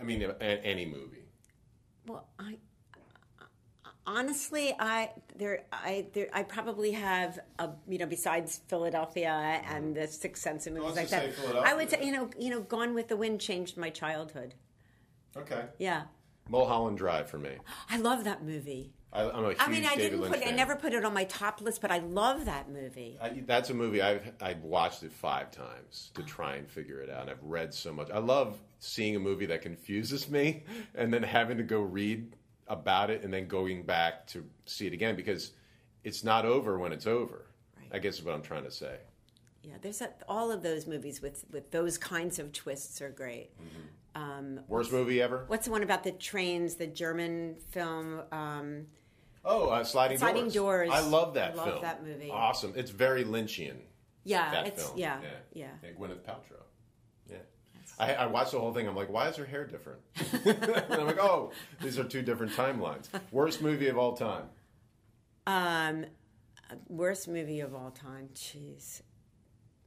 I 0.00 0.04
mean, 0.04 0.22
a, 0.22 0.42
any 0.42 0.86
movie. 0.86 1.24
Well, 2.06 2.26
I 2.38 2.58
honestly, 4.06 4.74
I 4.78 5.10
there, 5.36 5.64
I 5.72 6.06
there, 6.12 6.28
I 6.32 6.44
probably 6.44 6.92
have 6.92 7.40
a 7.58 7.70
you 7.88 7.98
know 7.98 8.06
besides 8.06 8.60
Philadelphia 8.68 9.62
and 9.68 9.96
mm-hmm. 9.96 10.00
the 10.00 10.06
Sixth 10.06 10.42
Sense 10.42 10.66
and 10.66 10.76
movies 10.76 10.96
like 10.96 11.10
that. 11.10 11.30
I 11.62 11.74
would 11.74 11.90
say 11.90 12.04
you 12.04 12.12
know 12.12 12.30
you 12.38 12.50
know 12.50 12.60
Gone 12.60 12.94
with 12.94 13.08
the 13.08 13.16
Wind 13.16 13.40
changed 13.40 13.76
my 13.76 13.90
childhood. 13.90 14.54
Okay. 15.36 15.64
Yeah, 15.78 16.04
Mulholland 16.48 16.98
Drive 16.98 17.28
for 17.28 17.38
me. 17.38 17.56
I 17.90 17.98
love 17.98 18.24
that 18.24 18.44
movie. 18.44 18.92
I, 19.12 19.22
I'm 19.30 19.44
a 19.44 19.48
huge 19.48 19.56
I 19.60 19.68
mean, 19.68 19.84
I 19.84 19.96
David 19.96 20.02
didn't 20.02 20.20
Lynch 20.20 20.34
put 20.34 20.46
I 20.46 20.50
never 20.50 20.76
put 20.76 20.92
it 20.92 21.04
on 21.04 21.14
my 21.14 21.24
top 21.24 21.60
list, 21.60 21.80
but 21.80 21.90
I 21.90 21.98
love 21.98 22.44
that 22.44 22.70
movie. 22.70 23.18
I, 23.20 23.42
that's 23.46 23.70
a 23.70 23.74
movie 23.74 24.02
I've 24.02 24.32
I've 24.40 24.62
watched 24.62 25.02
it 25.02 25.12
five 25.12 25.50
times 25.50 26.10
to 26.14 26.22
try 26.22 26.56
and 26.56 26.68
figure 26.68 27.00
it 27.00 27.08
out. 27.08 27.22
And 27.22 27.30
I've 27.30 27.42
read 27.42 27.72
so 27.72 27.92
much. 27.92 28.10
I 28.10 28.18
love 28.18 28.58
seeing 28.80 29.16
a 29.16 29.18
movie 29.18 29.46
that 29.46 29.62
confuses 29.62 30.28
me 30.28 30.64
and 30.94 31.12
then 31.12 31.22
having 31.22 31.56
to 31.56 31.62
go 31.62 31.80
read 31.80 32.36
about 32.66 33.08
it 33.08 33.22
and 33.24 33.32
then 33.32 33.46
going 33.48 33.82
back 33.82 34.26
to 34.28 34.44
see 34.66 34.86
it 34.86 34.92
again 34.92 35.16
because 35.16 35.52
it's 36.04 36.22
not 36.22 36.44
over 36.44 36.78
when 36.78 36.92
it's 36.92 37.06
over. 37.06 37.46
Right. 37.78 37.88
I 37.92 37.98
guess 37.98 38.18
is 38.18 38.24
what 38.24 38.34
I'm 38.34 38.42
trying 38.42 38.64
to 38.64 38.70
say. 38.70 38.96
Yeah, 39.62 39.74
there's 39.80 40.00
a, 40.02 40.10
all 40.28 40.52
of 40.52 40.62
those 40.62 40.86
movies 40.86 41.20
with 41.22 41.44
with 41.50 41.70
those 41.70 41.96
kinds 41.98 42.38
of 42.38 42.52
twists 42.52 43.00
are 43.00 43.10
great. 43.10 43.50
Mm-hmm. 43.56 43.86
Worst 44.68 44.92
movie 44.92 45.20
ever? 45.22 45.44
What's 45.48 45.66
the 45.66 45.72
one 45.72 45.82
about 45.82 46.04
the 46.04 46.12
trains? 46.12 46.74
The 46.76 46.86
German 46.86 47.56
film. 47.70 48.22
Um, 48.32 48.86
Oh, 49.44 49.68
uh, 49.68 49.82
Sliding, 49.84 50.18
Sliding 50.18 50.50
Doors. 50.50 50.88
Doors. 50.88 50.90
I 50.92 51.00
love 51.00 51.34
that 51.34 51.52
I 51.52 51.54
love 51.54 51.66
film. 51.68 51.82
that 51.82 52.04
movie. 52.04 52.30
Awesome. 52.30 52.72
It's 52.76 52.90
very 52.90 53.24
Lynchian. 53.24 53.76
yeah, 54.24 54.50
that 54.50 54.66
it's 54.66 54.84
film. 54.84 54.98
yeah, 54.98 55.20
yeah. 55.54 55.68
Gwyneth 55.98 56.20
Paltrow. 56.20 56.64
Yeah. 57.30 57.36
I, 57.98 58.14
I 58.14 58.26
watched 58.26 58.50
the 58.52 58.58
whole 58.58 58.74
thing. 58.74 58.86
I'm 58.86 58.96
like, 58.96 59.08
why 59.08 59.28
is 59.28 59.36
her 59.36 59.46
hair 59.46 59.64
different? 59.66 60.00
and 60.44 61.00
I'm 61.00 61.06
like, 61.06 61.18
oh, 61.18 61.52
these 61.80 61.98
are 61.98 62.04
two 62.04 62.20
different 62.20 62.52
timelines. 62.52 63.08
Worst 63.30 63.62
movie 63.62 63.88
of 63.88 63.96
all 63.96 64.14
time. 64.16 64.44
Um, 65.46 66.04
worst 66.88 67.28
movie 67.28 67.60
of 67.60 67.74
all 67.74 67.90
time. 67.90 68.28
Jeez, 68.34 69.00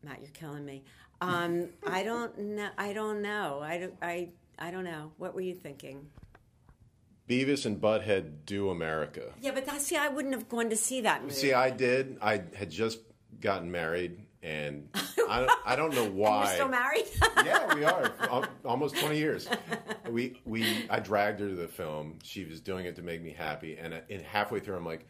Matt, 0.04 0.22
you're 0.22 0.32
killing 0.32 0.66
me. 0.66 0.84
Um, 1.22 1.68
I 1.86 2.04
don't 2.04 2.38
know. 2.38 2.70
I 2.78 2.94
don't 2.94 3.22
know. 3.22 3.60
I 3.64 3.78
don't. 3.78 3.94
I. 4.02 4.30
I 4.60 4.72
don't 4.72 4.84
know. 4.84 5.12
What 5.18 5.34
were 5.34 5.42
you 5.42 5.54
thinking? 5.56 6.08
Beavis 7.30 7.66
and 7.66 7.80
Butthead 7.80 8.46
Do 8.46 8.70
America. 8.70 9.32
Yeah, 9.42 9.52
but 9.52 9.66
that, 9.66 9.82
see, 9.82 9.96
I 9.96 10.10
wouldn't 10.10 10.34
have 10.34 10.50
gone 10.50 10.70
to 10.70 10.76
see 10.76 11.02
that 11.02 11.22
movie. 11.24 11.34
See, 11.34 11.54
I 11.54 11.70
did. 11.70 12.18
I 12.22 12.42
had 12.56 12.70
just 12.70 13.00
gotten 13.40 13.72
married, 13.72 14.20
and 14.44 14.90
I, 15.30 15.40
don't- 15.40 15.52
I 15.66 15.76
don't 15.76 15.94
know 15.96 16.10
why. 16.10 16.44
You're 16.46 16.54
still 16.56 16.68
married? 16.68 17.06
yeah, 17.46 17.74
we 17.74 17.86
are 17.86 18.12
almost 18.66 18.98
twenty 18.98 19.18
years. 19.18 19.48
We 20.10 20.42
we 20.46 20.86
I 20.90 21.00
dragged 21.00 21.40
her 21.40 21.48
to 21.50 21.56
the 21.56 21.68
film. 21.68 22.20
She 22.24 22.44
was 22.46 22.60
doing 22.60 22.86
it 22.86 22.96
to 22.98 23.02
make 23.02 23.22
me 23.24 23.32
happy, 23.32 23.78
and, 23.78 23.94
I- 23.94 24.04
and 24.10 24.22
halfway 24.22 24.60
through, 24.60 24.76
I'm 24.76 24.86
like, 24.86 25.06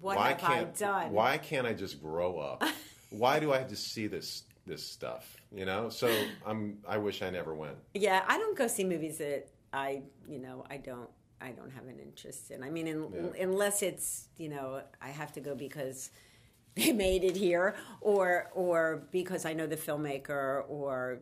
What 0.00 0.16
why 0.16 0.34
can't 0.34 0.76
done? 0.76 1.12
why 1.12 1.38
can't 1.38 1.66
I 1.66 1.72
just 1.72 2.02
grow 2.02 2.38
up? 2.38 2.62
why 3.10 3.38
do 3.40 3.52
I 3.52 3.58
have 3.58 3.68
to 3.68 3.76
see 3.76 4.06
this 4.08 4.42
this 4.66 4.86
stuff? 4.86 5.36
You 5.54 5.64
know. 5.64 5.88
So 5.88 6.12
I'm. 6.46 6.78
I 6.88 6.98
wish 6.98 7.22
I 7.22 7.30
never 7.30 7.54
went. 7.54 7.76
yeah, 7.94 8.24
I 8.26 8.38
don't 8.38 8.56
go 8.56 8.66
see 8.66 8.84
movies 8.84 9.18
that 9.18 9.48
I, 9.72 10.02
you 10.28 10.38
know, 10.38 10.64
I 10.70 10.76
don't. 10.76 11.08
I 11.40 11.50
don't 11.50 11.70
have 11.70 11.88
an 11.88 11.98
interest 11.98 12.52
in. 12.52 12.62
I 12.62 12.70
mean, 12.70 12.86
in, 12.86 13.12
Yeah. 13.12 13.42
unless 13.42 13.82
it's, 13.82 14.28
you 14.36 14.48
know, 14.48 14.82
I 15.00 15.08
have 15.08 15.32
to 15.32 15.40
go 15.40 15.56
because 15.56 16.10
they 16.76 16.92
made 16.92 17.24
it 17.24 17.36
here, 17.36 17.74
or 18.00 18.50
or 18.54 19.08
because 19.10 19.44
I 19.44 19.52
know 19.52 19.66
the 19.66 19.76
filmmaker, 19.76 20.64
or 20.68 21.20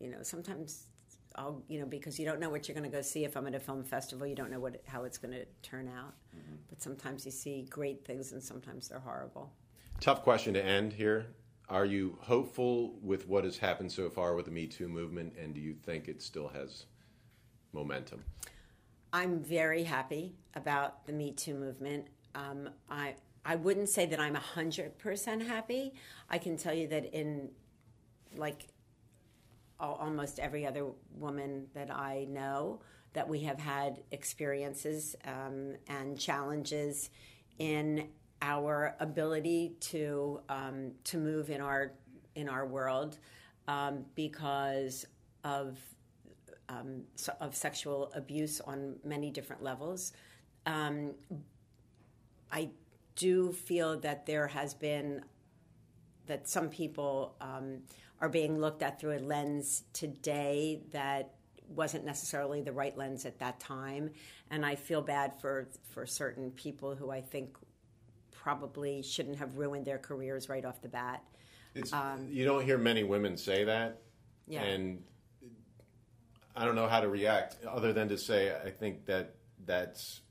you 0.00 0.08
know, 0.08 0.22
sometimes 0.22 0.86
I'll, 1.36 1.62
you 1.68 1.78
know, 1.78 1.86
because 1.86 2.18
you 2.18 2.24
don't 2.24 2.40
know 2.40 2.48
what 2.50 2.66
you're 2.66 2.74
going 2.74 2.90
to 2.90 2.96
go 2.96 3.02
see. 3.02 3.24
If 3.24 3.36
I'm 3.36 3.46
at 3.46 3.54
a 3.54 3.60
film 3.60 3.84
festival, 3.84 4.26
you 4.26 4.34
don't 4.34 4.50
know 4.50 4.58
what 4.60 4.80
how 4.86 5.04
it's 5.04 5.18
going 5.18 5.34
to 5.34 5.44
turn 5.62 5.88
out. 5.88 6.14
Mm-hmm. 6.34 6.54
But 6.70 6.82
sometimes 6.82 7.24
you 7.26 7.30
see 7.30 7.66
great 7.68 8.04
things, 8.06 8.32
and 8.32 8.42
sometimes 8.42 8.88
they're 8.88 8.98
horrible. 8.98 9.52
Tough 10.00 10.22
question 10.22 10.54
to 10.54 10.64
end 10.64 10.94
here. 10.94 11.26
Are 11.70 11.84
you 11.84 12.18
hopeful 12.20 12.96
with 13.00 13.28
what 13.28 13.44
has 13.44 13.56
happened 13.58 13.92
so 13.92 14.10
far 14.10 14.34
with 14.34 14.46
the 14.46 14.50
Me 14.50 14.66
Too 14.66 14.88
movement, 14.88 15.34
and 15.40 15.54
do 15.54 15.60
you 15.60 15.74
think 15.74 16.08
it 16.08 16.20
still 16.20 16.48
has 16.48 16.86
momentum? 17.72 18.24
I'm 19.12 19.38
very 19.38 19.84
happy 19.84 20.34
about 20.54 21.06
the 21.06 21.12
Me 21.12 21.30
Too 21.30 21.54
movement. 21.54 22.08
Um, 22.34 22.70
I 22.90 23.14
I 23.44 23.54
wouldn't 23.54 23.88
say 23.88 24.04
that 24.06 24.18
I'm 24.18 24.34
hundred 24.34 24.98
percent 24.98 25.46
happy. 25.46 25.94
I 26.28 26.38
can 26.38 26.56
tell 26.56 26.74
you 26.74 26.88
that 26.88 27.14
in 27.14 27.50
like 28.36 28.66
almost 29.78 30.40
every 30.40 30.66
other 30.66 30.86
woman 31.16 31.68
that 31.74 31.90
I 31.90 32.26
know, 32.28 32.80
that 33.12 33.28
we 33.28 33.40
have 33.40 33.60
had 33.60 34.02
experiences 34.10 35.14
um, 35.24 35.76
and 35.88 36.18
challenges 36.18 37.10
in 37.58 38.08
our 38.42 38.96
ability 39.00 39.74
to 39.80 40.40
um, 40.48 40.92
to 41.04 41.18
move 41.18 41.50
in 41.50 41.60
our 41.60 41.92
in 42.34 42.48
our 42.48 42.66
world 42.66 43.18
um, 43.68 44.04
because 44.14 45.06
of 45.44 45.78
um, 46.68 47.02
of 47.40 47.54
sexual 47.54 48.10
abuse 48.14 48.60
on 48.60 48.96
many 49.04 49.30
different 49.30 49.62
levels. 49.62 50.12
Um, 50.66 51.14
I 52.52 52.70
do 53.16 53.52
feel 53.52 53.98
that 54.00 54.26
there 54.26 54.46
has 54.48 54.74
been 54.74 55.22
that 56.26 56.48
some 56.48 56.68
people 56.68 57.34
um, 57.40 57.78
are 58.20 58.28
being 58.28 58.60
looked 58.60 58.82
at 58.82 59.00
through 59.00 59.16
a 59.16 59.20
lens 59.20 59.84
today 59.92 60.80
that 60.92 61.34
wasn't 61.68 62.04
necessarily 62.04 62.60
the 62.62 62.72
right 62.72 62.96
lens 62.96 63.24
at 63.24 63.38
that 63.38 63.60
time, 63.60 64.10
and 64.50 64.64
I 64.64 64.74
feel 64.74 65.02
bad 65.02 65.40
for 65.40 65.68
for 65.90 66.06
certain 66.06 66.50
people 66.52 66.94
who 66.94 67.10
I 67.10 67.20
think 67.20 67.56
probably 68.42 69.02
shouldn't 69.02 69.36
have 69.36 69.56
ruined 69.56 69.84
their 69.84 69.98
careers 69.98 70.48
right 70.48 70.64
off 70.64 70.80
the 70.80 70.88
bat. 70.88 71.22
It's, 71.74 71.92
you 72.28 72.44
don't 72.44 72.64
hear 72.64 72.78
many 72.78 73.04
women 73.04 73.36
say 73.36 73.64
that, 73.64 73.90
Um, 73.90 73.96
Yeah. 74.48 74.62
and 74.62 75.04
I 76.56 76.64
don't 76.64 76.74
know 76.74 76.88
how 76.88 77.00
to 77.00 77.08
react 77.08 77.64
other 77.64 77.92
than 77.92 78.08
to 78.08 78.18
say 78.18 78.52
I 78.52 78.70
think 78.70 79.06
that 79.06 79.36
that's 79.64 80.22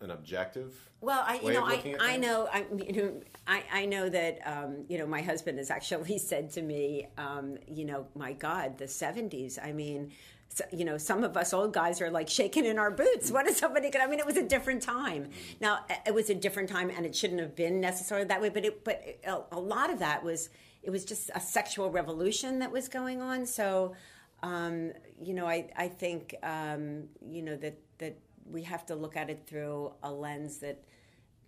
an 0.00 0.10
objective. 0.10 0.74
Well, 1.02 1.22
I 1.26 1.40
you 1.40 1.52
know 1.52 1.64
I, 1.66 1.96
I 2.00 2.16
know 2.16 2.48
I 2.50 2.64
you 2.76 2.92
know 2.92 3.20
I, 3.46 3.64
I 3.72 3.84
know 3.86 4.08
that 4.08 4.38
um, 4.46 4.86
you 4.88 4.96
know 4.96 5.06
my 5.06 5.20
husband 5.20 5.58
has 5.58 5.70
actually 5.70 6.18
said 6.30 6.50
to 6.52 6.62
me 6.62 7.08
um, 7.18 7.58
you 7.66 7.84
know 7.84 8.06
my 8.14 8.32
God 8.32 8.78
the 8.78 8.88
seventies 8.88 9.58
I 9.62 9.72
mean 9.72 10.12
so, 10.52 10.64
you 10.72 10.84
know 10.84 10.98
some 10.98 11.22
of 11.22 11.36
us 11.36 11.52
old 11.54 11.72
guys 11.72 12.00
are 12.00 12.10
like 12.10 12.28
shaking 12.28 12.64
in 12.66 12.76
our 12.78 12.90
boots. 12.90 13.30
What 13.30 13.46
is 13.46 13.56
somebody 13.56 13.88
gonna 13.88 14.04
I 14.04 14.08
mean 14.08 14.18
it 14.18 14.26
was 14.26 14.36
a 14.36 14.42
different 14.42 14.82
time. 14.82 15.30
Now 15.60 15.84
it 16.04 16.12
was 16.12 16.28
a 16.28 16.34
different 16.34 16.68
time 16.68 16.90
and 16.90 17.06
it 17.06 17.14
shouldn't 17.14 17.40
have 17.40 17.54
been 17.54 17.80
necessarily 17.80 18.26
that 18.26 18.40
way 18.42 18.48
but 18.48 18.64
it 18.64 18.84
but 18.84 19.00
a, 19.24 19.42
a 19.52 19.60
lot 19.60 19.90
of 19.90 20.00
that 20.00 20.24
was 20.24 20.50
it 20.82 20.90
was 20.90 21.04
just 21.04 21.30
a 21.34 21.40
sexual 21.40 21.90
revolution 21.90 22.58
that 22.58 22.72
was 22.72 22.88
going 22.88 23.22
on. 23.22 23.46
So 23.46 23.94
um, 24.42 24.92
you 25.22 25.34
know 25.34 25.46
I 25.46 25.70
I 25.76 25.86
think 25.88 26.34
um, 26.42 27.04
you 27.24 27.42
know 27.42 27.56
that 27.56 27.78
that 27.98 28.18
we 28.44 28.62
have 28.64 28.84
to 28.86 28.96
look 28.96 29.16
at 29.16 29.30
it 29.30 29.44
through 29.46 29.92
a 30.02 30.10
lens 30.12 30.58
that 30.58 30.82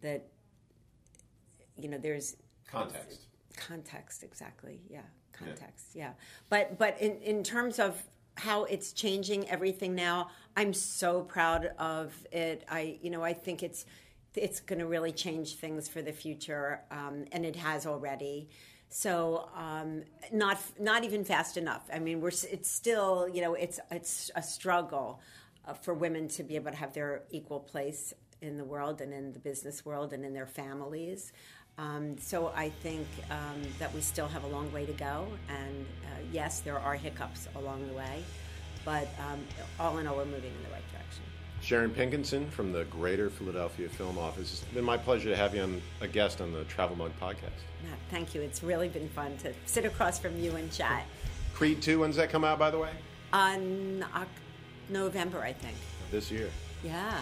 that 0.00 0.28
you 1.76 1.88
know 1.88 1.98
there's 1.98 2.36
Context. 2.70 3.26
context 3.56 4.22
exactly. 4.22 4.80
Yeah. 4.88 5.00
context 5.32 5.86
yeah, 5.94 6.12
but 6.48 6.78
but 6.78 7.00
in 7.00 7.16
in 7.22 7.42
terms 7.42 7.78
of 7.78 8.00
how 8.36 8.64
it's 8.64 8.92
changing 8.92 9.48
everything 9.48 9.94
now. 9.94 10.30
I'm 10.56 10.72
so 10.72 11.22
proud 11.22 11.70
of 11.78 12.14
it. 12.30 12.64
I 12.68 12.98
you 13.02 13.10
know 13.10 13.22
i 13.22 13.32
think 13.32 13.62
it's 13.62 13.84
it's 14.34 14.60
going 14.60 14.78
to 14.78 14.86
really 14.86 15.12
change 15.12 15.56
things 15.56 15.88
for 15.88 16.00
the 16.00 16.12
future 16.12 16.80
um, 16.90 17.26
and 17.32 17.44
it 17.44 17.56
has 17.56 17.86
already. 17.86 18.48
So 18.88 19.48
um, 19.54 20.02
not 20.33 20.58
not 20.78 21.04
even 21.04 21.24
fast 21.24 21.56
enough. 21.56 21.88
I 21.92 21.98
mean 21.98 22.20
we're 22.20 22.28
it's 22.50 22.70
still 22.70 23.28
you 23.33 23.40
know 23.42 23.54
it's 23.54 23.80
it's 23.90 24.30
a 24.35 24.42
struggle 24.42 25.20
uh, 25.66 25.74
for 25.74 25.94
women 25.94 26.28
to 26.28 26.42
be 26.42 26.56
able 26.56 26.70
to 26.70 26.76
have 26.76 26.92
their 26.92 27.22
equal 27.30 27.60
place 27.60 28.12
in 28.42 28.56
the 28.56 28.64
world 28.64 29.00
and 29.00 29.12
in 29.14 29.33
the 29.33 29.38
business 29.38 29.85
world 29.85 30.12
and 30.12 30.24
in 30.24 30.35
their 30.35 30.46
families. 30.46 31.33
Um, 31.79 32.16
so 32.18 32.52
I 32.54 32.68
think 32.68 33.06
um, 33.31 33.62
that 33.79 33.92
we 33.94 34.00
still 34.00 34.29
have 34.29 34.44
a 34.44 34.48
long 34.48 34.70
way 34.73 34.87
to 34.87 34.92
go. 34.92 35.27
And 35.48 35.87
uh, 36.04 36.20
yes, 36.33 36.60
there 36.60 36.79
are 36.79 36.94
hiccups 36.94 37.48
along 37.56 37.87
the 37.88 37.94
way, 37.94 38.23
but 38.85 39.08
um, 39.18 39.40
all 39.81 39.98
in 39.98 40.06
all, 40.06 40.16
we're 40.16 40.25
moving 40.25 40.50
in 40.50 40.62
the 40.64 40.70
right 40.73 40.92
direction. 40.92 41.23
Sharon 41.62 41.90
Pinkenson 41.90 42.50
from 42.50 42.73
the 42.73 42.85
Greater 42.85 43.31
Philadelphia 43.31 43.88
Film 43.88 44.18
Office. 44.18 44.62
It's 44.62 44.75
been 44.75 44.85
my 44.85 44.96
pleasure 44.96 45.29
to 45.31 45.37
have 45.37 45.54
you 45.54 45.62
on 45.62 45.81
a 46.00 46.08
guest 46.08 46.40
on 46.40 46.52
the 46.52 46.64
Travel 46.64 46.96
Mug 46.96 47.12
podcast. 47.20 47.52
Thank 48.10 48.35
you. 48.35 48.42
It's 48.42 48.64
really 48.64 48.88
been 48.88 49.08
fun 49.10 49.37
to 49.38 49.52
sit 49.66 49.85
across 49.85 50.18
from 50.18 50.37
you 50.38 50.56
and 50.56 50.73
chat. 50.73 51.04
Creed 51.54 51.81
2, 51.81 52.00
when's 52.00 52.16
that 52.16 52.31
come 52.31 52.42
out, 52.42 52.58
by 52.58 52.70
the 52.70 52.79
way? 52.79 52.90
On 53.33 54.04
November, 54.88 55.40
I 55.40 55.52
think. 55.52 55.77
This 56.10 56.31
year. 56.31 56.50
Yeah. 56.83 57.20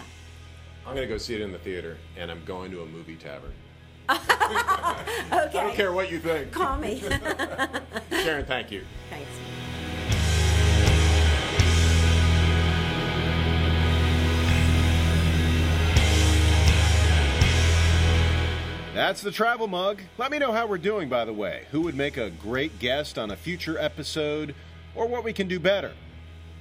I'm 0.87 0.95
going 0.95 1.07
to 1.07 1.13
go 1.13 1.19
see 1.19 1.35
it 1.35 1.41
in 1.41 1.51
the 1.51 1.59
theater, 1.59 1.97
and 2.17 2.31
I'm 2.31 2.43
going 2.43 2.71
to 2.71 2.81
a 2.81 2.85
movie 2.87 3.15
tavern. 3.15 3.53
Okay. 5.31 5.59
I 5.59 5.63
don't 5.63 5.75
care 5.75 5.93
what 5.93 6.11
you 6.11 6.19
think. 6.19 6.51
Call 6.51 6.77
me. 6.77 6.99
Sharon, 8.11 8.45
thank 8.45 8.69
you. 8.69 8.83
Thanks. 9.09 9.29
That's 18.93 19.21
the 19.21 19.31
travel 19.31 19.67
mug. 19.67 20.01
Let 20.17 20.31
me 20.31 20.37
know 20.37 20.51
how 20.51 20.67
we're 20.67 20.77
doing, 20.77 21.07
by 21.07 21.23
the 21.23 21.33
way. 21.33 21.65
Who 21.71 21.81
would 21.81 21.95
make 21.95 22.17
a 22.17 22.29
great 22.29 22.77
guest 22.77 23.17
on 23.17 23.31
a 23.31 23.37
future 23.37 23.77
episode, 23.77 24.53
or 24.95 25.07
what 25.07 25.23
we 25.23 25.31
can 25.31 25.47
do 25.47 25.59
better. 25.59 25.93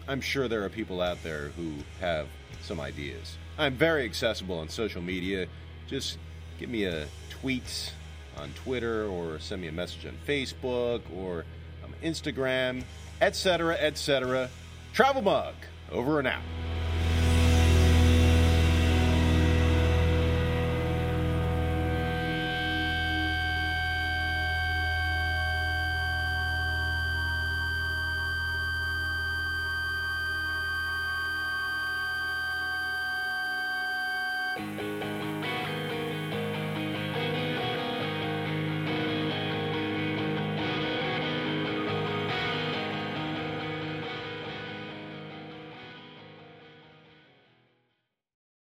I'm 0.06 0.20
sure 0.20 0.46
there 0.46 0.64
are 0.64 0.68
people 0.68 1.00
out 1.00 1.22
there 1.24 1.48
who 1.56 1.72
have 2.00 2.28
some 2.62 2.80
ideas. 2.80 3.36
I'm 3.58 3.74
very 3.74 4.04
accessible 4.04 4.58
on 4.60 4.68
social 4.68 5.02
media. 5.02 5.48
Just 5.88 6.18
give 6.58 6.70
me 6.70 6.84
a 6.84 7.06
tweet 7.40 7.92
on 8.36 8.50
Twitter, 8.64 9.06
or 9.06 9.38
send 9.38 9.62
me 9.62 9.68
a 9.68 9.72
message 9.72 10.06
on 10.06 10.16
Facebook, 10.26 11.00
or 11.16 11.44
on 11.84 11.92
Instagram, 12.02 12.84
etc., 13.20 13.74
etc. 13.74 14.48
Travel 14.92 15.22
mug. 15.22 15.54
Over 15.92 16.20
and 16.20 16.28
out. 16.28 16.42